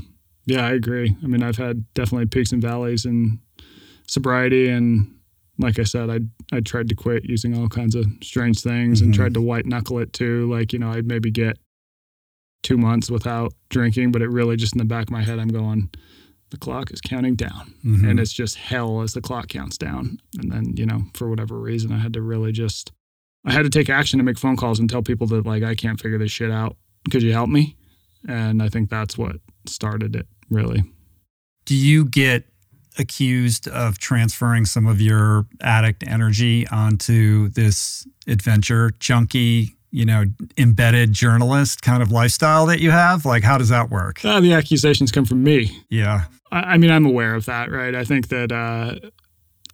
[0.46, 1.16] yeah, I agree.
[1.22, 3.40] I mean, I've had definitely peaks and valleys in
[4.06, 5.12] sobriety, and
[5.58, 6.20] like I said, I
[6.52, 9.06] I tried to quit using all kinds of strange things mm-hmm.
[9.06, 10.50] and tried to white knuckle it too.
[10.50, 11.58] Like you know, I'd maybe get
[12.62, 15.48] two months without drinking, but it really just in the back of my head, I'm
[15.48, 15.90] going,
[16.50, 17.74] the clock is counting down.
[17.84, 18.08] Mm-hmm.
[18.08, 20.18] And it's just hell as the clock counts down.
[20.38, 22.92] And then, you know, for whatever reason, I had to really just,
[23.44, 25.74] I had to take action to make phone calls and tell people that, like, I
[25.74, 26.76] can't figure this shit out.
[27.10, 27.76] Could you help me?
[28.28, 29.36] And I think that's what
[29.66, 30.84] started it, really.
[31.64, 32.44] Do you get
[32.98, 40.24] accused of transferring some of your addict energy onto this adventure junkie you know,
[40.56, 43.24] embedded journalist kind of lifestyle that you have?
[43.24, 44.24] Like, how does that work?
[44.24, 45.82] Uh, the accusations come from me.
[45.88, 46.24] Yeah.
[46.50, 47.94] I, I mean, I'm aware of that, right?
[47.94, 48.96] I think that, uh,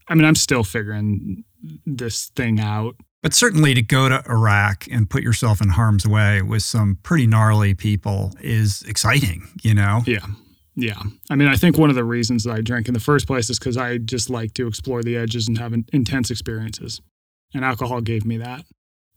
[0.08, 1.44] I mean, I'm still figuring
[1.86, 2.96] this thing out.
[3.22, 7.26] But certainly to go to Iraq and put yourself in harm's way with some pretty
[7.26, 10.02] gnarly people is exciting, you know?
[10.06, 10.26] Yeah.
[10.74, 11.00] Yeah.
[11.30, 13.48] I mean, I think one of the reasons that I drank in the first place
[13.50, 17.00] is because I just like to explore the edges and have intense experiences.
[17.54, 18.64] And alcohol gave me that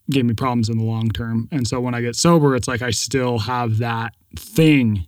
[0.09, 1.47] gave me problems in the long term.
[1.51, 5.07] And so when I get sober, it's like I still have that thing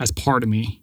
[0.00, 0.82] as part of me.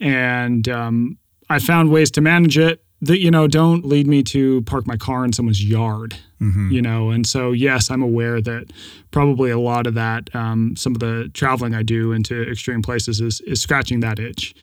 [0.00, 1.18] And um,
[1.48, 2.80] I found ways to manage it.
[3.00, 6.70] that you know don't lead me to park my car in someone's yard Mm-hmm.
[6.72, 8.70] you know and so yes i'm aware that
[9.12, 13.20] probably a lot of that um, some of the traveling i do into extreme places
[13.20, 14.54] is, is scratching that itch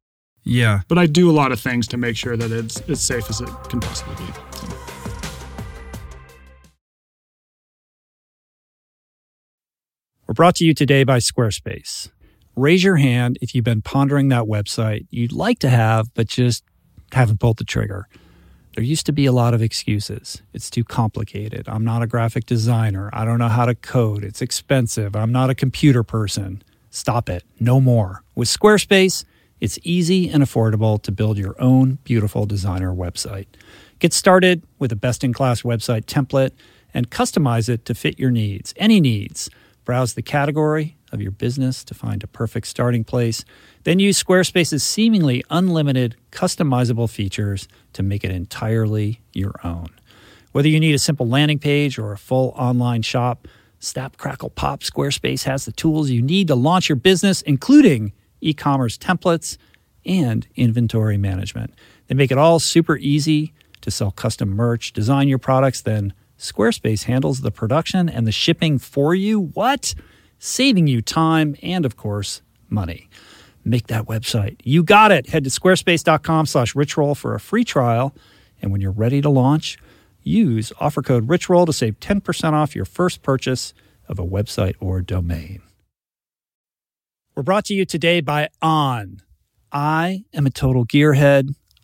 [0.44, 0.82] Yeah.
[0.88, 3.42] but i do a lot of things to make sure that it's as safe as
[3.42, 4.68] it can possibly be So,
[10.32, 12.10] We're brought to you today by Squarespace.
[12.56, 16.64] Raise your hand if you've been pondering that website you'd like to have, but just
[17.12, 18.08] haven't pulled the trigger.
[18.74, 20.42] There used to be a lot of excuses.
[20.54, 21.68] It's too complicated.
[21.68, 23.10] I'm not a graphic designer.
[23.12, 24.24] I don't know how to code.
[24.24, 25.18] It's expensive.
[25.18, 26.64] I'm not a computer person.
[26.92, 27.44] Stop it.
[27.60, 28.24] No more.
[28.34, 29.26] With Squarespace,
[29.60, 33.48] it's easy and affordable to build your own beautiful designer website.
[34.00, 36.52] Get started with a best in class website template
[36.94, 39.50] and customize it to fit your needs, any needs.
[39.84, 43.44] Browse the category of your business to find a perfect starting place.
[43.84, 49.88] Then use Squarespace's seemingly unlimited customizable features to make it entirely your own.
[50.52, 53.48] Whether you need a simple landing page or a full online shop,
[53.80, 58.54] Snap Crackle Pop Squarespace has the tools you need to launch your business, including e
[58.54, 59.58] commerce templates
[60.06, 61.74] and inventory management.
[62.08, 67.04] They make it all super easy to sell custom merch, design your products, then Squarespace
[67.04, 69.40] handles the production and the shipping for you.
[69.40, 69.94] What?
[70.40, 73.12] Saving you time and, of course, money.
[73.64, 74.60] Make that website.
[74.64, 75.30] You got it.
[75.30, 78.16] Head to squarespace.com slash richroll for a free trial.
[78.60, 79.78] And when you're ready to launch,
[80.24, 83.76] use offer code richroll to save 10% off your first purchase
[84.08, 85.62] of a website or domain.
[87.36, 89.22] We're brought to you today by On.
[89.72, 91.54] I am a total gearhead.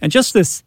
[0.00, 0.62] and just this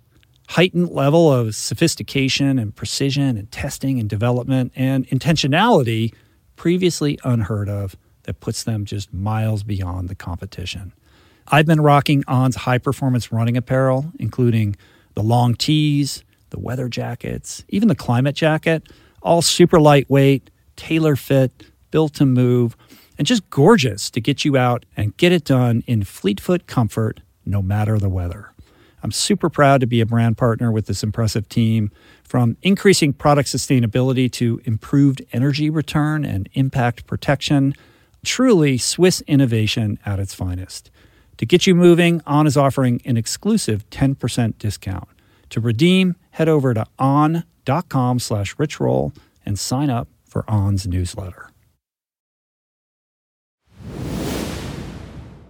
[0.50, 6.14] heightened level of sophistication and precision and testing and development and intentionality
[6.56, 10.92] previously unheard of that puts them just miles beyond the competition.
[11.48, 14.76] I've been rocking On's high performance running apparel, including
[15.14, 18.84] the long tees, the weather jackets, even the climate jacket,
[19.22, 21.52] all super lightweight, tailor fit,
[21.92, 22.76] built to move,
[23.18, 27.22] and just gorgeous to get you out and get it done in fleet foot comfort
[27.46, 28.52] no matter the weather.
[29.02, 31.92] I'm super proud to be a brand partner with this impressive team,
[32.24, 37.74] from increasing product sustainability to improved energy return and impact protection.
[38.26, 40.92] Truly Swiss innovation at its finest.
[41.38, 45.08] To get you moving, On is offering an exclusive 10% discount.
[45.52, 51.50] To redeem, head over to on.com slash richroll and sign up for On's newsletter.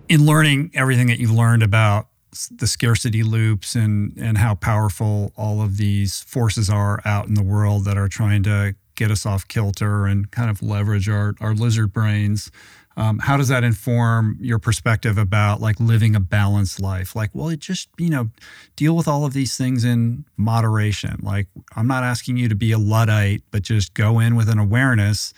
[0.10, 2.09] in learning everything that you've learned about
[2.52, 7.44] the scarcity loops and and how powerful all of these forces are out in the
[7.44, 11.54] world that are trying to get us off kilter and kind of leverage our our
[11.54, 12.52] lizard brains.
[12.98, 17.16] Um, how does that inform your perspective about like living a balanced life?
[17.16, 18.30] Like, well, it just you know,
[18.76, 21.20] deal with all of these things in moderation.
[21.22, 24.60] Like, I'm not asking you to be a luddite, but just go in with an
[24.60, 25.34] awareness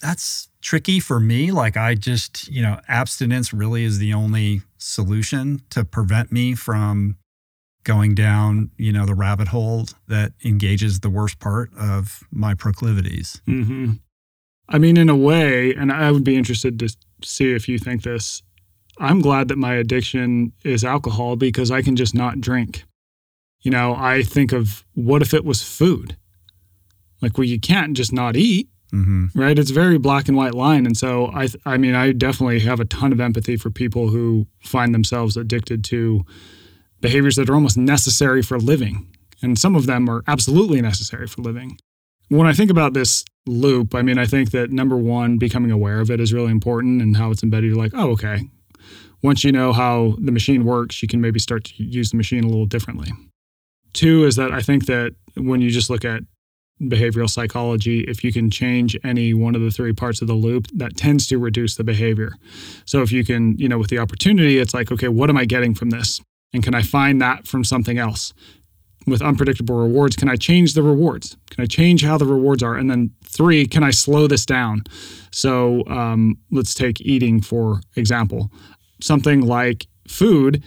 [0.00, 1.52] that's tricky for me.
[1.52, 7.16] Like I just, you know, abstinence really is the only solution to prevent me from
[7.84, 13.40] going down, you know, the rabbit hole that engages the worst part of my proclivities.
[13.46, 13.92] hmm
[14.72, 18.04] I mean, in a way, and I would be interested to see if you think
[18.04, 18.40] this.
[18.98, 22.84] I'm glad that my addiction is alcohol because I can just not drink.
[23.62, 26.16] You know, I think of what if it was food?
[27.20, 29.58] Like, well, you can't just not eat, hmm right?
[29.58, 30.86] It's very black and white line.
[30.86, 34.46] And so, I, I mean, I definitely have a ton of empathy for people who
[34.60, 36.24] find themselves addicted to
[37.00, 39.06] behaviors that are almost necessary for living.
[39.42, 41.78] And some of them are absolutely necessary for living.
[42.28, 46.00] When I think about this loop, I mean, I think that number one, becoming aware
[46.00, 47.70] of it is really important and how it's embedded.
[47.70, 48.48] You're like, oh, okay.
[49.22, 52.44] Once you know how the machine works, you can maybe start to use the machine
[52.44, 53.10] a little differently.
[53.92, 56.22] Two is that I think that when you just look at
[56.80, 60.66] behavioral psychology, if you can change any one of the three parts of the loop,
[60.74, 62.32] that tends to reduce the behavior.
[62.86, 65.44] So if you can, you know, with the opportunity, it's like, okay, what am I
[65.44, 66.20] getting from this?
[66.52, 68.32] And can I find that from something else?
[69.06, 71.36] With unpredictable rewards, can I change the rewards?
[71.50, 72.74] Can I change how the rewards are?
[72.74, 74.84] And then three, can I slow this down?
[75.32, 78.50] So um, let's take eating for example.
[79.00, 80.62] Something like food,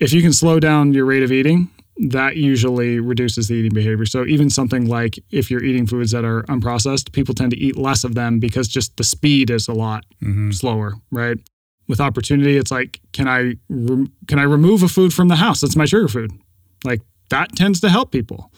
[0.00, 4.06] if you can slow down your rate of eating, that usually reduces the eating behavior.
[4.06, 7.76] So even something like if you're eating foods that are unprocessed, people tend to eat
[7.76, 10.50] less of them because just the speed is a lot mm-hmm.
[10.52, 11.38] slower, right?
[11.88, 15.60] With opportunity, it's like can I re- can I remove a food from the house?
[15.60, 16.32] That's my trigger food.
[16.84, 18.50] Like that tends to help people.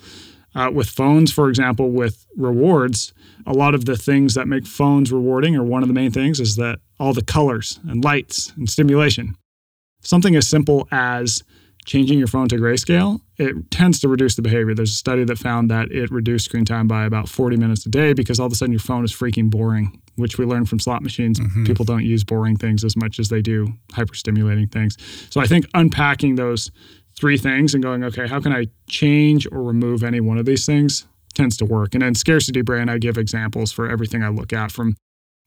[0.55, 3.12] Uh, with phones, for example, with rewards,
[3.45, 6.39] a lot of the things that make phones rewarding, or one of the main things,
[6.39, 9.37] is that all the colors and lights and stimulation.
[10.01, 11.43] Something as simple as
[11.85, 14.74] changing your phone to grayscale, it tends to reduce the behavior.
[14.74, 17.89] There's a study that found that it reduced screen time by about 40 minutes a
[17.89, 20.78] day because all of a sudden your phone is freaking boring, which we learned from
[20.78, 21.41] slot machines.
[21.41, 21.64] Mm-hmm.
[21.64, 24.97] People don't use boring things as much as they do hyperstimulating things.
[25.30, 26.70] So I think unpacking those
[27.16, 30.66] three things and going, okay, how can I change or remove any one of these
[30.66, 31.95] things tends to work.
[31.95, 34.97] And in scarcity brain, I give examples for everything I look at from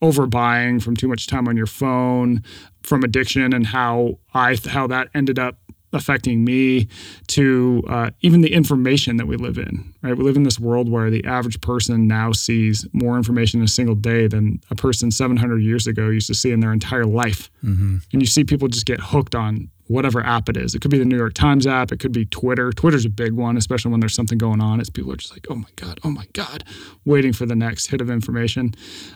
[0.03, 2.43] overbuying, from too much time on your phone,
[2.83, 5.57] from addiction and how I how that ended up
[5.97, 6.87] affecting me
[7.27, 10.17] to uh, even the information that we live in right?
[10.17, 13.69] We live in this world where the average person now sees more information in a
[13.69, 17.49] single day than a person 700 years ago used to see in their entire life.
[17.63, 17.97] Mm-hmm.
[18.13, 20.75] and you see people just get hooked on whatever app it is.
[20.75, 21.91] It could be the new york times app.
[21.91, 22.71] It could be twitter.
[22.71, 24.79] Twitter's a big one especially when there's something going on.
[24.79, 26.63] It's people are just like oh my god oh my god
[27.05, 28.73] waiting for the next hit of information.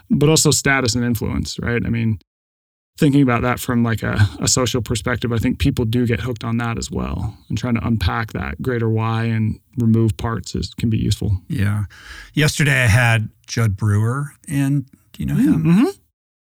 [0.10, 1.82] But also status and influence right?
[1.86, 2.20] I mean
[2.98, 6.44] thinking about that from like a, a, social perspective, I think people do get hooked
[6.44, 7.36] on that as well.
[7.50, 11.38] And trying to unpack that greater why and remove parts is can be useful.
[11.48, 11.86] Yeah.
[12.34, 15.64] Yesterday I had Jud Brewer and do you know him?
[15.64, 15.86] Mm-hmm.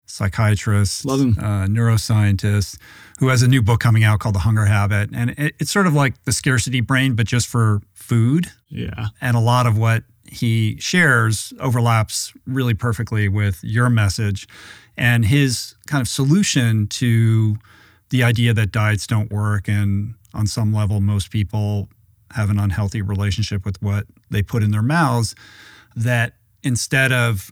[0.07, 2.78] Psychiatrist, love him, uh, neuroscientist
[3.20, 5.86] who has a new book coming out called The Hunger Habit, and it, it's sort
[5.86, 8.51] of like the scarcity brain, but just for food.
[8.70, 9.09] Yeah.
[9.20, 14.47] And a lot of what he shares overlaps really perfectly with your message
[14.97, 17.57] and his kind of solution to
[18.11, 21.89] the idea that diets don't work and on some level most people
[22.33, 25.35] have an unhealthy relationship with what they put in their mouths
[25.97, 27.51] that instead of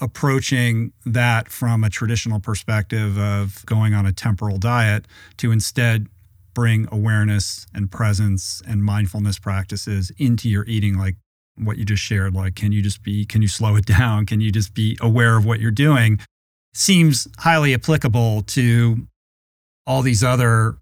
[0.00, 5.06] approaching that from a traditional perspective of going on a temporal diet
[5.38, 6.08] to instead
[6.52, 11.16] bring awareness and presence and mindfulness practices into your eating like
[11.56, 14.40] what you just shared like can you just be can you slow it down can
[14.40, 16.18] you just be aware of what you're doing
[16.74, 19.06] seems highly applicable to
[19.86, 20.76] all these other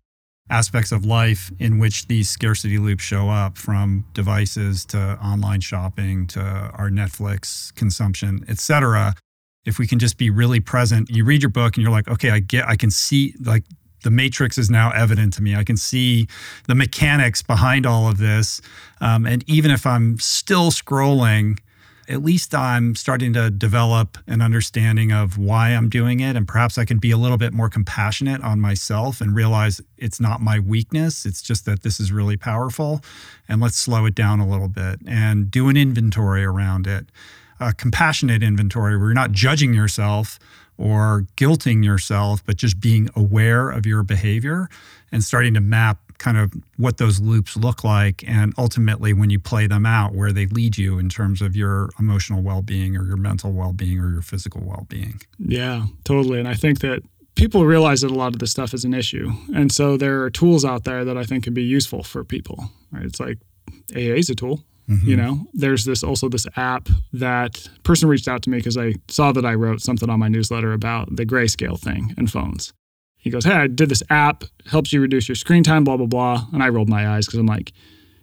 [0.51, 6.27] aspects of life in which these scarcity loops show up from devices to online shopping
[6.27, 9.15] to our Netflix consumption, et cetera.
[9.65, 12.31] If we can just be really present, you read your book and you're like, okay,
[12.31, 13.65] I get, I can see like
[14.03, 15.55] the matrix is now evident to me.
[15.55, 16.29] I can see
[16.67, 18.61] the mechanics behind all of this.
[19.01, 21.59] Um, and even if I'm still scrolling,
[22.09, 26.37] at least I'm starting to develop an understanding of why I'm doing it.
[26.37, 30.21] And perhaps I can be a little bit more compassionate on myself and realize it's
[30.21, 31.25] not my weakness.
[31.25, 33.03] It's just that this is really powerful.
[33.49, 37.07] And let's slow it down a little bit and do an inventory around it.
[37.61, 40.41] A compassionate inventory where you're not judging yourself
[40.83, 44.69] or guilting yourself, but just being aware of your behavior
[45.13, 49.39] and starting to map kind of what those loops look like and ultimately when you
[49.39, 53.17] play them out where they lead you in terms of your emotional well-being or your
[53.17, 55.21] mental well-being or your physical well-being.
[55.39, 56.39] Yeah totally.
[56.39, 57.03] And i think that
[57.37, 59.33] people realize that a lot of this stuff is an issue.
[59.55, 62.71] And so there are tools out there that i think can be useful for people
[62.91, 63.05] right?
[63.05, 63.39] It's like
[63.95, 65.09] aa is a tool mm-hmm.
[65.09, 68.95] you know there's this also this app that person reached out to me because i
[69.09, 72.73] saw that i wrote something on my newsletter about the grayscale thing in phones
[73.23, 76.07] he goes, Hey, I did this app, helps you reduce your screen time, blah, blah,
[76.07, 76.47] blah.
[76.53, 77.73] And I rolled my eyes because I'm like,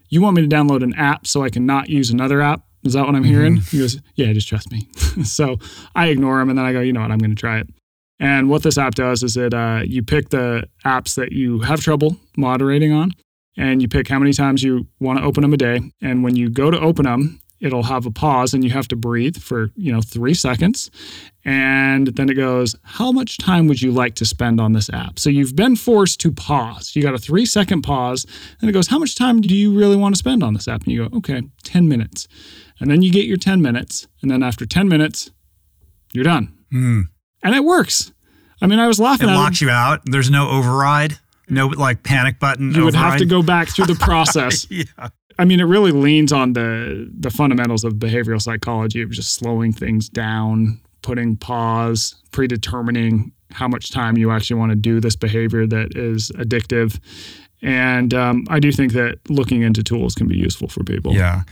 [0.09, 2.63] You want me to download an app so I can not use another app?
[2.84, 3.57] Is that what I'm hearing?
[3.57, 3.78] Mm-hmm.
[3.78, 4.89] He goes, Yeah, just trust me.
[5.24, 5.57] so
[5.95, 7.11] I ignore him and then I go, You know what?
[7.11, 7.70] I'm going to try it.
[8.20, 11.80] And what this app does is it uh, you pick the apps that you have
[11.80, 13.13] trouble moderating on,
[13.60, 15.82] and you pick how many times you want to open them a day.
[16.01, 18.95] And when you go to open them, it'll have a pause and you have to
[18.95, 20.89] breathe for you know three seconds.
[21.43, 25.20] And then it goes how much time would you like to spend on this app?
[25.20, 26.95] So you've been forced to pause.
[26.95, 28.26] You got a three second pause
[28.62, 30.84] and it goes how much time do you really want to spend on this app?
[30.84, 32.30] And you go okay 10 minutes.
[32.80, 35.32] And then you get your 10 minutes and then after 10 minutes
[36.14, 36.55] you're done.
[36.74, 37.05] Mm.
[37.43, 38.14] and it works.
[38.62, 40.01] I mean i was laughing it locks you out.
[40.05, 41.18] There's no override
[41.50, 42.86] no like panic button you override.
[42.86, 44.84] would have to go back through the process yeah
[45.39, 49.71] I mean, it really leans on the the fundamentals of behavioral psychology of just slowing
[49.71, 55.66] things down, putting pause, predetermining how much time you actually want to do this behavior
[55.66, 57.00] that is addictive.
[57.62, 61.13] And um, I do think that looking into tools can be useful for people.
[61.13, 61.43] Yeah.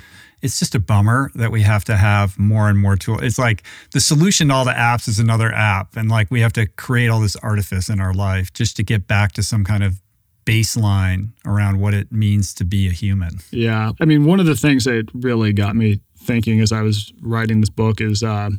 [0.42, 3.22] It's just a bummer that we have to have more and more tools.
[3.24, 5.96] It's like the solution to all the apps is another app.
[5.96, 9.08] And like we have to create all this artifice in our life just to get
[9.08, 10.02] back to some kind of
[10.46, 13.40] baseline around what it means to be a human.
[13.52, 13.92] Yeah.
[14.00, 17.60] I mean, one of the things that really got me thinking as I was writing
[17.60, 18.52] this book is uh,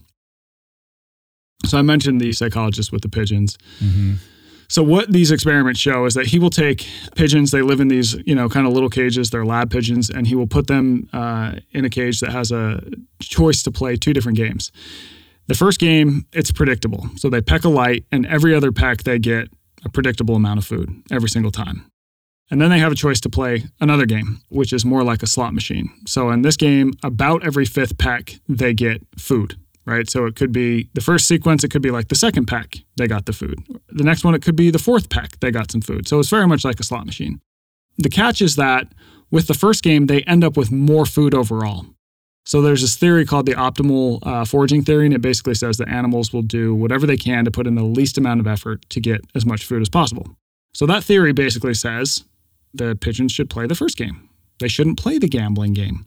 [1.64, 3.56] so I mentioned the psychologist with the pigeons.
[3.80, 4.14] Mm-hmm.
[4.70, 6.86] So what these experiments show is that he will take
[7.16, 7.50] pigeons.
[7.50, 9.30] They live in these, you know, kind of little cages.
[9.30, 12.82] They're lab pigeons, and he will put them uh, in a cage that has a
[13.20, 14.70] choice to play two different games.
[15.46, 17.08] The first game, it's predictable.
[17.16, 19.48] So they peck a light, and every other peck they get
[19.84, 21.90] a predictable amount of food every single time.
[22.50, 25.26] And then they have a choice to play another game, which is more like a
[25.26, 25.90] slot machine.
[26.06, 29.56] So in this game, about every fifth peck, they get food
[29.88, 30.08] right?
[30.08, 33.06] So it could be the first sequence, it could be like the second pack, they
[33.06, 33.58] got the food.
[33.88, 36.06] The next one, it could be the fourth pack, they got some food.
[36.06, 37.40] So it's very much like a slot machine.
[37.96, 38.92] The catch is that
[39.30, 41.86] with the first game, they end up with more food overall.
[42.46, 45.88] So there's this theory called the optimal uh, foraging theory, and it basically says that
[45.88, 49.00] animals will do whatever they can to put in the least amount of effort to
[49.00, 50.36] get as much food as possible.
[50.72, 52.24] So that theory basically says
[52.72, 54.28] the pigeons should play the first game.
[54.60, 56.06] They shouldn't play the gambling game.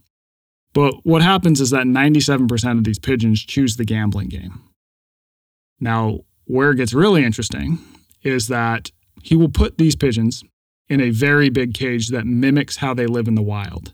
[0.73, 4.61] But what happens is that 97% of these pigeons choose the gambling game.
[5.79, 7.79] Now, where it gets really interesting
[8.23, 8.91] is that
[9.21, 10.43] he will put these pigeons
[10.89, 13.93] in a very big cage that mimics how they live in the wild.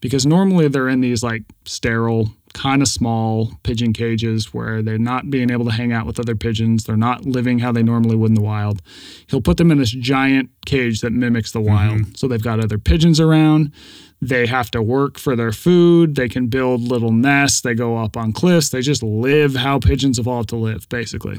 [0.00, 5.30] Because normally they're in these like sterile, kind of small pigeon cages where they're not
[5.30, 6.84] being able to hang out with other pigeons.
[6.84, 8.82] They're not living how they normally would in the wild.
[9.28, 12.00] He'll put them in this giant cage that mimics the wild.
[12.00, 12.14] Mm-hmm.
[12.14, 13.72] So they've got other pigeons around.
[14.28, 16.14] They have to work for their food.
[16.14, 17.60] They can build little nests.
[17.60, 18.70] They go up on cliffs.
[18.70, 21.36] They just live how pigeons evolved to live, basically.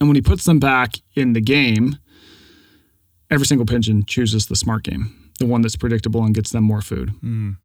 [0.00, 1.98] And when he puts them back in the game,
[3.30, 6.80] every single pigeon chooses the smart game, the one that's predictable and gets them more
[6.80, 7.12] food.
[7.22, 7.58] Mm.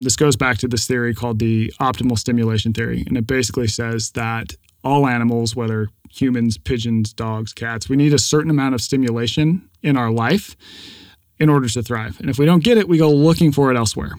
[0.00, 3.04] This goes back to this theory called the optimal stimulation theory.
[3.06, 8.18] And it basically says that all animals, whether humans, pigeons, dogs, cats, we need a
[8.18, 10.56] certain amount of stimulation in our life
[11.40, 12.18] in order to thrive.
[12.20, 14.12] And if we don't get it, we go looking for it elsewhere.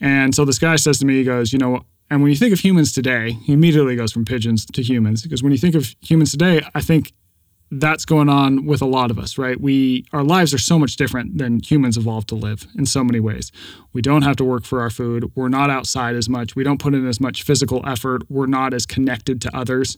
[0.00, 2.52] And so this guy says to me, he goes, you know, and when you think
[2.52, 5.22] of humans today, he immediately goes from pigeons to humans.
[5.22, 7.12] Because when you think of humans today, I think
[7.70, 9.60] that's going on with a lot of us, right?
[9.60, 13.20] We our lives are so much different than humans evolved to live in so many
[13.20, 13.50] ways.
[13.92, 15.32] We don't have to work for our food.
[15.34, 16.54] We're not outside as much.
[16.54, 18.22] We don't put in as much physical effort.
[18.28, 19.96] We're not as connected to others.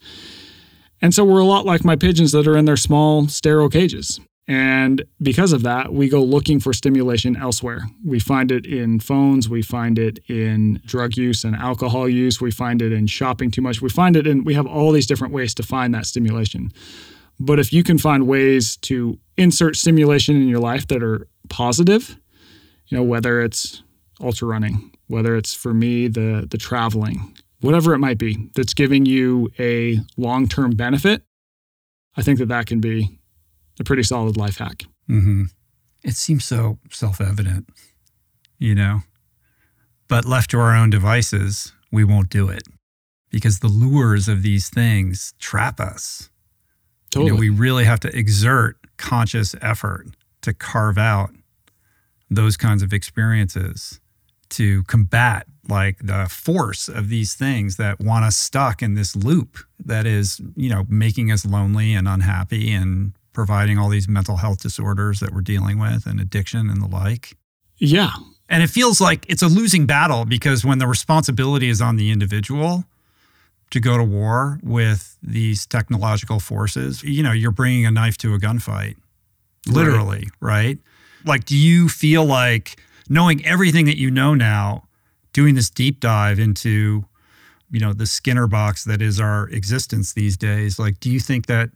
[1.02, 4.20] And so we're a lot like my pigeons that are in their small sterile cages.
[4.48, 7.82] And because of that, we go looking for stimulation elsewhere.
[8.04, 12.52] We find it in phones, we find it in drug use and alcohol use, we
[12.52, 13.82] find it in shopping too much.
[13.82, 16.72] We find it in, we have all these different ways to find that stimulation.
[17.40, 22.16] But if you can find ways to insert stimulation in your life that are positive,
[22.86, 23.82] you know, whether it's
[24.20, 29.06] ultra running, whether it's for me, the, the traveling, whatever it might be, that's giving
[29.06, 31.22] you a long term benefit,
[32.16, 33.15] I think that that can be
[33.78, 34.84] a pretty solid life hack.
[35.08, 35.44] Mm-hmm.
[36.04, 37.68] It seems so self evident,
[38.58, 39.00] you know,
[40.08, 42.62] but left to our own devices, we won't do it
[43.30, 46.30] because the lures of these things trap us.
[47.10, 47.26] Totally.
[47.26, 50.06] You know, we really have to exert conscious effort
[50.42, 51.30] to carve out
[52.30, 54.00] those kinds of experiences
[54.48, 59.58] to combat like the force of these things that want us stuck in this loop
[59.84, 64.62] that is, you know, making us lonely and unhappy and providing all these mental health
[64.62, 67.36] disorders that we're dealing with and addiction and the like.
[67.76, 68.08] Yeah.
[68.48, 72.10] And it feels like it's a losing battle because when the responsibility is on the
[72.10, 72.86] individual
[73.72, 78.32] to go to war with these technological forces, you know, you're bringing a knife to
[78.32, 78.96] a gunfight,
[79.66, 80.64] literally, right?
[80.64, 80.78] right?
[81.26, 82.80] Like, do you feel like
[83.10, 84.84] knowing everything that you know now,
[85.34, 87.04] doing this deep dive into,
[87.70, 91.44] you know, the Skinner box that is our existence these days, like, do you think
[91.46, 91.68] that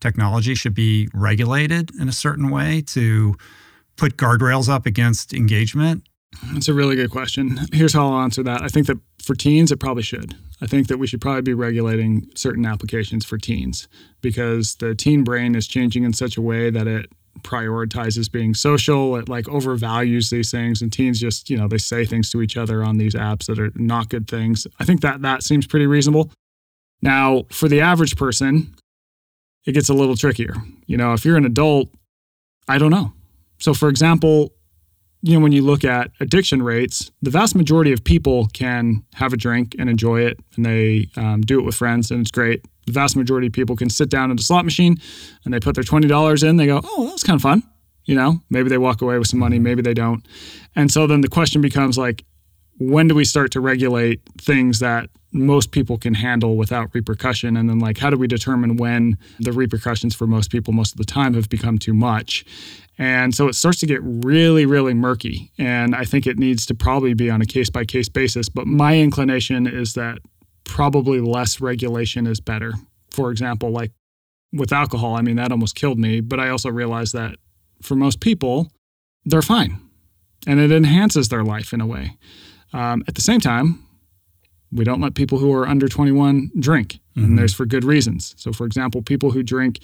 [0.00, 3.36] technology should be regulated in a certain way to
[3.96, 6.04] put guardrails up against engagement?
[6.52, 7.58] That's a really good question.
[7.72, 8.62] Here's how I'll answer that.
[8.62, 10.34] I think that for teens, it probably should.
[10.60, 13.88] I think that we should probably be regulating certain applications for teens
[14.20, 17.10] because the teen brain is changing in such a way that it
[17.42, 19.16] prioritizes being social.
[19.16, 22.56] It like overvalues these things, and teens just you know they say things to each
[22.56, 24.66] other on these apps that are not good things.
[24.80, 26.30] I think that that seems pretty reasonable.
[27.00, 28.74] Now, for the average person,
[29.68, 30.54] it gets a little trickier.
[30.86, 31.90] You know, if you're an adult,
[32.68, 33.12] I don't know.
[33.58, 34.54] So, for example,
[35.20, 39.34] you know, when you look at addiction rates, the vast majority of people can have
[39.34, 42.64] a drink and enjoy it, and they um, do it with friends, and it's great.
[42.86, 44.96] The vast majority of people can sit down at a slot machine
[45.44, 46.56] and they put their $20 in.
[46.56, 47.62] They go, oh, that was kind of fun.
[48.06, 50.26] You know, maybe they walk away with some money, maybe they don't.
[50.74, 52.24] And so then the question becomes like,
[52.78, 57.56] when do we start to regulate things that most people can handle without repercussion.
[57.56, 60.98] And then like how do we determine when the repercussions for most people most of
[60.98, 62.44] the time have become too much?
[62.96, 65.52] And so it starts to get really really murky.
[65.58, 68.48] And i think it needs to probably be on a case by case basis.
[68.48, 70.18] But my inclination is that
[70.64, 72.74] probably less regulation is better.
[73.10, 73.92] For example like
[74.52, 76.20] with alcohol i mean that almost killed me.
[76.20, 77.36] But i also realized that
[77.82, 78.70] for most people
[79.24, 79.78] they're fine.
[80.46, 82.16] And it enhances their life in a way.
[82.72, 83.84] Um, at the same time
[84.72, 87.24] we don't let people who are under 21 drink mm-hmm.
[87.24, 88.34] and there's for good reasons.
[88.36, 89.80] So for example people who drink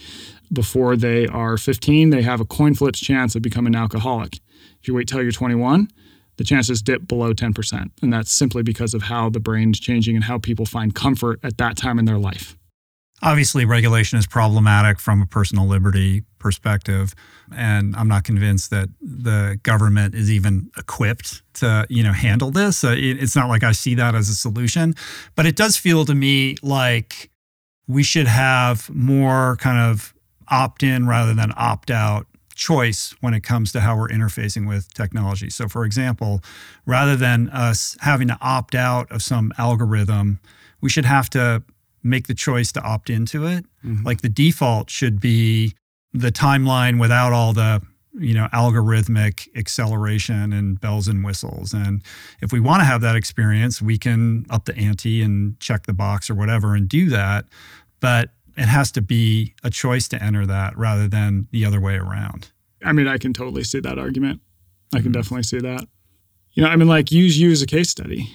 [0.52, 4.40] before they are 15 they have a coin flips chance of becoming an alcoholic.
[4.80, 5.88] If you wait till you're 21
[6.36, 10.24] the chances dip below 10% and that's simply because of how the brain's changing and
[10.24, 12.56] how people find comfort at that time in their life
[13.24, 17.14] Obviously, regulation is problematic from a personal liberty perspective,
[17.56, 22.84] and I'm not convinced that the government is even equipped to, you know, handle this.
[22.84, 24.94] Uh, it's not like I see that as a solution,
[25.36, 27.30] but it does feel to me like
[27.88, 30.12] we should have more kind of
[30.48, 35.48] opt-in rather than opt-out choice when it comes to how we're interfacing with technology.
[35.48, 36.42] So, for example,
[36.84, 40.40] rather than us having to opt out of some algorithm,
[40.82, 41.62] we should have to
[42.04, 43.64] make the choice to opt into it.
[43.84, 44.04] Mm-hmm.
[44.04, 45.74] Like the default should be
[46.12, 47.82] the timeline without all the
[48.16, 52.00] you know algorithmic acceleration and bells and whistles and
[52.40, 55.92] if we want to have that experience we can up the ante and check the
[55.92, 57.44] box or whatever and do that
[57.98, 61.96] but it has to be a choice to enter that rather than the other way
[61.96, 62.52] around
[62.84, 64.40] i mean i can totally see that argument
[64.92, 65.12] i can mm-hmm.
[65.12, 65.84] definitely see that
[66.52, 68.30] you know i mean like use you as a case study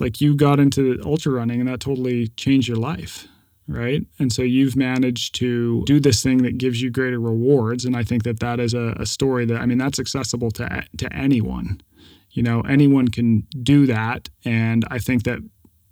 [0.00, 3.28] like you got into ultra running and that totally changed your life
[3.68, 4.04] right?
[4.18, 7.84] And so you've managed to do this thing that gives you greater rewards.
[7.84, 10.84] And i think that that is a, a, story that i mean that's accessible to
[10.96, 11.80] to anyone
[12.30, 14.28] you know anyone can do that.
[14.44, 15.38] And i think that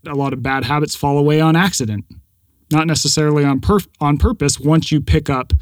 [0.07, 2.05] a lot of bad habits fall away on accident
[2.73, 5.53] not necessarily on per- on purpose once you pick up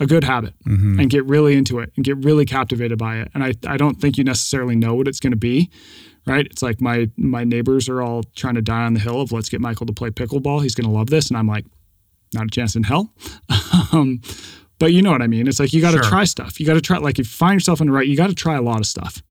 [0.00, 0.98] a good habit mm-hmm.
[0.98, 3.30] and get really into it and get really captivated by it.
[3.34, 5.70] And i, I don't think you necessarily know what it's going to be
[6.26, 6.46] right?
[6.46, 9.48] It's like my my neighbors are all trying to die on the hill of let's
[9.48, 10.62] get Michael to play pickleball.
[10.62, 11.64] He's going to love this, and I'm like,
[12.32, 13.12] not a chance in hell.
[13.92, 14.20] um,
[14.78, 15.46] but you know what I mean.
[15.46, 16.08] It's like you got to sure.
[16.10, 16.58] try stuff.
[16.58, 16.98] You got to try.
[16.98, 18.86] Like if you find yourself in the right, you got to try a lot of
[18.86, 19.22] stuff,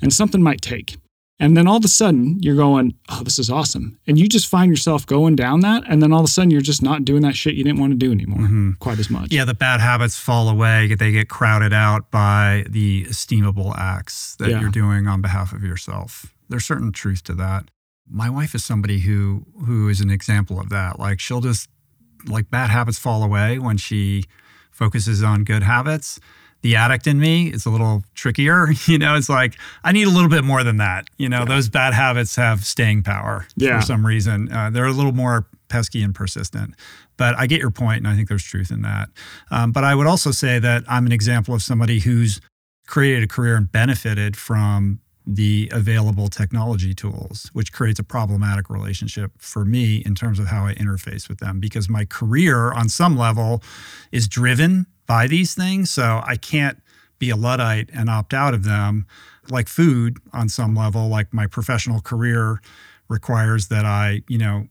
[0.00, 0.96] and something might take.
[1.42, 3.98] And then all of a sudden you're going, oh, this is awesome.
[4.06, 5.82] And you just find yourself going down that.
[5.88, 7.90] And then all of a sudden you're just not doing that shit you didn't want
[7.90, 8.70] to do anymore mm-hmm.
[8.78, 9.32] quite as much.
[9.32, 10.94] Yeah, the bad habits fall away.
[10.94, 14.60] They get crowded out by the esteemable acts that yeah.
[14.60, 17.70] you're doing on behalf of yourself there's certain truth to that.
[18.08, 20.98] My wife is somebody who who is an example of that.
[20.98, 21.68] Like she'll just
[22.28, 24.24] like bad habits fall away when she
[24.70, 26.20] focuses on good habits.
[26.60, 28.68] The addict in me is a little trickier.
[28.86, 31.08] You know, it's like I need a little bit more than that.
[31.16, 31.44] You know, yeah.
[31.46, 33.80] those bad habits have staying power yeah.
[33.80, 34.52] for some reason.
[34.52, 36.74] Uh, they're a little more pesky and persistent.
[37.16, 39.08] But I get your point, and I think there's truth in that.
[39.50, 42.40] Um, but I would also say that I'm an example of somebody who's
[42.86, 49.32] created a career and benefited from the available technology tools, which creates a problematic relationship
[49.38, 53.16] for me in terms of how I interface with them because my career on some
[53.16, 53.62] level
[54.10, 55.90] is driven by these things.
[55.90, 56.82] So I can't
[57.18, 59.06] be a Luddite and opt out of them.
[59.48, 62.60] Like food on some level, like my professional career
[63.08, 64.68] requires that I, you know,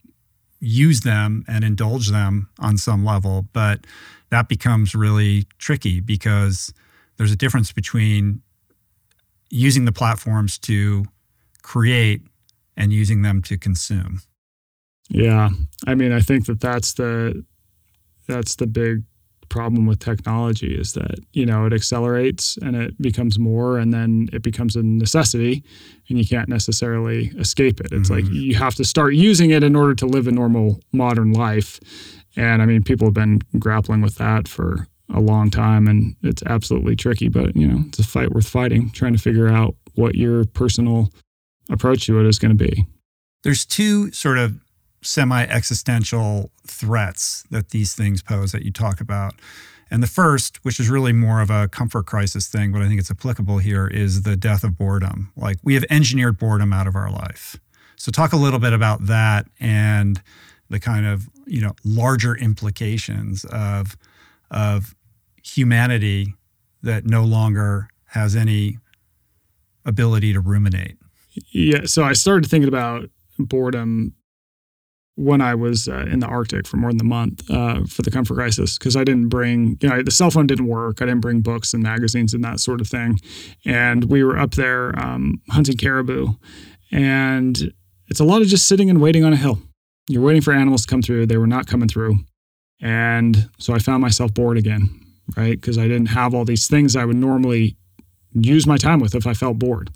[0.60, 3.48] use them and indulge them on some level.
[3.54, 3.86] But
[4.30, 6.74] that becomes really tricky because
[7.18, 8.42] there's a difference between
[9.52, 11.06] using the platforms to
[11.62, 12.22] create
[12.76, 14.22] and using them to consume.
[15.10, 15.50] Yeah,
[15.86, 17.46] I mean, I think that that's the
[18.28, 19.04] that's the big
[19.50, 24.30] problem with technology is that you know it accelerates and it becomes more and then
[24.32, 25.62] it becomes a necessity
[26.08, 28.26] and you can't necessarily escape it it's mm-hmm.
[28.26, 31.82] like you have to start using it in order to live a normal modern life
[32.38, 36.44] and i mean people have been grappling with that for a long time and it's
[36.44, 40.16] absolutely tricky but you know it's a fight worth fighting trying to figure out what
[40.16, 41.10] your personal
[41.70, 42.86] approach to it is going to be.
[43.44, 44.60] There's two sort of
[45.02, 49.34] semi existential threats that these things pose that you talk about.
[49.90, 53.00] And the first which is really more of a comfort crisis thing but i think
[53.00, 55.32] it's applicable here is the death of boredom.
[55.36, 57.60] Like we have engineered boredom out of our life.
[57.96, 60.22] So talk a little bit about that and
[60.70, 63.98] the kind of you know larger implications of
[64.52, 64.96] of
[65.44, 66.34] humanity
[66.84, 68.78] that no longer has any
[69.86, 70.98] ability to ruminate.
[71.52, 71.86] Yeah.
[71.86, 73.10] So I started thinking about
[73.40, 74.14] boredom
[75.16, 78.12] when I was uh, in the Arctic for more than a month uh, for the
[78.12, 81.02] comfort crisis because I didn't bring, you know, the cell phone didn't work.
[81.02, 83.20] I didn't bring books and magazines and that sort of thing.
[83.66, 86.34] And we were up there um, hunting caribou.
[86.92, 87.74] And
[88.08, 89.60] it's a lot of just sitting and waiting on a hill.
[90.08, 91.28] You're waiting for animals to come through.
[91.28, 92.16] They were not coming through.
[92.82, 94.90] And so I found myself bored again,
[95.36, 95.60] right?
[95.60, 97.76] Because I didn't have all these things I would normally
[98.34, 99.92] use my time with if I felt bored.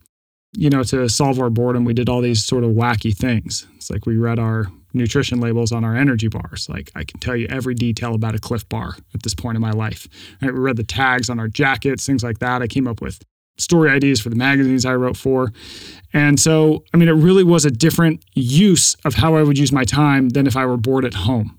[0.57, 3.68] You know, to solve our boredom, we did all these sort of wacky things.
[3.76, 6.68] It's like we read our nutrition labels on our energy bars.
[6.70, 9.62] Like I can tell you every detail about a Clif bar at this point in
[9.62, 10.07] my life.
[10.41, 10.53] Right?
[10.53, 12.62] We read the tags on our jackets, things like that.
[12.62, 13.22] I came up with
[13.57, 15.52] story ideas for the magazines I wrote for.
[16.14, 19.72] And so, I mean, it really was a different use of how I would use
[19.72, 21.57] my time than if I were bored at home.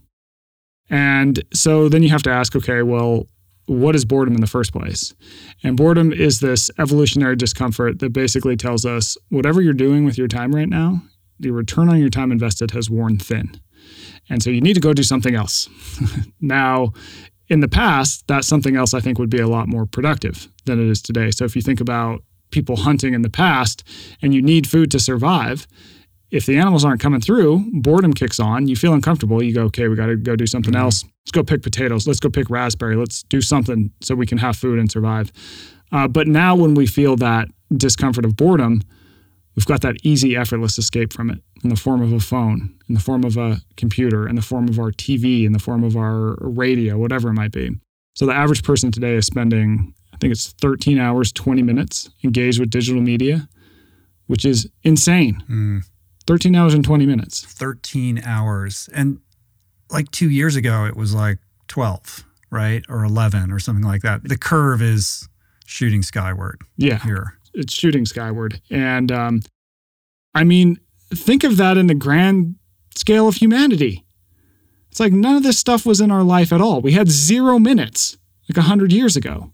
[0.89, 3.27] And so then you have to ask, okay, well,
[3.66, 5.14] what is boredom in the first place?
[5.62, 10.28] And boredom is this evolutionary discomfort that basically tells us whatever you're doing with your
[10.28, 11.02] time right now,
[11.38, 13.60] the return on your time invested has worn thin.
[14.28, 15.68] And so you need to go do something else.
[16.40, 16.93] now,
[17.48, 20.80] in the past, that something else I think would be a lot more productive than
[20.80, 21.30] it is today.
[21.30, 23.84] So if you think about people hunting in the past
[24.22, 25.66] and you need food to survive,
[26.31, 28.66] if the animals aren't coming through, boredom kicks on.
[28.66, 29.43] You feel uncomfortable.
[29.43, 30.82] You go, okay, we got to go do something mm-hmm.
[30.82, 31.05] else.
[31.05, 32.07] Let's go pick potatoes.
[32.07, 32.97] Let's go pick raspberry.
[32.97, 35.32] Let's do something so we can have food and survive.
[35.93, 38.82] Uh, but now, when we feel that discomfort of boredom,
[39.55, 42.94] we've got that easy, effortless escape from it in the form of a phone, in
[42.94, 45.97] the form of a computer, in the form of our TV, in the form of
[45.97, 47.70] our radio, whatever it might be.
[48.15, 52.59] So the average person today is spending, I think it's 13 hours, 20 minutes engaged
[52.59, 53.48] with digital media,
[54.27, 55.43] which is insane.
[55.48, 55.82] Mm.
[56.27, 57.44] 13 hours and 20 minutes.
[57.44, 58.89] 13 hours.
[58.94, 59.20] And
[59.90, 61.39] like two years ago, it was like
[61.69, 62.85] 12, right?
[62.89, 64.24] Or 11 or something like that.
[64.24, 65.28] The curve is
[65.65, 66.62] shooting skyward.
[66.77, 66.98] Yeah.
[66.98, 67.35] Here.
[67.55, 68.61] It's shooting skyward.
[68.70, 69.40] And um,
[70.35, 70.78] I mean,
[71.15, 72.57] think of that in the grand
[72.94, 74.05] scale of humanity.
[74.90, 76.81] It's like none of this stuff was in our life at all.
[76.81, 78.16] We had zero minutes
[78.48, 79.53] like 100 years ago.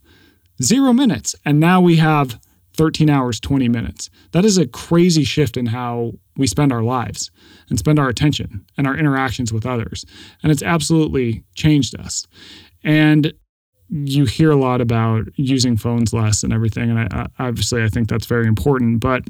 [0.62, 1.34] Zero minutes.
[1.44, 2.38] And now we have
[2.76, 4.10] 13 hours, 20 minutes.
[4.32, 7.30] That is a crazy shift in how we spend our lives
[7.68, 10.04] and spend our attention and our interactions with others.
[10.42, 12.26] And it's absolutely changed us.
[12.82, 13.32] And
[13.88, 16.90] you hear a lot about using phones less and everything.
[16.90, 19.00] And I, obviously, I think that's very important.
[19.00, 19.24] But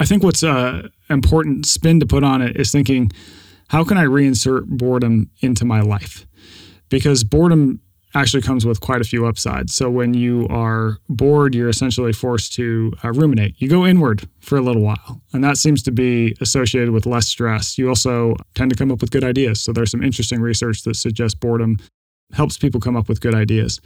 [0.00, 3.12] I think what's an important spin to put on it is thinking,
[3.68, 6.26] how can I reinsert boredom into my life?
[6.88, 7.80] Because boredom
[8.16, 9.74] actually comes with quite a few upsides.
[9.74, 13.54] So when you are bored, you're essentially forced to uh, ruminate.
[13.58, 17.26] You go inward for a little while, and that seems to be associated with less
[17.26, 17.76] stress.
[17.76, 19.60] You also tend to come up with good ideas.
[19.60, 21.78] So there's some interesting research that suggests boredom
[22.32, 23.80] helps people come up with good ideas.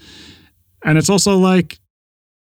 [0.84, 1.78] And it's also like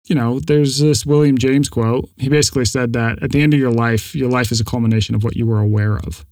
[0.08, 2.10] you know, there's this William James quote.
[2.18, 5.16] He basically said that at the end of your life, your life is a culmination
[5.16, 6.26] of what you were aware of.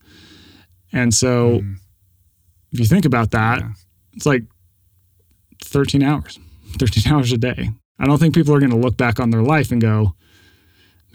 [0.92, 1.76] And so mm.
[2.72, 3.70] if you think about that, yeah.
[4.14, 4.44] it's like
[5.74, 6.40] 13 hours,
[6.80, 7.72] 13 hours a day.
[8.00, 10.16] I don't think people are going to look back on their life and go,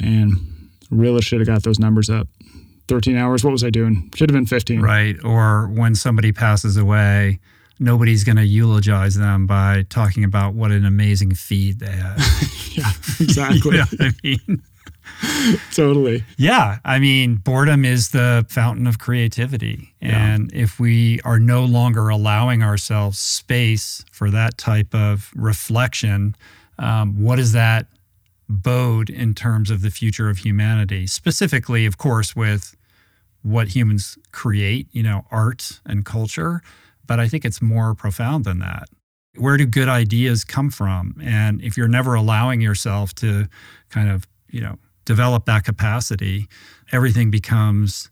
[0.01, 0.33] man,
[0.91, 2.29] really should have got those numbers up.
[2.89, 4.11] 13 hours, what was I doing?
[4.15, 4.81] Should have been 15.
[4.81, 5.17] Right.
[5.25, 7.39] Or when somebody passes away,
[7.79, 12.17] nobody's going to eulogize them by talking about what an amazing feed they had.
[12.73, 12.91] yeah,
[13.21, 13.77] exactly.
[13.77, 14.63] you know I mean?
[15.73, 16.25] totally.
[16.37, 16.79] Yeah.
[16.85, 19.95] I mean, boredom is the fountain of creativity.
[20.01, 20.63] And yeah.
[20.63, 26.37] if we are no longer allowing ourselves space for that type of reflection,
[26.79, 27.87] um, what does that
[28.49, 31.07] bode in terms of the future of humanity?
[31.07, 32.77] Specifically, of course, with
[33.43, 36.63] what humans create, you know, art and culture
[37.09, 38.89] but I think it's more profound than that.
[39.37, 41.17] Where do good ideas come from?
[41.21, 43.49] And if you're never allowing yourself to
[43.89, 44.79] kind of, you know,
[45.09, 46.47] develop that capacity,
[46.93, 48.11] everything becomes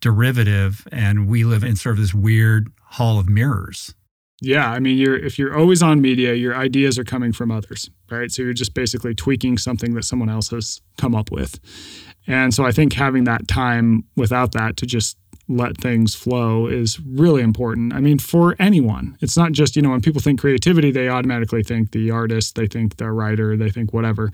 [0.00, 3.94] derivative and we live in sort of this weird hall of mirrors.
[4.42, 7.88] Yeah, I mean, you're if you're always on media, your ideas are coming from others,
[8.10, 8.30] right?
[8.30, 11.58] So you're just basically tweaking something that someone else has come up with.
[12.26, 15.16] And so I think having that time without that to just
[15.48, 17.94] let things flow is really important.
[17.94, 21.62] I mean, for anyone, it's not just, you know, when people think creativity, they automatically
[21.62, 24.30] think the artist, they think the writer, they think whatever.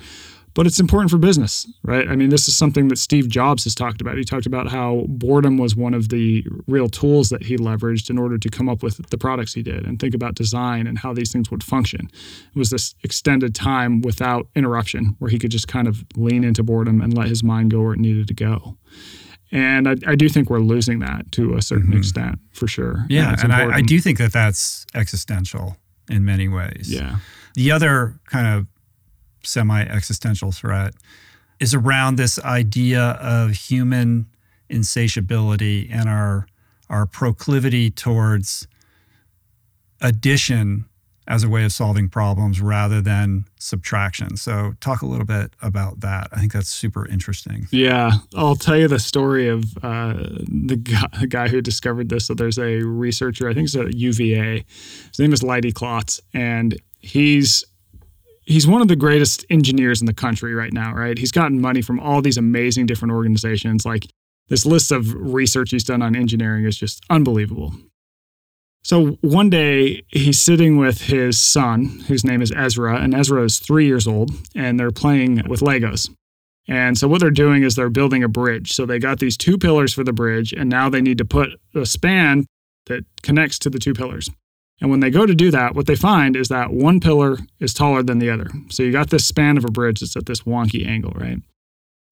[0.55, 2.09] But it's important for business, right?
[2.09, 4.17] I mean, this is something that Steve Jobs has talked about.
[4.17, 8.19] He talked about how boredom was one of the real tools that he leveraged in
[8.19, 11.13] order to come up with the products he did and think about design and how
[11.13, 12.11] these things would function.
[12.55, 16.63] It was this extended time without interruption where he could just kind of lean into
[16.63, 18.77] boredom and let his mind go where it needed to go.
[19.53, 21.99] And I, I do think we're losing that to a certain mm-hmm.
[21.99, 23.05] extent, for sure.
[23.09, 25.77] Yeah, and, and I, I, do think that that's existential
[26.09, 26.89] in many ways.
[26.89, 27.17] Yeah.
[27.55, 28.69] The other kind of
[29.43, 30.95] semi-existential threat
[31.59, 34.27] is around this idea of human
[34.69, 36.47] insatiability and our
[36.89, 38.67] our proclivity towards
[40.01, 40.87] addition
[41.29, 44.37] as a way of solving problems rather than subtraction.
[44.37, 46.29] So, talk a little bit about that.
[46.33, 47.69] I think that's super interesting.
[47.71, 50.15] Yeah, I'll tell you the story of uh,
[50.49, 52.27] the, guy, the, guy, who discovered this.
[52.27, 54.65] So, there's a researcher, I think it's at UVA.
[55.09, 57.65] His name is Leidy Klotz, and he's
[58.51, 60.93] he's one of the greatest engineers in the country right now.
[60.93, 63.87] Right, he's gotten money from all these amazing different organizations.
[63.87, 64.07] Like
[64.49, 67.73] this list of research he's done on engineering is just unbelievable.
[68.83, 73.59] So one day he's sitting with his son, whose name is Ezra, and Ezra is
[73.59, 76.09] three years old, and they're playing with Legos.
[76.67, 78.73] And so what they're doing is they're building a bridge.
[78.73, 81.51] So they got these two pillars for the bridge, and now they need to put
[81.75, 82.47] a span
[82.87, 84.31] that connects to the two pillars.
[84.81, 87.75] And when they go to do that, what they find is that one pillar is
[87.75, 88.49] taller than the other.
[88.71, 91.39] So you got this span of a bridge that's at this wonky angle, right?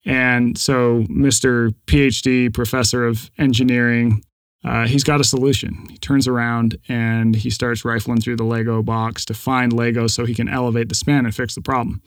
[0.05, 1.73] And so Mr.
[1.87, 4.23] PhD, professor of engineering,
[4.63, 5.87] uh, he's got a solution.
[5.89, 10.25] He turns around and he starts rifling through the Lego box to find Lego so
[10.25, 12.01] he can elevate the span and fix the problem.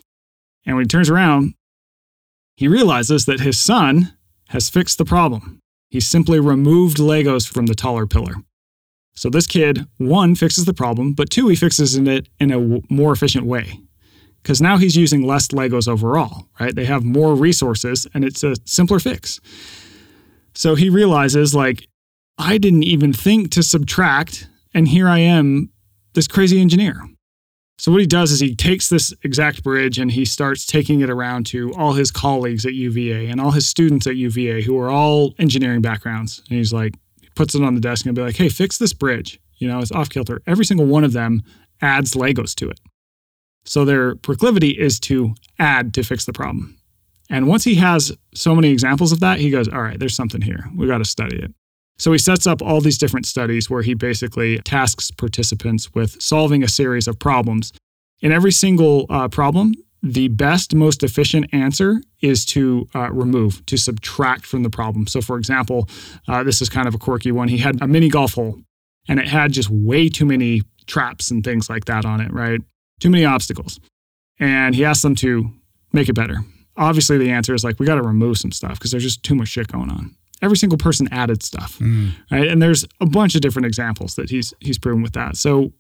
[0.65, 1.55] And when he turns around,
[2.57, 4.17] he realizes that his son
[4.49, 5.61] has fixed the problem.
[5.89, 8.35] He simply removed Legos from the taller pillar.
[9.15, 12.83] So this kid, one, fixes the problem, but two, he fixes it in a w-
[12.89, 13.81] more efficient way.
[14.43, 16.75] Because now he's using less Legos overall, right?
[16.75, 19.39] They have more resources and it's a simpler fix.
[20.55, 21.87] So he realizes, like,
[22.39, 25.71] I didn't even think to subtract, and here I am,
[26.15, 27.01] this crazy engineer.
[27.79, 31.11] So, what he does is he takes this exact bridge and he starts taking it
[31.11, 34.91] around to all his colleagues at UVA and all his students at UVA who are
[34.91, 36.43] all engineering backgrounds.
[36.49, 36.95] And he's like,
[37.35, 39.41] puts it on the desk and be like, hey, fix this bridge.
[39.59, 40.41] You know, it's off kilter.
[40.47, 41.43] Every single one of them
[41.81, 42.81] adds Legos to it.
[43.65, 46.77] So, their proclivity is to add to fix the problem.
[47.31, 50.43] And once he has so many examples of that, he goes, all right, there's something
[50.43, 50.69] here.
[50.77, 51.55] We got to study it.
[51.99, 56.63] So he sets up all these different studies where he basically tasks participants with solving
[56.63, 57.73] a series of problems.
[58.21, 59.73] In every single uh, problem,
[60.03, 65.07] the best, most efficient answer is to uh, remove, to subtract from the problem.
[65.07, 65.89] So, for example,
[66.27, 67.49] uh, this is kind of a quirky one.
[67.49, 68.61] He had a mini golf hole
[69.09, 72.61] and it had just way too many traps and things like that on it, right?
[73.01, 73.79] Too many obstacles.
[74.41, 75.51] And he asked them to
[75.93, 76.39] make it better.
[76.77, 79.35] Obviously, the answer is like, we got to remove some stuff because there's just too
[79.35, 81.79] much shit going on every single person added stuff.
[81.79, 82.11] Mm.
[82.31, 82.49] Right.
[82.49, 85.37] And there's a bunch of different examples that he's he's proven with that.
[85.37, 85.73] So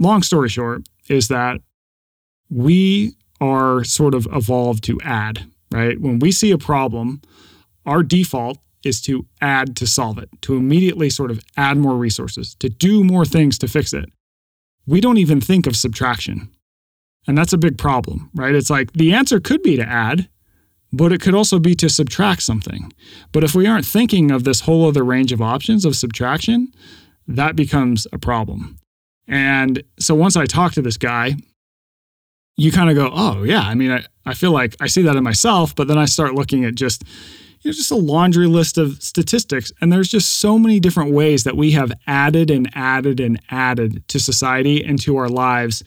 [0.00, 1.60] long story short is that
[2.50, 6.00] we are sort of evolved to add, right?
[6.00, 7.22] When we see a problem,
[7.86, 12.54] our default is to add to solve it, to immediately sort of add more resources,
[12.56, 14.10] to do more things to fix it.
[14.86, 16.48] We don't even think of subtraction.
[17.26, 18.54] And that's a big problem, right?
[18.54, 20.28] It's like the answer could be to add,
[20.92, 22.92] but it could also be to subtract something.
[23.32, 26.72] But if we aren't thinking of this whole other range of options of subtraction,
[27.26, 28.78] that becomes a problem.
[29.26, 31.36] And so once I talk to this guy,
[32.58, 33.62] you kind of go, oh, yeah.
[33.62, 36.34] I mean, I, I feel like I see that in myself, but then I start
[36.34, 37.04] looking at just,
[37.62, 39.72] you know, just a laundry list of statistics.
[39.80, 44.06] And there's just so many different ways that we have added and added and added
[44.08, 45.84] to society and to our lives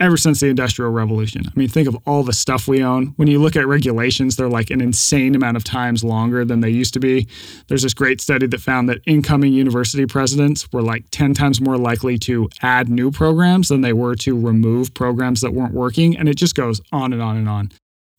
[0.00, 1.42] ever since the Industrial Revolution.
[1.46, 3.14] I mean, think of all the stuff we own.
[3.16, 6.70] When you look at regulations, they're like an insane amount of times longer than they
[6.70, 7.28] used to be.
[7.68, 11.78] There's this great study that found that incoming university presidents were like 10 times more
[11.78, 16.16] likely to add new programs than they were to remove programs that weren't working.
[16.16, 17.70] And it just goes on and on and on.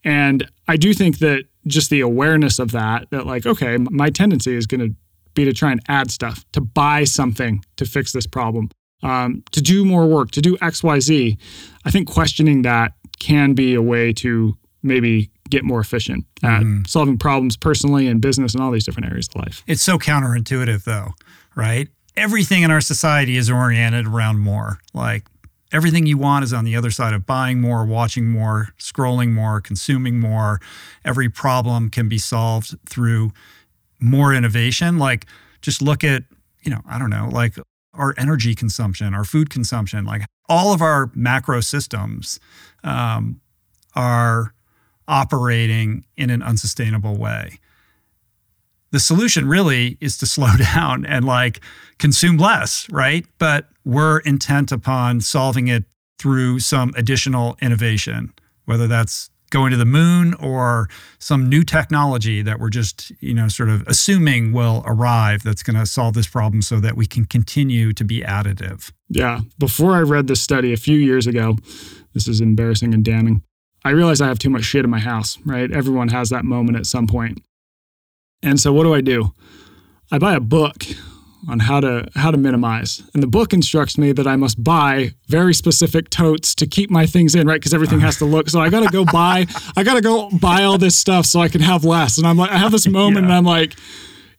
[0.04, 4.56] And I do think that just the awareness of that, that like, okay, my tendency
[4.56, 4.96] is going to
[5.34, 8.70] be to try and add stuff, to buy something to fix this problem
[9.04, 11.38] um, to do more work, to do X, Y, Z.
[11.86, 16.84] I think questioning that can be a way to maybe get more efficient at mm-hmm.
[16.86, 19.64] solving problems personally and business and all these different areas of life.
[19.68, 21.14] It's so counterintuitive, though,
[21.56, 21.88] right?
[22.16, 24.80] Everything in our society is oriented around more.
[24.94, 25.26] Like
[25.72, 29.60] everything you want is on the other side of buying more, watching more, scrolling more,
[29.62, 30.62] consuming more.
[31.04, 33.32] Every problem can be solved through
[34.00, 34.98] more innovation.
[34.98, 35.26] Like
[35.62, 36.24] just look at,
[36.64, 37.56] you know, I don't know, like
[37.96, 42.40] our energy consumption, our food consumption, like all of our macro systems
[42.84, 43.42] um,
[43.96, 44.54] are
[45.08, 47.60] operating in an unsustainable way.
[48.92, 51.62] The solution really is to slow down and like
[51.98, 53.26] consume less, right?
[53.38, 55.86] But we're intent upon solving it
[56.18, 58.34] through some additional innovation,
[58.66, 63.48] whether that's going to the moon or some new technology that we're just, you know,
[63.48, 67.24] sort of assuming will arrive that's going to solve this problem so that we can
[67.24, 68.92] continue to be additive.
[69.08, 69.40] Yeah.
[69.58, 71.56] Before I read this study a few years ago,
[72.14, 73.44] this is embarrassing and damning.
[73.86, 75.72] I realized I have too much shit in my house, right?
[75.72, 77.42] Everyone has that moment at some point.
[78.44, 79.32] And so what do I do?
[80.12, 80.84] I buy a book
[81.50, 83.02] on how to how to minimize.
[83.14, 87.06] And the book instructs me that I must buy very specific totes to keep my
[87.06, 87.60] things in, right?
[87.60, 88.50] Because everything has to look.
[88.50, 91.40] So I got to go buy I got to go buy all this stuff so
[91.40, 92.18] I can have less.
[92.18, 93.32] And I'm like I have this moment yeah.
[93.32, 93.76] and I'm like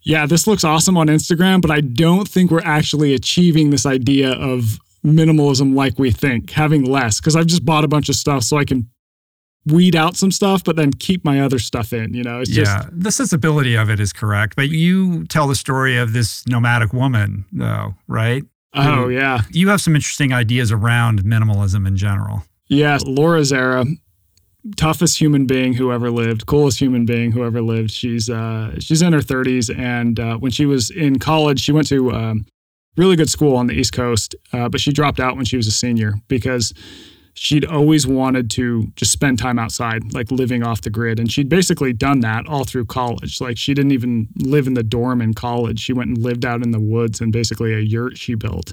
[0.02, 4.30] yeah, this looks awesome on Instagram, but I don't think we're actually achieving this idea
[4.30, 7.20] of minimalism like we think, having less.
[7.20, 8.88] Because I've just bought a bunch of stuff so I can
[9.66, 12.14] weed out some stuff, but then keep my other stuff in.
[12.14, 14.56] You know, it's yeah, just the sensibility of it is correct.
[14.56, 18.44] But you tell the story of this nomadic woman, though, right?
[18.74, 22.44] Oh yeah, you have some interesting ideas around minimalism in general.
[22.68, 23.84] Yeah, Laura Zerra
[24.76, 27.90] toughest human being who ever lived, coolest human being who ever lived.
[27.90, 31.86] She's uh, she's in her 30s, and uh, when she was in college, she went
[31.88, 32.46] to um,
[32.96, 35.66] really good school on the East Coast, uh, but she dropped out when she was
[35.66, 36.72] a senior because
[37.38, 41.20] she'd always wanted to just spend time outside, like living off the grid.
[41.20, 43.40] And she'd basically done that all through college.
[43.42, 45.78] Like she didn't even live in the dorm in college.
[45.78, 48.72] She went and lived out in the woods in basically a yurt she built.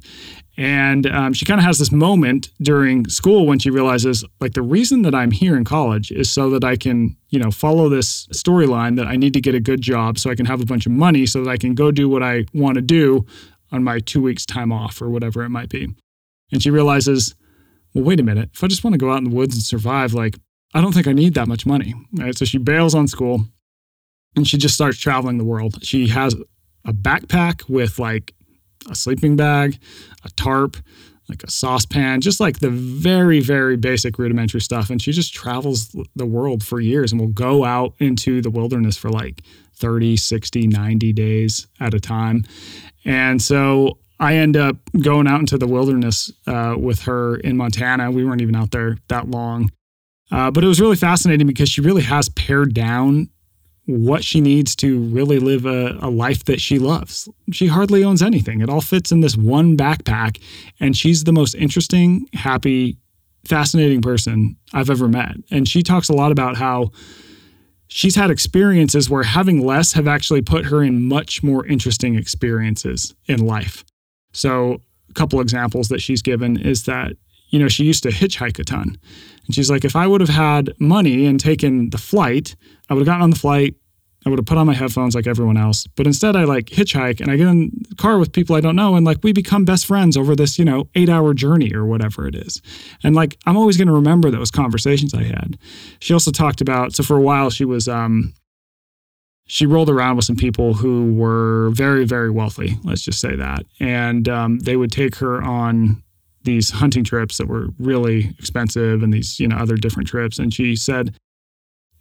[0.56, 4.62] And um, she kind of has this moment during school when she realizes, like, the
[4.62, 8.28] reason that I'm here in college is so that I can, you know, follow this
[8.28, 10.86] storyline that I need to get a good job so I can have a bunch
[10.86, 13.26] of money so that I can go do what I want to do
[13.72, 15.88] on my two weeks' time off or whatever it might be.
[16.52, 17.34] And she realizes,
[17.94, 18.50] well, wait a minute.
[18.54, 20.38] If I just want to go out in the woods and survive, like,
[20.74, 21.94] I don't think I need that much money.
[22.14, 22.38] Right.
[22.38, 23.46] So she bails on school
[24.36, 25.84] and she just starts traveling the world.
[25.84, 26.36] She has
[26.86, 28.34] a backpack with like
[28.90, 29.78] a sleeping bag,
[30.24, 30.78] a tarp,
[31.30, 34.90] like a saucepan, just like the very, very basic rudimentary stuff.
[34.90, 38.98] And she just travels the world for years and will go out into the wilderness
[38.98, 39.42] for like
[39.76, 42.44] 30, 60, 90 days at a time.
[43.06, 48.12] And so I end up going out into the wilderness uh, with her in Montana.
[48.12, 49.72] We weren't even out there that long.
[50.32, 53.30] Uh, but it was really fascinating because she really has pared down
[53.86, 57.28] what she needs to really live a, a, life that she loves.
[57.52, 58.62] She hardly owns anything.
[58.62, 60.42] It all fits in this one backpack.
[60.80, 62.98] And she's the most interesting, happy,
[63.46, 65.36] fascinating person I've ever met.
[65.52, 66.92] And she talks a lot about how
[67.88, 73.14] she's had experiences where having less have actually put her in much more interesting experiences
[73.28, 73.84] in life.
[74.34, 77.14] So, a couple examples that she's given is that,
[77.50, 78.98] you know, she used to hitchhike a ton.
[79.46, 82.56] And she's like, if I would have had money and taken the flight,
[82.90, 83.76] I would have gotten on the flight.
[84.26, 85.86] I would have put on my headphones like everyone else.
[85.96, 88.76] But instead, I like hitchhike and I get in the car with people I don't
[88.76, 88.96] know.
[88.96, 92.26] And like we become best friends over this, you know, eight hour journey or whatever
[92.26, 92.62] it is.
[93.04, 95.58] And like I'm always going to remember those conversations I had.
[96.00, 98.34] She also talked about, so for a while, she was, um,
[99.46, 102.78] she rolled around with some people who were very, very wealthy.
[102.84, 103.66] Let's just say that.
[103.80, 106.02] And um, they would take her on
[106.44, 110.40] these hunting trips that were really expensive and these, you know, other different trips.
[110.40, 111.16] And she said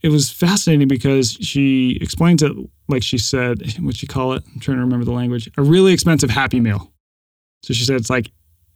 [0.03, 2.53] it was fascinating because she explains it
[2.89, 4.43] like she said, what she call it?
[4.53, 5.49] I'm trying to remember the language.
[5.57, 6.93] A really expensive happy meal.
[7.63, 8.31] So she said it's like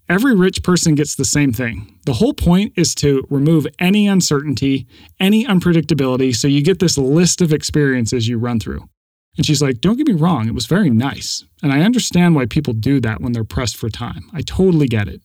[0.08, 1.98] every rich person gets the same thing.
[2.06, 4.86] The whole point is to remove any uncertainty,
[5.18, 8.88] any unpredictability, so you get this list of experiences you run through.
[9.36, 11.44] And she's like, Don't get me wrong, it was very nice.
[11.62, 14.30] And I understand why people do that when they're pressed for time.
[14.32, 15.20] I totally get it.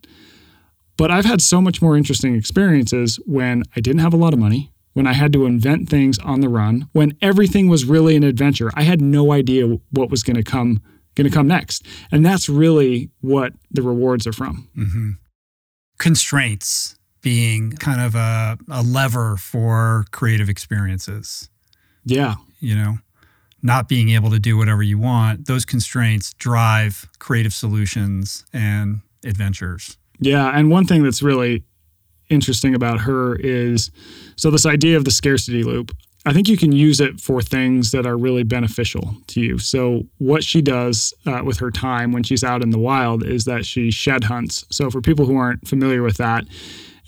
[0.98, 4.40] But I've had so much more interesting experiences when I didn't have a lot of
[4.40, 8.24] money, when I had to invent things on the run, when everything was really an
[8.24, 8.70] adventure.
[8.76, 10.82] I had no idea what was going to come
[11.22, 11.86] going to come next.
[12.12, 14.70] And that's really what the rewards are from.
[14.78, 15.12] Mm-hmm.
[15.98, 21.50] Constraints being kind of a, a lever for creative experiences.
[22.06, 22.36] Yeah.
[22.60, 22.98] You know,
[23.62, 29.98] not being able to do whatever you want, those constraints drive creative solutions and adventures.
[30.20, 30.52] Yeah.
[30.58, 31.64] And one thing that's really
[32.30, 33.92] interesting about her is
[34.36, 35.92] so this idea of the scarcity loop.
[36.26, 39.58] I think you can use it for things that are really beneficial to you.
[39.58, 43.46] So, what she does uh, with her time when she's out in the wild is
[43.46, 44.66] that she shed hunts.
[44.70, 46.46] So, for people who aren't familiar with that,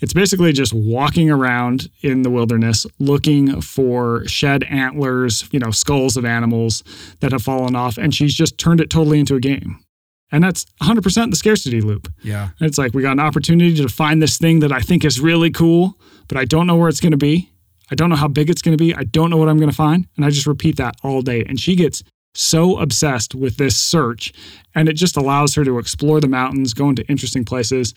[0.00, 6.16] it's basically just walking around in the wilderness looking for shed antlers, you know, skulls
[6.16, 6.82] of animals
[7.20, 7.96] that have fallen off.
[7.96, 9.78] And she's just turned it totally into a game.
[10.32, 12.12] And that's 100% the scarcity loop.
[12.22, 12.48] Yeah.
[12.60, 15.50] It's like we got an opportunity to find this thing that I think is really
[15.50, 17.52] cool, but I don't know where it's going to be.
[17.90, 18.94] I don't know how big it's going to be.
[18.94, 20.06] I don't know what I'm going to find.
[20.16, 21.44] And I just repeat that all day.
[21.44, 22.02] And she gets
[22.34, 24.32] so obsessed with this search,
[24.74, 27.94] and it just allows her to explore the mountains, go into interesting places.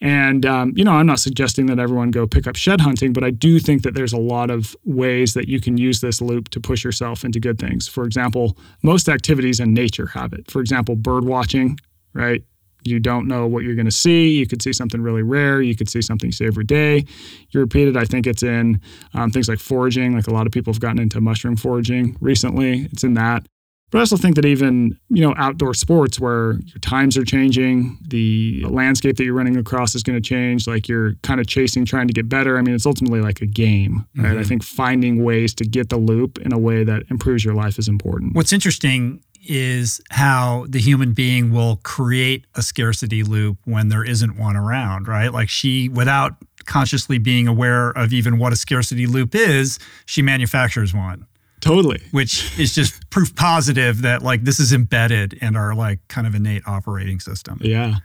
[0.00, 3.22] And, um, you know, I'm not suggesting that everyone go pick up shed hunting, but
[3.22, 6.48] I do think that there's a lot of ways that you can use this loop
[6.50, 7.86] to push yourself into good things.
[7.86, 10.50] For example, most activities in nature have it.
[10.50, 11.78] For example, bird watching,
[12.14, 12.42] right?
[12.84, 14.30] You don't know what you're going to see.
[14.30, 15.60] You could see something really rare.
[15.60, 17.04] You could see something you see every day.
[17.50, 17.96] You repeat it.
[17.96, 18.80] I think it's in
[19.14, 20.14] um, things like foraging.
[20.14, 22.88] Like a lot of people have gotten into mushroom foraging recently.
[22.92, 23.46] It's in that.
[23.90, 27.98] But I also think that even, you know, outdoor sports where your times are changing,
[28.06, 31.84] the landscape that you're running across is going to change, like you're kind of chasing,
[31.84, 32.56] trying to get better.
[32.56, 34.28] I mean, it's ultimately like a game, right?
[34.28, 34.38] Mm-hmm.
[34.38, 37.80] I think finding ways to get the loop in a way that improves your life
[37.80, 38.36] is important.
[38.36, 44.38] What's interesting is how the human being will create a scarcity loop when there isn't
[44.38, 45.32] one around, right?
[45.32, 46.34] Like she, without
[46.66, 51.26] consciously being aware of even what a scarcity loop is, she manufactures one.
[51.60, 52.00] Totally.
[52.10, 56.34] Which is just proof positive that like this is embedded in our like kind of
[56.34, 57.58] innate operating system.
[57.62, 57.96] Yeah.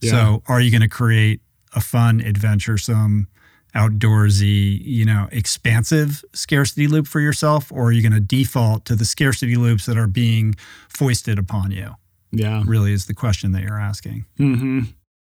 [0.00, 0.10] yeah.
[0.10, 1.40] So are you going to create
[1.74, 3.28] a fun, adventuresome,
[3.74, 8.94] outdoorsy, you know, expansive scarcity loop for yourself, or are you going to default to
[8.94, 10.54] the scarcity loops that are being
[10.88, 11.94] foisted upon you?
[12.30, 12.62] Yeah.
[12.66, 14.24] Really is the question that you're asking.
[14.38, 14.80] Mm-hmm.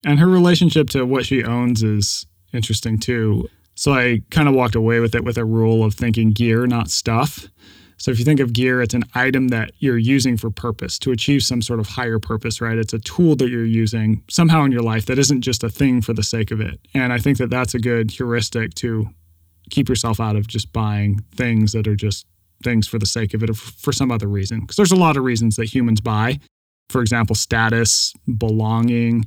[0.05, 3.49] And her relationship to what she owns is interesting too.
[3.75, 6.91] So I kind of walked away with it with a rule of thinking gear, not
[6.91, 7.49] stuff.
[8.01, 11.13] So if you think of gear, it's an item that you're using for purpose to
[11.13, 12.79] achieve some sort of higher purpose, right?
[12.79, 16.01] It's a tool that you're using somehow in your life that isn't just a thing
[16.01, 16.81] for the sake of it.
[16.95, 19.11] And I think that that's a good heuristic to
[19.69, 22.25] keep yourself out of just buying things that are just
[22.65, 24.61] things for the sake of it or for some other reason.
[24.61, 26.41] Because there's a lot of reasons that humans buy.
[26.89, 29.27] For example, status, belonging,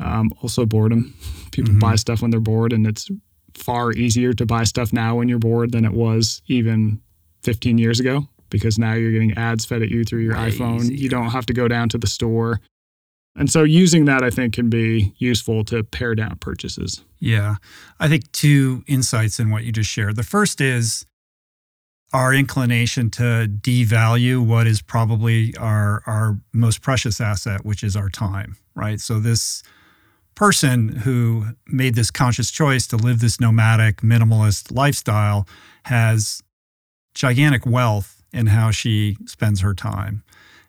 [0.00, 1.14] um, also boredom.
[1.52, 1.78] People mm-hmm.
[1.78, 3.08] buy stuff when they're bored, and it's
[3.54, 7.00] far easier to buy stuff now when you're bored than it was even
[7.42, 10.80] 15 years ago because now you're getting ads fed at you through your Way iPhone.
[10.80, 10.96] Easier.
[10.96, 12.60] You don't have to go down to the store.
[13.36, 17.04] And so using that, I think, can be useful to pare down purchases.
[17.20, 17.56] Yeah.
[18.00, 20.16] I think two insights in what you just shared.
[20.16, 21.06] The first is
[22.12, 28.08] our inclination to devalue what is probably our, our most precious asset, which is our
[28.08, 28.98] time, right?
[28.98, 29.62] So this
[30.34, 35.46] person who made this conscious choice to live this nomadic, minimalist lifestyle
[35.84, 36.42] has
[37.18, 40.22] gigantic wealth in how she spends her time.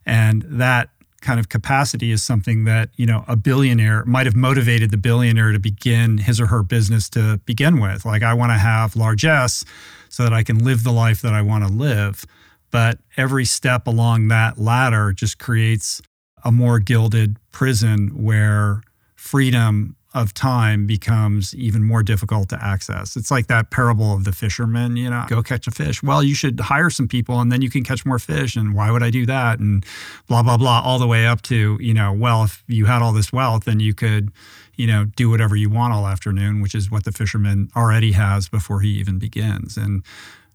[0.04, 0.90] And that
[1.22, 5.52] kind of capacity is something that, you know, a billionaire might have motivated the billionaire
[5.52, 8.04] to begin his or her business to begin with.
[8.04, 9.64] Like, I want to have largesse
[10.08, 12.26] so that I can live the life that I want to live.
[12.72, 16.02] But every step along that ladder just creates
[16.44, 18.82] a more gilded prison where
[19.16, 23.16] freedom of time becomes even more difficult to access.
[23.16, 26.02] It's like that parable of the fisherman, you know, go catch a fish.
[26.02, 28.56] Well, you should hire some people and then you can catch more fish.
[28.56, 29.60] And why would I do that?
[29.60, 29.86] And
[30.28, 33.14] blah, blah, blah, all the way up to, you know, well, if you had all
[33.14, 34.32] this wealth, then you could,
[34.76, 38.50] you know, do whatever you want all afternoon, which is what the fisherman already has
[38.50, 39.78] before he even begins.
[39.78, 40.04] And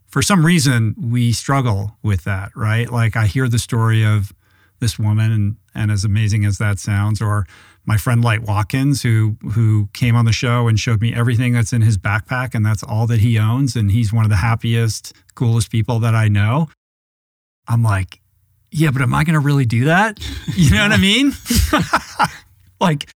[0.05, 2.91] for some reason, we struggle with that, right?
[2.91, 4.33] Like I hear the story of
[4.79, 7.45] this woman, and, and as amazing as that sounds, or
[7.85, 11.73] my friend Light Watkins, who who came on the show and showed me everything that's
[11.73, 15.13] in his backpack, and that's all that he owns, and he's one of the happiest,
[15.35, 16.67] coolest people that I know.
[17.67, 18.21] I'm like,
[18.71, 20.19] yeah, but am I going to really do that?
[20.55, 21.33] You know what I mean?
[22.79, 23.09] like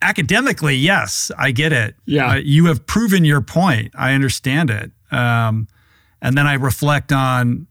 [0.00, 1.94] academically, yes, I get it.
[2.06, 3.92] Yeah, uh, you have proven your point.
[3.94, 4.92] I understand it.
[5.10, 5.68] Um,
[6.22, 7.66] and then I reflect on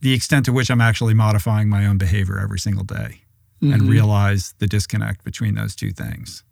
[0.00, 3.23] the extent to which I'm actually modifying my own behavior every single day
[3.64, 3.74] mm-hmm.
[3.74, 6.44] and realize the disconnect between those two things.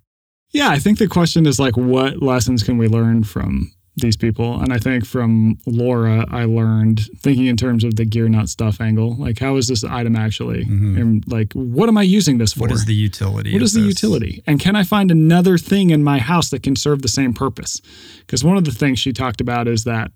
[0.53, 4.61] Yeah, I think the question is like, what lessons can we learn from these people?
[4.61, 8.81] And I think from Laura, I learned thinking in terms of the gear not stuff
[8.81, 9.17] angle.
[9.17, 10.65] Like, how is this item actually?
[10.65, 11.01] Mm-hmm.
[11.01, 12.61] And like, what am I using this for?
[12.61, 13.53] What is the utility?
[13.53, 13.83] What is this?
[13.83, 14.43] the utility?
[14.47, 17.81] And can I find another thing in my house that can serve the same purpose?
[18.21, 20.13] Because one of the things she talked about is that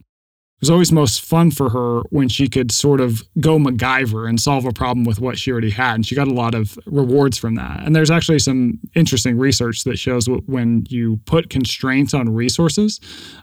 [0.56, 4.40] it was always most fun for her when she could sort of go MacGyver and
[4.40, 5.96] solve a problem with what she already had.
[5.96, 7.82] And she got a lot of rewards from that.
[7.84, 13.00] And there's actually some interesting research that shows when you put constraints on resources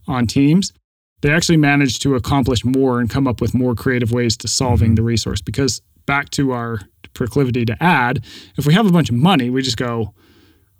[0.08, 0.74] on teams,
[1.22, 4.90] they actually manage to accomplish more and come up with more creative ways to solving
[4.90, 4.96] mm-hmm.
[4.96, 5.40] the resource.
[5.40, 6.80] Because back to our
[7.14, 8.26] proclivity to add,
[8.58, 10.16] if we have a bunch of money, we just go,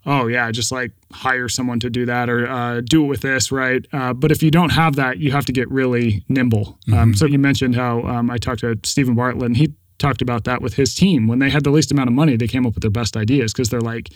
[0.06, 3.52] oh yeah, just like hire someone to do that or uh, do it with this,
[3.52, 3.86] right?
[3.94, 6.78] Uh, but if you don't have that, you have to get really nimble.
[6.88, 7.00] Um, mm-hmm.
[7.00, 10.44] Um, so you mentioned how um, I talked to Steven Bartlett, and he talked about
[10.44, 11.28] that with his team.
[11.28, 13.54] When they had the least amount of money, they came up with their best ideas
[13.54, 14.10] because they're like,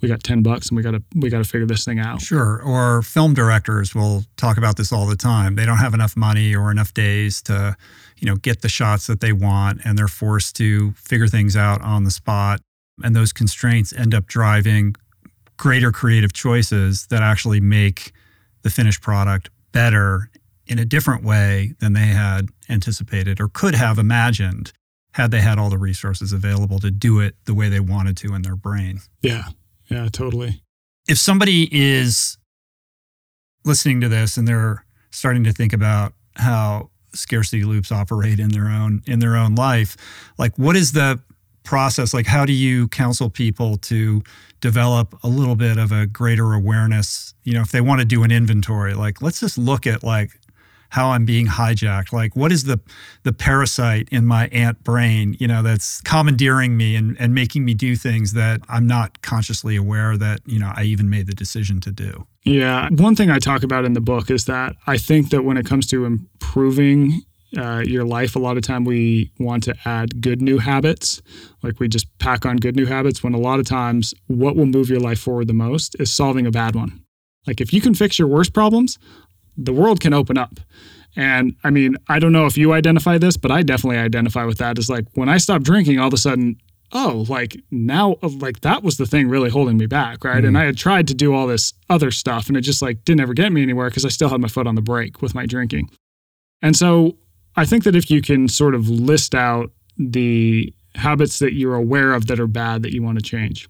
[0.00, 2.20] we got ten bucks and we got to we got to figure this thing out.
[2.20, 2.60] Sure.
[2.62, 5.54] Or film directors will talk about this all the time.
[5.54, 7.76] They don't have enough money or enough days to,
[8.18, 11.80] you know, get the shots that they want, and they're forced to figure things out
[11.80, 12.60] on the spot.
[13.02, 14.94] And those constraints end up driving
[15.60, 18.12] greater creative choices that actually make
[18.62, 20.30] the finished product better
[20.66, 24.72] in a different way than they had anticipated or could have imagined
[25.12, 28.34] had they had all the resources available to do it the way they wanted to
[28.34, 29.00] in their brain.
[29.20, 29.48] Yeah.
[29.90, 30.62] Yeah, totally.
[31.06, 32.38] If somebody is
[33.66, 38.68] listening to this and they're starting to think about how scarcity loops operate in their
[38.68, 39.94] own in their own life.
[40.38, 41.20] Like what is the
[41.70, 42.12] process?
[42.12, 44.24] Like how do you counsel people to
[44.60, 47.32] develop a little bit of a greater awareness?
[47.44, 50.32] You know, if they want to do an inventory, like let's just look at like
[50.88, 52.12] how I'm being hijacked.
[52.12, 52.80] Like, what is the
[53.22, 57.74] the parasite in my ant brain, you know, that's commandeering me and, and making me
[57.74, 61.80] do things that I'm not consciously aware that, you know, I even made the decision
[61.82, 62.26] to do.
[62.44, 62.88] Yeah.
[62.90, 65.66] One thing I talk about in the book is that I think that when it
[65.66, 67.22] comes to improving
[67.58, 71.20] uh, your life, a lot of time we want to add good new habits.
[71.62, 74.66] Like we just pack on good new habits when a lot of times what will
[74.66, 77.02] move your life forward the most is solving a bad one.
[77.46, 78.98] Like if you can fix your worst problems,
[79.56, 80.60] the world can open up.
[81.16, 84.58] And I mean, I don't know if you identify this, but I definitely identify with
[84.58, 84.78] that.
[84.78, 86.56] Is like when I stopped drinking, all of a sudden,
[86.92, 90.44] oh, like now, like that was the thing really holding me back, right?
[90.44, 90.48] Mm.
[90.48, 93.20] And I had tried to do all this other stuff, and it just like didn't
[93.20, 95.46] ever get me anywhere because I still had my foot on the brake with my
[95.46, 95.90] drinking.
[96.62, 97.16] And so
[97.56, 102.12] I think that if you can sort of list out the habits that you're aware
[102.12, 103.68] of that are bad that you want to change,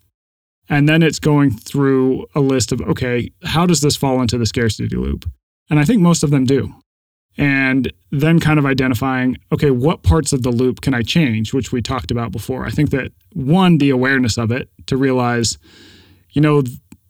[0.68, 4.46] and then it's going through a list of, okay, how does this fall into the
[4.46, 5.28] scarcity loop?
[5.68, 6.72] And I think most of them do.
[7.36, 11.72] And then kind of identifying, okay, what parts of the loop can I change, which
[11.72, 12.66] we talked about before.
[12.66, 15.58] I think that one, the awareness of it to realize,
[16.32, 16.62] you know,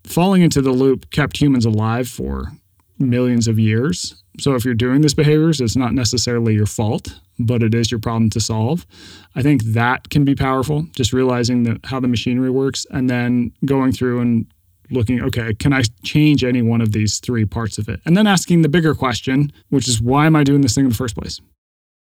[0.05, 2.53] falling into the loop kept humans alive for
[3.01, 4.23] millions of years.
[4.39, 8.01] So if you're doing these behaviors, it's not necessarily your fault, but it is your
[8.01, 8.87] problem to solve.
[9.35, 13.53] I think that can be powerful, just realizing that how the machinery works and then
[13.65, 14.47] going through and
[14.91, 18.01] looking, okay, can I change any one of these three parts of it?
[18.05, 20.91] And then asking the bigger question, which is why am I doing this thing in
[20.91, 21.41] the first place?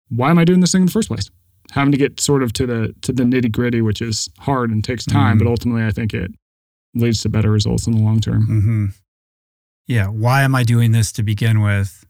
[0.09, 1.29] Why am I doing this thing in the first place?
[1.71, 4.83] Having to get sort of to the to the nitty gritty, which is hard and
[4.83, 5.45] takes time, mm-hmm.
[5.45, 6.31] but ultimately I think it
[6.95, 8.47] leads to better results in the long term.
[8.47, 8.85] Mm-hmm.
[9.89, 10.07] Yeah.
[10.07, 12.05] Why am I doing this to begin with?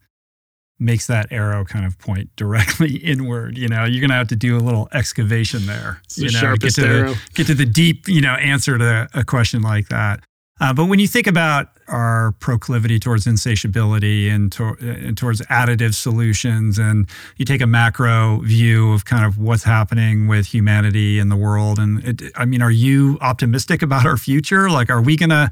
[0.79, 3.57] Makes that arrow kind of point directly inward.
[3.57, 6.01] You know, you're going to have to do a little excavation there.
[6.03, 7.13] It's you the know, get to arrow.
[7.13, 10.21] the get to the deep, you know, answer to a question like that.
[10.61, 15.93] Uh, but when you think about our proclivity towards insatiability and, to, and, towards additive
[15.93, 21.31] solutions, and you take a macro view of kind of what's happening with humanity and
[21.31, 24.69] the world, and it, I mean, are you optimistic about our future?
[24.69, 25.49] Like, are we gonna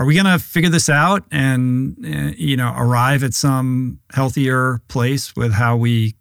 [0.00, 5.36] are we gonna figure this out and uh, you know arrive at some healthier place
[5.36, 6.16] with how we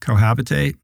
[0.00, 0.76] cohabitate?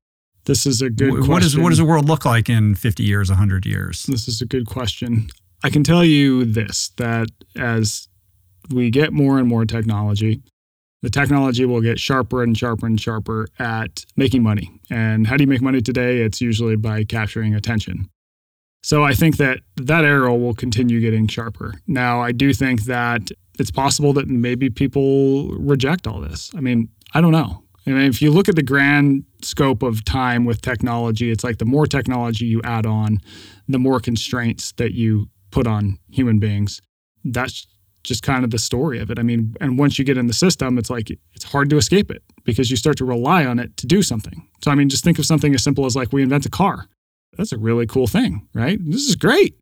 [0.45, 1.47] This is a good what question.
[1.47, 4.03] Is, what does the world look like in 50 years, 100 years?
[4.07, 5.29] This is a good question.
[5.63, 8.09] I can tell you this that as
[8.69, 10.43] we get more and more technology,
[11.03, 14.73] the technology will get sharper and sharper and sharper at making money.
[14.91, 16.23] And how do you make money today?
[16.23, 18.11] It's usually by capturing attention.
[18.85, 21.73] So I think that that arrow will continue getting sharper.
[21.87, 26.51] Now, I do think that it's possible that maybe people reject all this.
[26.55, 27.65] I mean, I don't know.
[27.87, 31.57] I mean, if you look at the grand scope of time with technology, it's like
[31.57, 33.21] the more technology you add on,
[33.69, 36.83] the more constraints that you put on human beings.
[37.25, 37.67] That's
[38.03, 39.19] just kind of the story of it.
[39.19, 42.11] I mean, and once you get in the system, it's like it's hard to escape
[42.11, 44.47] it because you start to rely on it to do something.
[44.63, 46.87] So, I mean, just think of something as simple as like we invent a car.
[47.37, 48.79] That's a really cool thing, right?
[48.85, 49.57] This is great.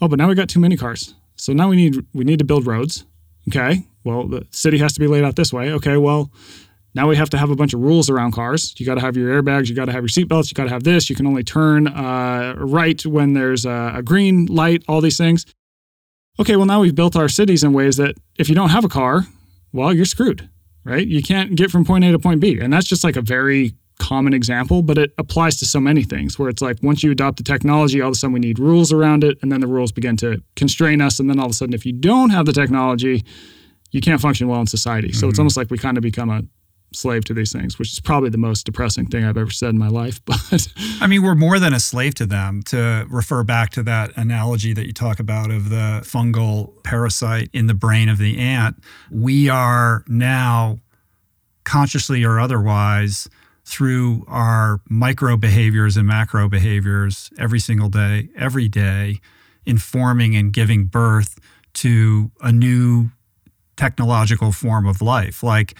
[0.00, 1.14] Oh, but now we got too many cars.
[1.36, 3.04] So now we need we need to build roads.
[3.48, 3.86] Okay.
[4.04, 5.72] Well, the city has to be laid out this way.
[5.72, 5.96] Okay.
[5.96, 6.30] Well,
[6.94, 8.74] now we have to have a bunch of rules around cars.
[8.78, 9.68] You got to have your airbags.
[9.68, 10.50] You got to have your seatbelts.
[10.50, 11.10] You got to have this.
[11.10, 14.84] You can only turn uh, right when there's a, a green light.
[14.88, 15.44] All these things.
[16.38, 18.88] Okay, well now we've built our cities in ways that if you don't have a
[18.88, 19.22] car,
[19.72, 20.48] well you're screwed,
[20.84, 21.06] right?
[21.06, 23.74] You can't get from point A to point B, and that's just like a very
[24.04, 27.38] common example, but it applies to so many things where it's like once you adopt
[27.38, 29.92] the technology, all of a sudden we need rules around it, and then the rules
[29.92, 32.52] begin to constrain us, and then all of a sudden if you don't have the
[32.52, 33.24] technology,
[33.92, 35.12] you can't function well in society.
[35.12, 35.30] So mm-hmm.
[35.30, 36.42] it's almost like we kind of become a
[36.92, 39.78] slave to these things, which is probably the most depressing thing I've ever said in
[39.78, 40.20] my life.
[40.26, 40.68] But
[41.00, 42.62] I mean, we're more than a slave to them.
[42.64, 47.66] To refer back to that analogy that you talk about of the fungal parasite in
[47.66, 48.76] the brain of the ant,
[49.10, 50.78] we are now
[51.64, 53.28] consciously or otherwise
[53.64, 59.20] through our micro behaviors and macro behaviors every single day, every day,
[59.64, 61.38] informing and giving birth
[61.72, 63.10] to a new
[63.76, 65.42] technological form of life.
[65.42, 65.74] Like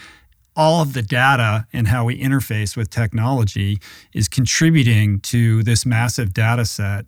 [0.55, 3.79] all of the data and how we interface with technology
[4.13, 7.05] is contributing to this massive data set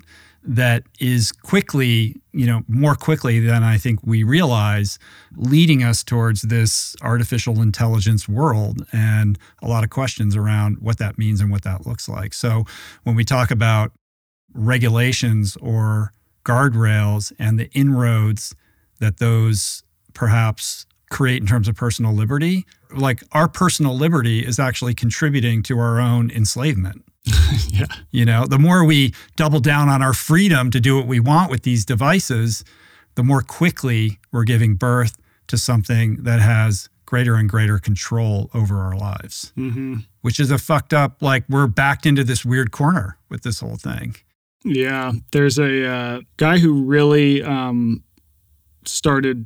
[0.47, 4.97] that is quickly, you know, more quickly than I think we realize,
[5.35, 11.17] leading us towards this artificial intelligence world and a lot of questions around what that
[11.17, 12.33] means and what that looks like.
[12.33, 12.63] So
[13.03, 13.91] when we talk about
[14.53, 16.13] regulations or
[16.45, 18.55] guardrails and the inroads
[18.99, 19.83] that those
[20.13, 22.65] perhaps create in terms of personal liberty,
[22.95, 27.03] like our personal liberty is actually contributing to our own enslavement.
[27.69, 27.85] yeah.
[28.11, 31.51] You know, the more we double down on our freedom to do what we want
[31.51, 32.63] with these devices,
[33.15, 35.17] the more quickly we're giving birth
[35.47, 39.95] to something that has greater and greater control over our lives, Mm-hmm.
[40.21, 43.77] which is a fucked up, like we're backed into this weird corner with this whole
[43.77, 44.15] thing.
[44.65, 48.03] Yeah, there's a uh, guy who really um,
[48.85, 49.45] started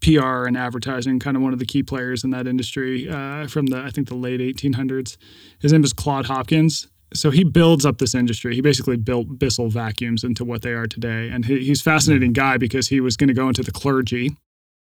[0.00, 3.66] PR and advertising, kind of one of the key players in that industry uh, from
[3.66, 5.16] the I think the late 1800s.
[5.60, 6.88] His name is Claude Hopkins.
[7.14, 8.54] So he builds up this industry.
[8.54, 12.32] He basically built Bissell vacuums into what they are today, and he, he's a fascinating
[12.32, 14.36] guy because he was going to go into the clergy.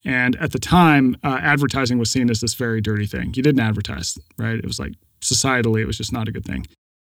[0.05, 3.35] And at the time, uh, advertising was seen as this very dirty thing.
[3.35, 4.59] You didn't advertise, right?
[4.59, 6.67] It was like societally, it was just not a good thing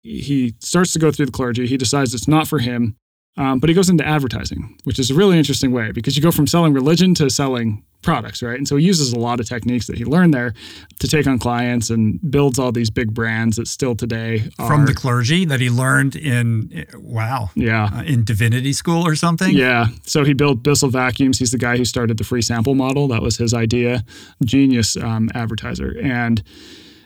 [0.02, 1.66] he starts to go through the clergy.
[1.66, 2.96] He decides it's not for him,
[3.38, 6.32] um, but he goes into advertising, which is a really interesting way because you go
[6.32, 8.58] from selling religion to selling products, right?
[8.58, 10.54] And so he uses a lot of techniques that he learned there
[10.98, 14.86] to take on clients and builds all these big brands that still today are, From
[14.86, 17.90] the clergy that he learned in, wow, yeah.
[17.92, 19.54] uh, in divinity school or something.
[19.54, 19.86] Yeah.
[20.02, 21.38] So he built Bissell Vacuums.
[21.38, 23.06] He's the guy who started the free sample model.
[23.06, 24.04] That was his idea.
[24.44, 25.96] Genius um, advertiser.
[26.02, 26.42] And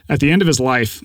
[0.09, 1.03] at the end of his life,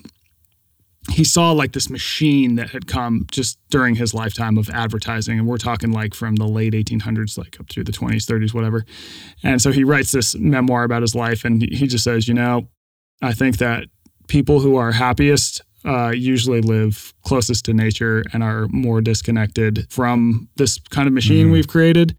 [1.10, 5.38] he saw like this machine that had come just during his lifetime of advertising.
[5.38, 8.84] And we're talking like from the late 1800s, like up through the 20s, 30s, whatever.
[9.42, 11.44] And so he writes this memoir about his life.
[11.44, 12.68] And he just says, you know,
[13.22, 13.84] I think that
[14.28, 20.48] people who are happiest uh, usually live closest to nature and are more disconnected from
[20.56, 21.52] this kind of machine Mhm.
[21.52, 22.16] we've created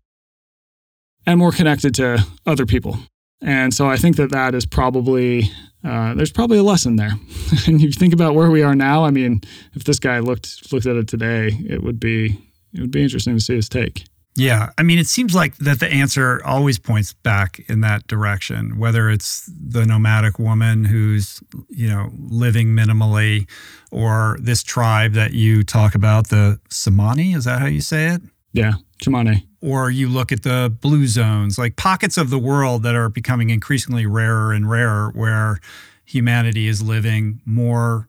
[1.27, 2.97] and more connected to other people.
[3.41, 5.49] And so I think that that is probably,
[5.83, 7.11] uh, there's probably a lesson there.
[7.67, 9.05] and if you think about where we are now.
[9.05, 9.41] I mean,
[9.73, 12.37] if this guy looked looked at it today, it would be
[12.73, 14.05] it would be interesting to see his take.
[14.35, 14.69] Yeah.
[14.77, 19.09] I mean, it seems like that the answer always points back in that direction, whether
[19.09, 23.49] it's the nomadic woman who's, you know, living minimally
[23.91, 28.21] or this tribe that you talk about, the Samani, is that how you say it?
[28.53, 29.45] Yeah, Tsimane.
[29.61, 33.49] Or you look at the blue zones, like pockets of the world that are becoming
[33.49, 35.59] increasingly rarer and rarer, where
[36.05, 38.07] humanity is living more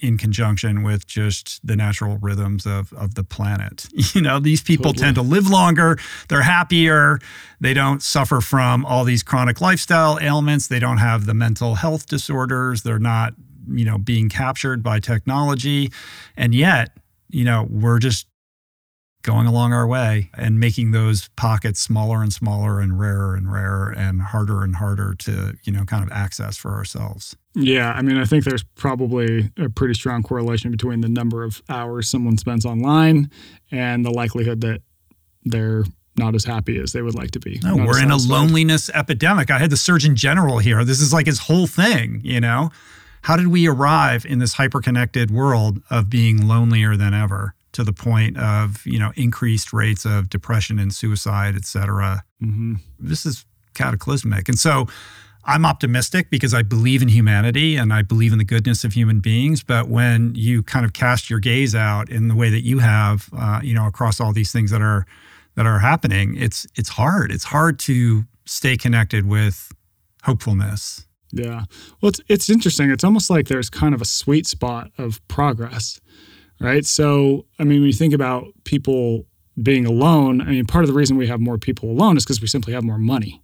[0.00, 3.86] in conjunction with just the natural rhythms of, of the planet.
[4.14, 5.04] You know, these people Totally.
[5.04, 5.98] tend to live longer,
[6.28, 7.18] they're happier,
[7.60, 12.06] they don't suffer from all these chronic lifestyle ailments, they don't have the mental health
[12.06, 13.34] disorders, they're not,
[13.70, 15.92] you know, being captured by technology.
[16.36, 16.96] And yet,
[17.28, 18.26] you know, we're just
[19.28, 23.90] going along our way and making those pockets smaller and smaller and rarer and rarer
[23.90, 27.36] and harder and harder to, you know, kind of access for ourselves.
[27.54, 31.60] Yeah, I mean, I think there's probably a pretty strong correlation between the number of
[31.68, 33.30] hours someone spends online
[33.70, 34.80] and the likelihood that
[35.44, 35.84] they're
[36.16, 37.60] not as happy as they would like to be.
[37.62, 39.50] No, we're in a loneliness epidemic.
[39.50, 40.84] I had the Surgeon General here.
[40.84, 42.70] This is like his whole thing, you know?
[43.22, 47.92] How did we arrive in this hyper-connected world of being lonelier than ever to the
[47.92, 52.24] point of, you know, increased rates of depression and suicide, et cetera?
[52.42, 52.80] Mhm.
[52.98, 54.48] This is cataclysmic.
[54.48, 54.86] And so
[55.44, 59.20] I'm optimistic because I believe in humanity and I believe in the goodness of human
[59.20, 59.62] beings.
[59.62, 63.28] But when you kind of cast your gaze out in the way that you have,
[63.32, 65.06] uh, you know, across all these things that are
[65.54, 67.30] that are happening, it's it's hard.
[67.30, 69.72] It's hard to stay connected with
[70.24, 71.06] hopefulness.
[71.32, 71.64] Yeah.
[72.00, 72.90] Well, it's, it's interesting.
[72.90, 76.00] It's almost like there's kind of a sweet spot of progress,
[76.60, 76.84] right?
[76.84, 79.26] So, I mean, when you think about people
[79.62, 82.40] being alone, I mean, part of the reason we have more people alone is because
[82.40, 83.42] we simply have more money.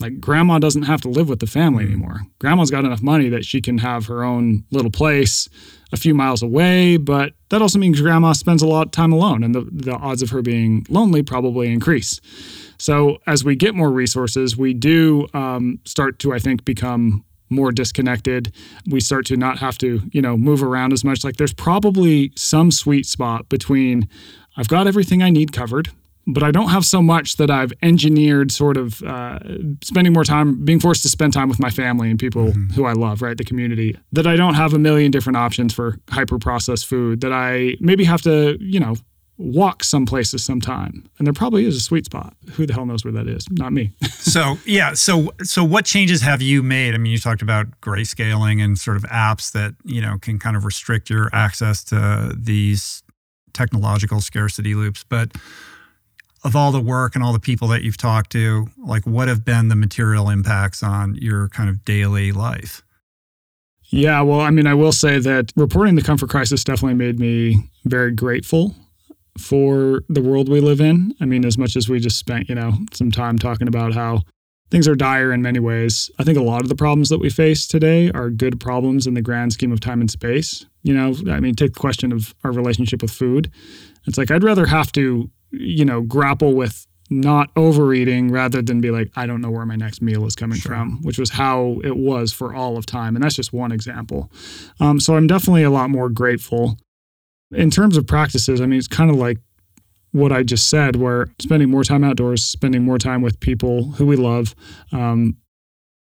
[0.00, 2.22] Like, grandma doesn't have to live with the family anymore.
[2.40, 5.48] Grandma's got enough money that she can have her own little place
[5.92, 9.44] a few miles away, but that also means grandma spends a lot of time alone,
[9.44, 12.20] and the, the odds of her being lonely probably increase.
[12.78, 17.70] So as we get more resources, we do um, start to, I think, become more
[17.72, 18.52] disconnected.
[18.86, 21.24] We start to not have to, you know, move around as much.
[21.24, 24.08] Like there's probably some sweet spot between
[24.56, 25.88] I've got everything I need covered,
[26.26, 29.38] but I don't have so much that I've engineered sort of uh,
[29.82, 32.92] spending more time, being forced to spend time with my family and people who I
[32.92, 33.36] love, right?
[33.36, 33.98] The community.
[34.12, 37.22] That I don't have a million different options for hyper processed food.
[37.22, 38.96] That I maybe have to, you know,
[39.42, 41.08] walk some places sometime.
[41.18, 42.34] And there probably is a sweet spot.
[42.52, 43.46] Who the hell knows where that is?
[43.50, 43.92] Not me.
[44.22, 48.62] so yeah so so what changes have you made i mean you talked about grayscaling
[48.62, 53.02] and sort of apps that you know can kind of restrict your access to these
[53.52, 55.32] technological scarcity loops but
[56.44, 59.44] of all the work and all the people that you've talked to like what have
[59.44, 62.82] been the material impacts on your kind of daily life
[63.94, 67.70] Yeah, well, I mean, I will say that reporting the comfort crisis definitely made me
[67.84, 68.74] very grateful
[69.38, 71.14] for the world we live in.
[71.20, 74.22] I mean, as much as we just spent, you know, some time talking about how
[74.70, 76.10] things are dire in many ways.
[76.18, 79.12] I think a lot of the problems that we face today are good problems in
[79.12, 80.64] the grand scheme of time and space.
[80.82, 83.50] You know, I mean, take the question of our relationship with food.
[84.06, 88.90] It's like I'd rather have to, you know, grapple with not overeating rather than be
[88.90, 90.72] like, I don't know where my next meal is coming sure.
[90.72, 93.14] from, which was how it was for all of time.
[93.14, 94.30] And that's just one example.
[94.80, 96.78] Um, so I'm definitely a lot more grateful.
[97.52, 99.38] In terms of practices, I mean, it's kind of like
[100.12, 104.06] what I just said, where spending more time outdoors, spending more time with people who
[104.06, 104.54] we love,
[104.92, 105.36] um,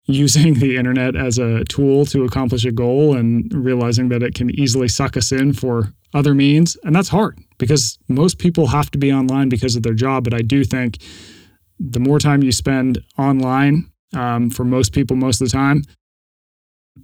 [0.06, 4.50] using the internet as a tool to accomplish a goal and realizing that it can
[4.58, 6.76] easily suck us in for other means.
[6.82, 10.24] And that's hard because most people have to be online because of their job.
[10.24, 10.98] But I do think
[11.78, 15.82] the more time you spend online um, for most people, most of the time,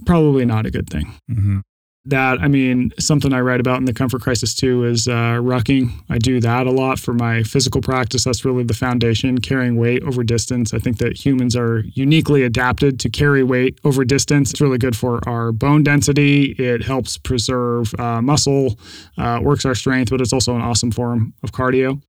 [0.04, 1.14] probably not a good thing.
[1.30, 1.60] Mm-hmm
[2.08, 5.90] that i mean something i write about in the comfort crisis too is uh, rucking.
[6.08, 8.24] I do that a lot for my physical practice.
[8.24, 10.74] That's really the foundation carrying weight over distance.
[10.74, 14.50] I think that humans are uniquely adapted to carry weight over distance.
[14.50, 16.52] It's really good for our bone density.
[16.58, 18.78] It helps preserve uh, muscle
[19.18, 22.00] uh, works our strength but it's also an awesome form of cardio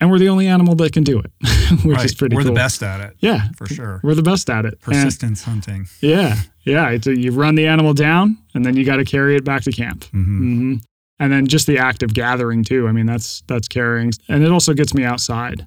[0.00, 1.30] and we're the only animal that can do it,
[1.84, 2.04] which right.
[2.04, 2.34] is pretty.
[2.34, 2.52] We're cool.
[2.52, 3.16] the best at it.
[3.20, 4.00] Yeah, for sure.
[4.02, 4.80] We're the best at it.
[4.80, 5.86] Persistence and, hunting.
[6.00, 6.90] Yeah, yeah.
[6.90, 9.62] It's a, you run the animal down, and then you got to carry it back
[9.62, 10.04] to camp.
[10.06, 10.42] Mm-hmm.
[10.42, 10.74] Mm-hmm.
[11.20, 12.88] And then just the act of gathering too.
[12.88, 15.66] I mean, that's that's carrying, and it also gets me outside.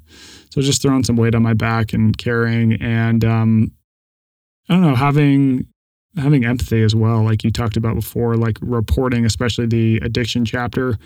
[0.50, 3.72] So just throwing some weight on my back and carrying, and um,
[4.68, 5.68] I don't know, having
[6.18, 10.98] having empathy as well, like you talked about before, like reporting, especially the addiction chapter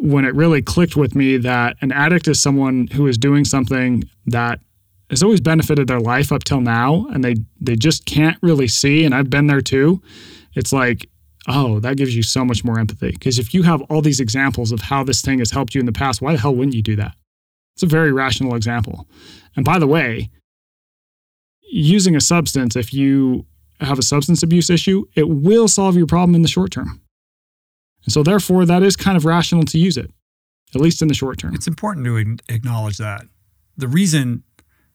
[0.00, 4.02] when it really clicked with me that an addict is someone who is doing something
[4.24, 4.58] that
[5.10, 9.04] has always benefited their life up till now and they they just can't really see
[9.04, 10.00] and I've been there too.
[10.54, 11.06] It's like,
[11.48, 14.72] oh, that gives you so much more empathy because if you have all these examples
[14.72, 16.82] of how this thing has helped you in the past, why the hell wouldn't you
[16.82, 17.14] do that?
[17.74, 19.06] It's a very rational example.
[19.54, 20.30] And by the way,
[21.70, 23.44] using a substance if you
[23.80, 27.02] have a substance abuse issue, it will solve your problem in the short term.
[28.04, 30.10] And so, therefore, that is kind of rational to use it,
[30.74, 31.54] at least in the short term.
[31.54, 32.16] It's important to
[32.48, 33.22] acknowledge that.
[33.76, 34.42] The reason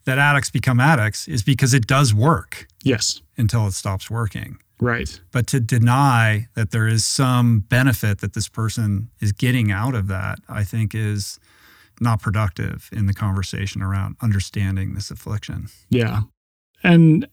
[0.05, 2.67] that addicts become addicts is because it does work.
[2.83, 3.21] Yes.
[3.37, 4.57] Until it stops working.
[4.79, 5.19] Right.
[5.31, 10.07] But to deny that there is some benefit that this person is getting out of
[10.07, 11.39] that, I think is
[12.01, 15.69] not productive in the conversation around understanding this affliction.
[15.89, 16.21] Yeah.
[16.83, 17.27] And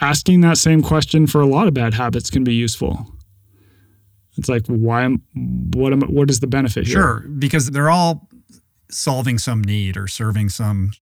[0.00, 3.06] asking that same question for a lot of bad habits can be useful.
[4.36, 5.22] It's like, why am,
[5.74, 6.94] what am, what is the benefit here?
[6.94, 8.28] Sure, because they're all
[8.90, 10.92] solving some need or serving some,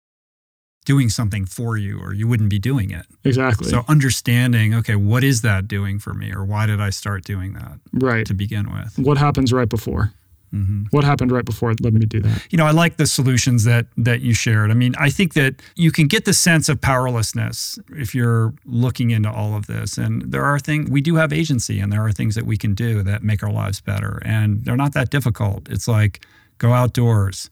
[0.84, 3.06] doing something for you, or you wouldn't be doing it.
[3.24, 3.68] Exactly.
[3.68, 7.52] So understanding, okay, what is that doing for me, or why did I start doing
[7.54, 7.78] that?
[7.92, 8.26] Right.
[8.26, 8.98] To begin with.
[8.98, 10.12] What happens right before?
[10.52, 10.84] Mm-hmm.
[10.90, 12.46] What happened right before let me do that?
[12.50, 14.70] You know, I like the solutions that that you shared.
[14.70, 19.10] I mean, I think that you can get the sense of powerlessness if you're looking
[19.10, 19.96] into all of this.
[19.96, 22.74] And there are things we do have agency, and there are things that we can
[22.74, 25.68] do that make our lives better, and they're not that difficult.
[25.70, 26.24] It's like
[26.58, 27.48] go outdoors,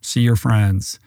[0.00, 0.98] see your friends,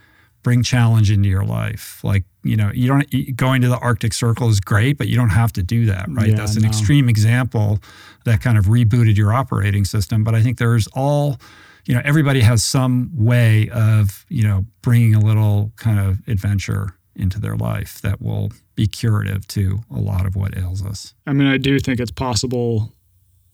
[0.46, 2.04] bring challenge into your life.
[2.04, 5.32] Like, you know, you don't going to the Arctic Circle is great, but you don't
[5.32, 6.30] have to do that, right?
[6.30, 6.68] Yeah, That's an no.
[6.68, 7.80] extreme example
[8.26, 10.24] that kind of rebooted your operating system.
[10.24, 11.40] But I think there's all,
[11.86, 16.96] you know, everybody has some way of, you know, bringing a little kind of adventure
[17.16, 21.16] into their life that will be curative to a lot of what ails us.
[21.26, 22.94] I mean, I do think it's possible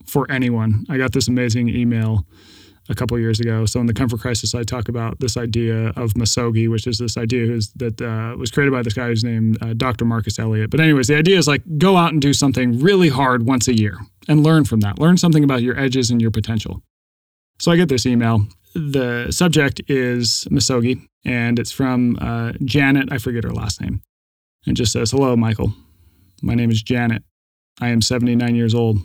[0.06, 0.86] for anyone.
[0.90, 2.26] I got this amazing email
[2.92, 3.66] a couple years ago.
[3.66, 7.18] So in the Comfort Crisis, I talk about this idea of misogi, which is this
[7.18, 10.06] idea that uh, was created by this guy who's named uh, Dr.
[10.06, 10.70] Marcus Elliott.
[10.70, 13.76] But anyways, the idea is like go out and do something really hard once a
[13.76, 13.98] year
[14.28, 15.00] and learn from that.
[15.00, 16.84] Learn something about your edges and your potential.
[17.60, 18.46] So I get this email.
[18.74, 23.12] The subject is misogi, and it's from uh, Janet.
[23.12, 24.02] I forget her last name.
[24.66, 25.74] It just says, "Hello, Michael.
[26.42, 27.24] My name is Janet.
[27.80, 28.98] I am 79 years old.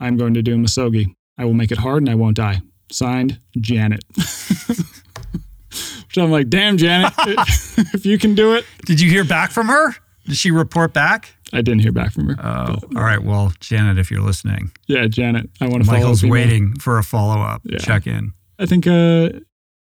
[0.00, 1.14] I am going to do misogi.
[1.38, 2.60] I will make it hard and I won't die.
[2.94, 4.04] Signed, Janet.
[4.14, 4.78] Which
[6.16, 7.12] I'm like, damn, Janet,
[7.92, 8.64] if you can do it.
[8.86, 9.96] Did you hear back from her?
[10.26, 11.34] Did she report back?
[11.52, 12.36] I didn't hear back from her.
[12.38, 13.20] Oh, but, all right.
[13.20, 15.90] Well, Janet, if you're listening, yeah, Janet, I want to.
[15.90, 17.62] Michael's waiting for a follow up.
[17.64, 17.78] Yeah.
[17.78, 18.32] Check in.
[18.60, 19.30] I think uh,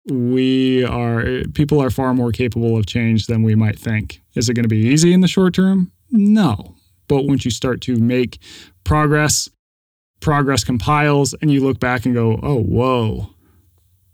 [0.09, 4.21] we are people are far more capable of change than we might think.
[4.37, 5.91] Is it going to be easy in the short term?
[6.13, 6.77] No,
[7.09, 8.39] but once you start to make
[8.85, 9.49] progress
[10.21, 13.31] progress compiles and you look back and go, oh, whoa,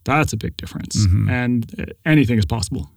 [0.05, 1.07] that's a big difference.
[1.07, 1.31] Mm-hmm.
[1.31, 2.91] And anything is possible.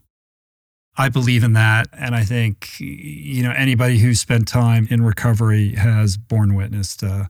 [0.96, 1.88] I believe in that.
[1.94, 7.28] And I think, you know, anybody who's spent time in recovery has borne witness to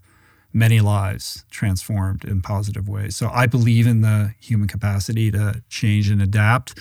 [0.51, 3.15] many lives transformed in positive ways.
[3.15, 6.77] So I believe in the human capacity to change and adapt.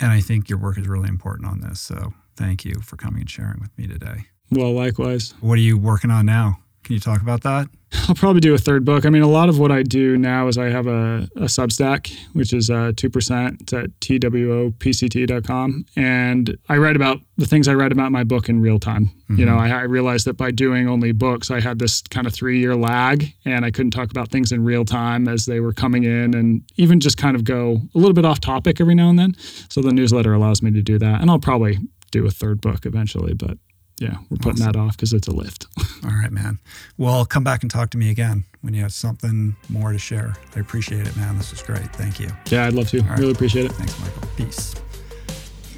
[0.00, 1.80] And I think your work is really important on this.
[1.80, 4.26] So Thank you for coming and sharing with me today.
[4.50, 5.34] Well, likewise.
[5.40, 6.58] What are you working on now?
[6.84, 7.68] Can you talk about that?
[8.08, 9.06] I'll probably do a third book.
[9.06, 12.14] I mean, a lot of what I do now is I have a, a Substack,
[12.32, 15.86] which is uh, 2% it's at twopct.com.
[15.96, 19.06] And I write about the things I write about in my book in real time.
[19.06, 19.36] Mm-hmm.
[19.36, 22.34] You know, I, I, realized that by doing only books, I had this kind of
[22.34, 25.72] three year lag and I couldn't talk about things in real time as they were
[25.72, 29.08] coming in and even just kind of go a little bit off topic every now
[29.08, 29.34] and then.
[29.70, 31.22] So the newsletter allows me to do that.
[31.22, 31.78] And I'll probably
[32.10, 33.56] do a third book eventually, but
[33.98, 34.72] yeah, we're putting awesome.
[34.72, 35.66] that off because it's a lift.
[36.04, 36.58] All right, man.
[36.98, 40.34] Well, come back and talk to me again when you have something more to share.
[40.56, 41.38] I appreciate it, man.
[41.38, 41.94] This was great.
[41.94, 42.28] Thank you.
[42.50, 43.02] Yeah, I'd love to.
[43.02, 43.18] Right.
[43.18, 43.72] Really appreciate it.
[43.72, 44.28] Thanks, Michael.
[44.36, 44.74] Peace.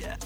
[0.00, 0.16] Yeah.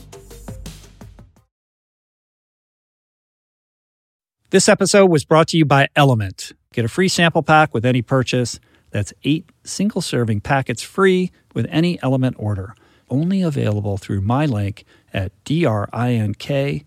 [4.50, 6.52] This episode was brought to you by LMNT.
[6.72, 8.60] Get a free sample pack with any purchase.
[8.92, 12.76] That's eight single serving packets free with any LMNT order.
[13.08, 16.86] Only available through my link at drink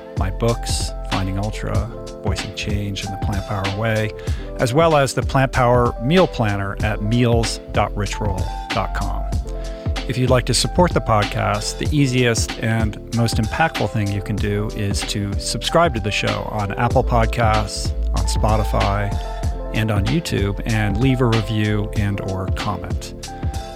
[0.21, 1.73] my books, Finding Ultra,
[2.23, 4.11] Voicing Change and the Plant Power Way,
[4.59, 9.25] as well as the Plant Power Meal Planner at meals.richroll.com.
[10.07, 14.35] If you'd like to support the podcast, the easiest and most impactful thing you can
[14.35, 19.11] do is to subscribe to the show on Apple Podcasts, on Spotify,
[19.73, 23.20] and on YouTube and leave a review and or comment.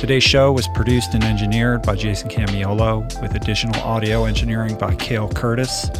[0.00, 5.28] Today's show was produced and engineered by Jason Camiolo, with additional audio engineering by Cale
[5.28, 5.90] Curtis.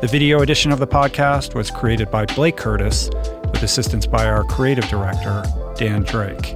[0.00, 3.10] The video edition of the podcast was created by Blake Curtis,
[3.50, 5.42] with assistance by our creative director,
[5.74, 6.54] Dan Drake.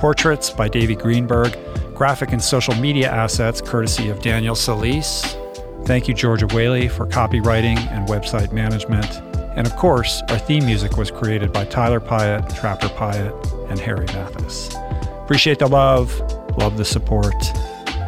[0.00, 1.56] Portraits by Davey Greenberg,
[1.94, 5.36] graphic and social media assets courtesy of Daniel Solis.
[5.84, 9.22] Thank you, Georgia Whaley, for copywriting and website management.
[9.56, 14.06] And of course, our theme music was created by Tyler Piatt, Trapper Piatt, and Harry
[14.06, 14.74] Mathis.
[15.24, 16.20] Appreciate the love,
[16.58, 17.42] love the support.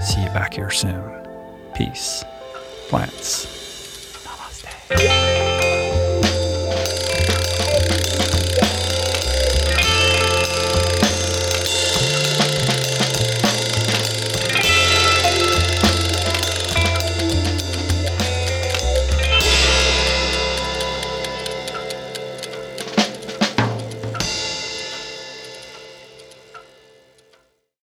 [0.03, 1.03] See you back here soon.
[1.75, 2.23] Peace.
[2.89, 3.47] Plants.
[4.27, 5.26] Namaste.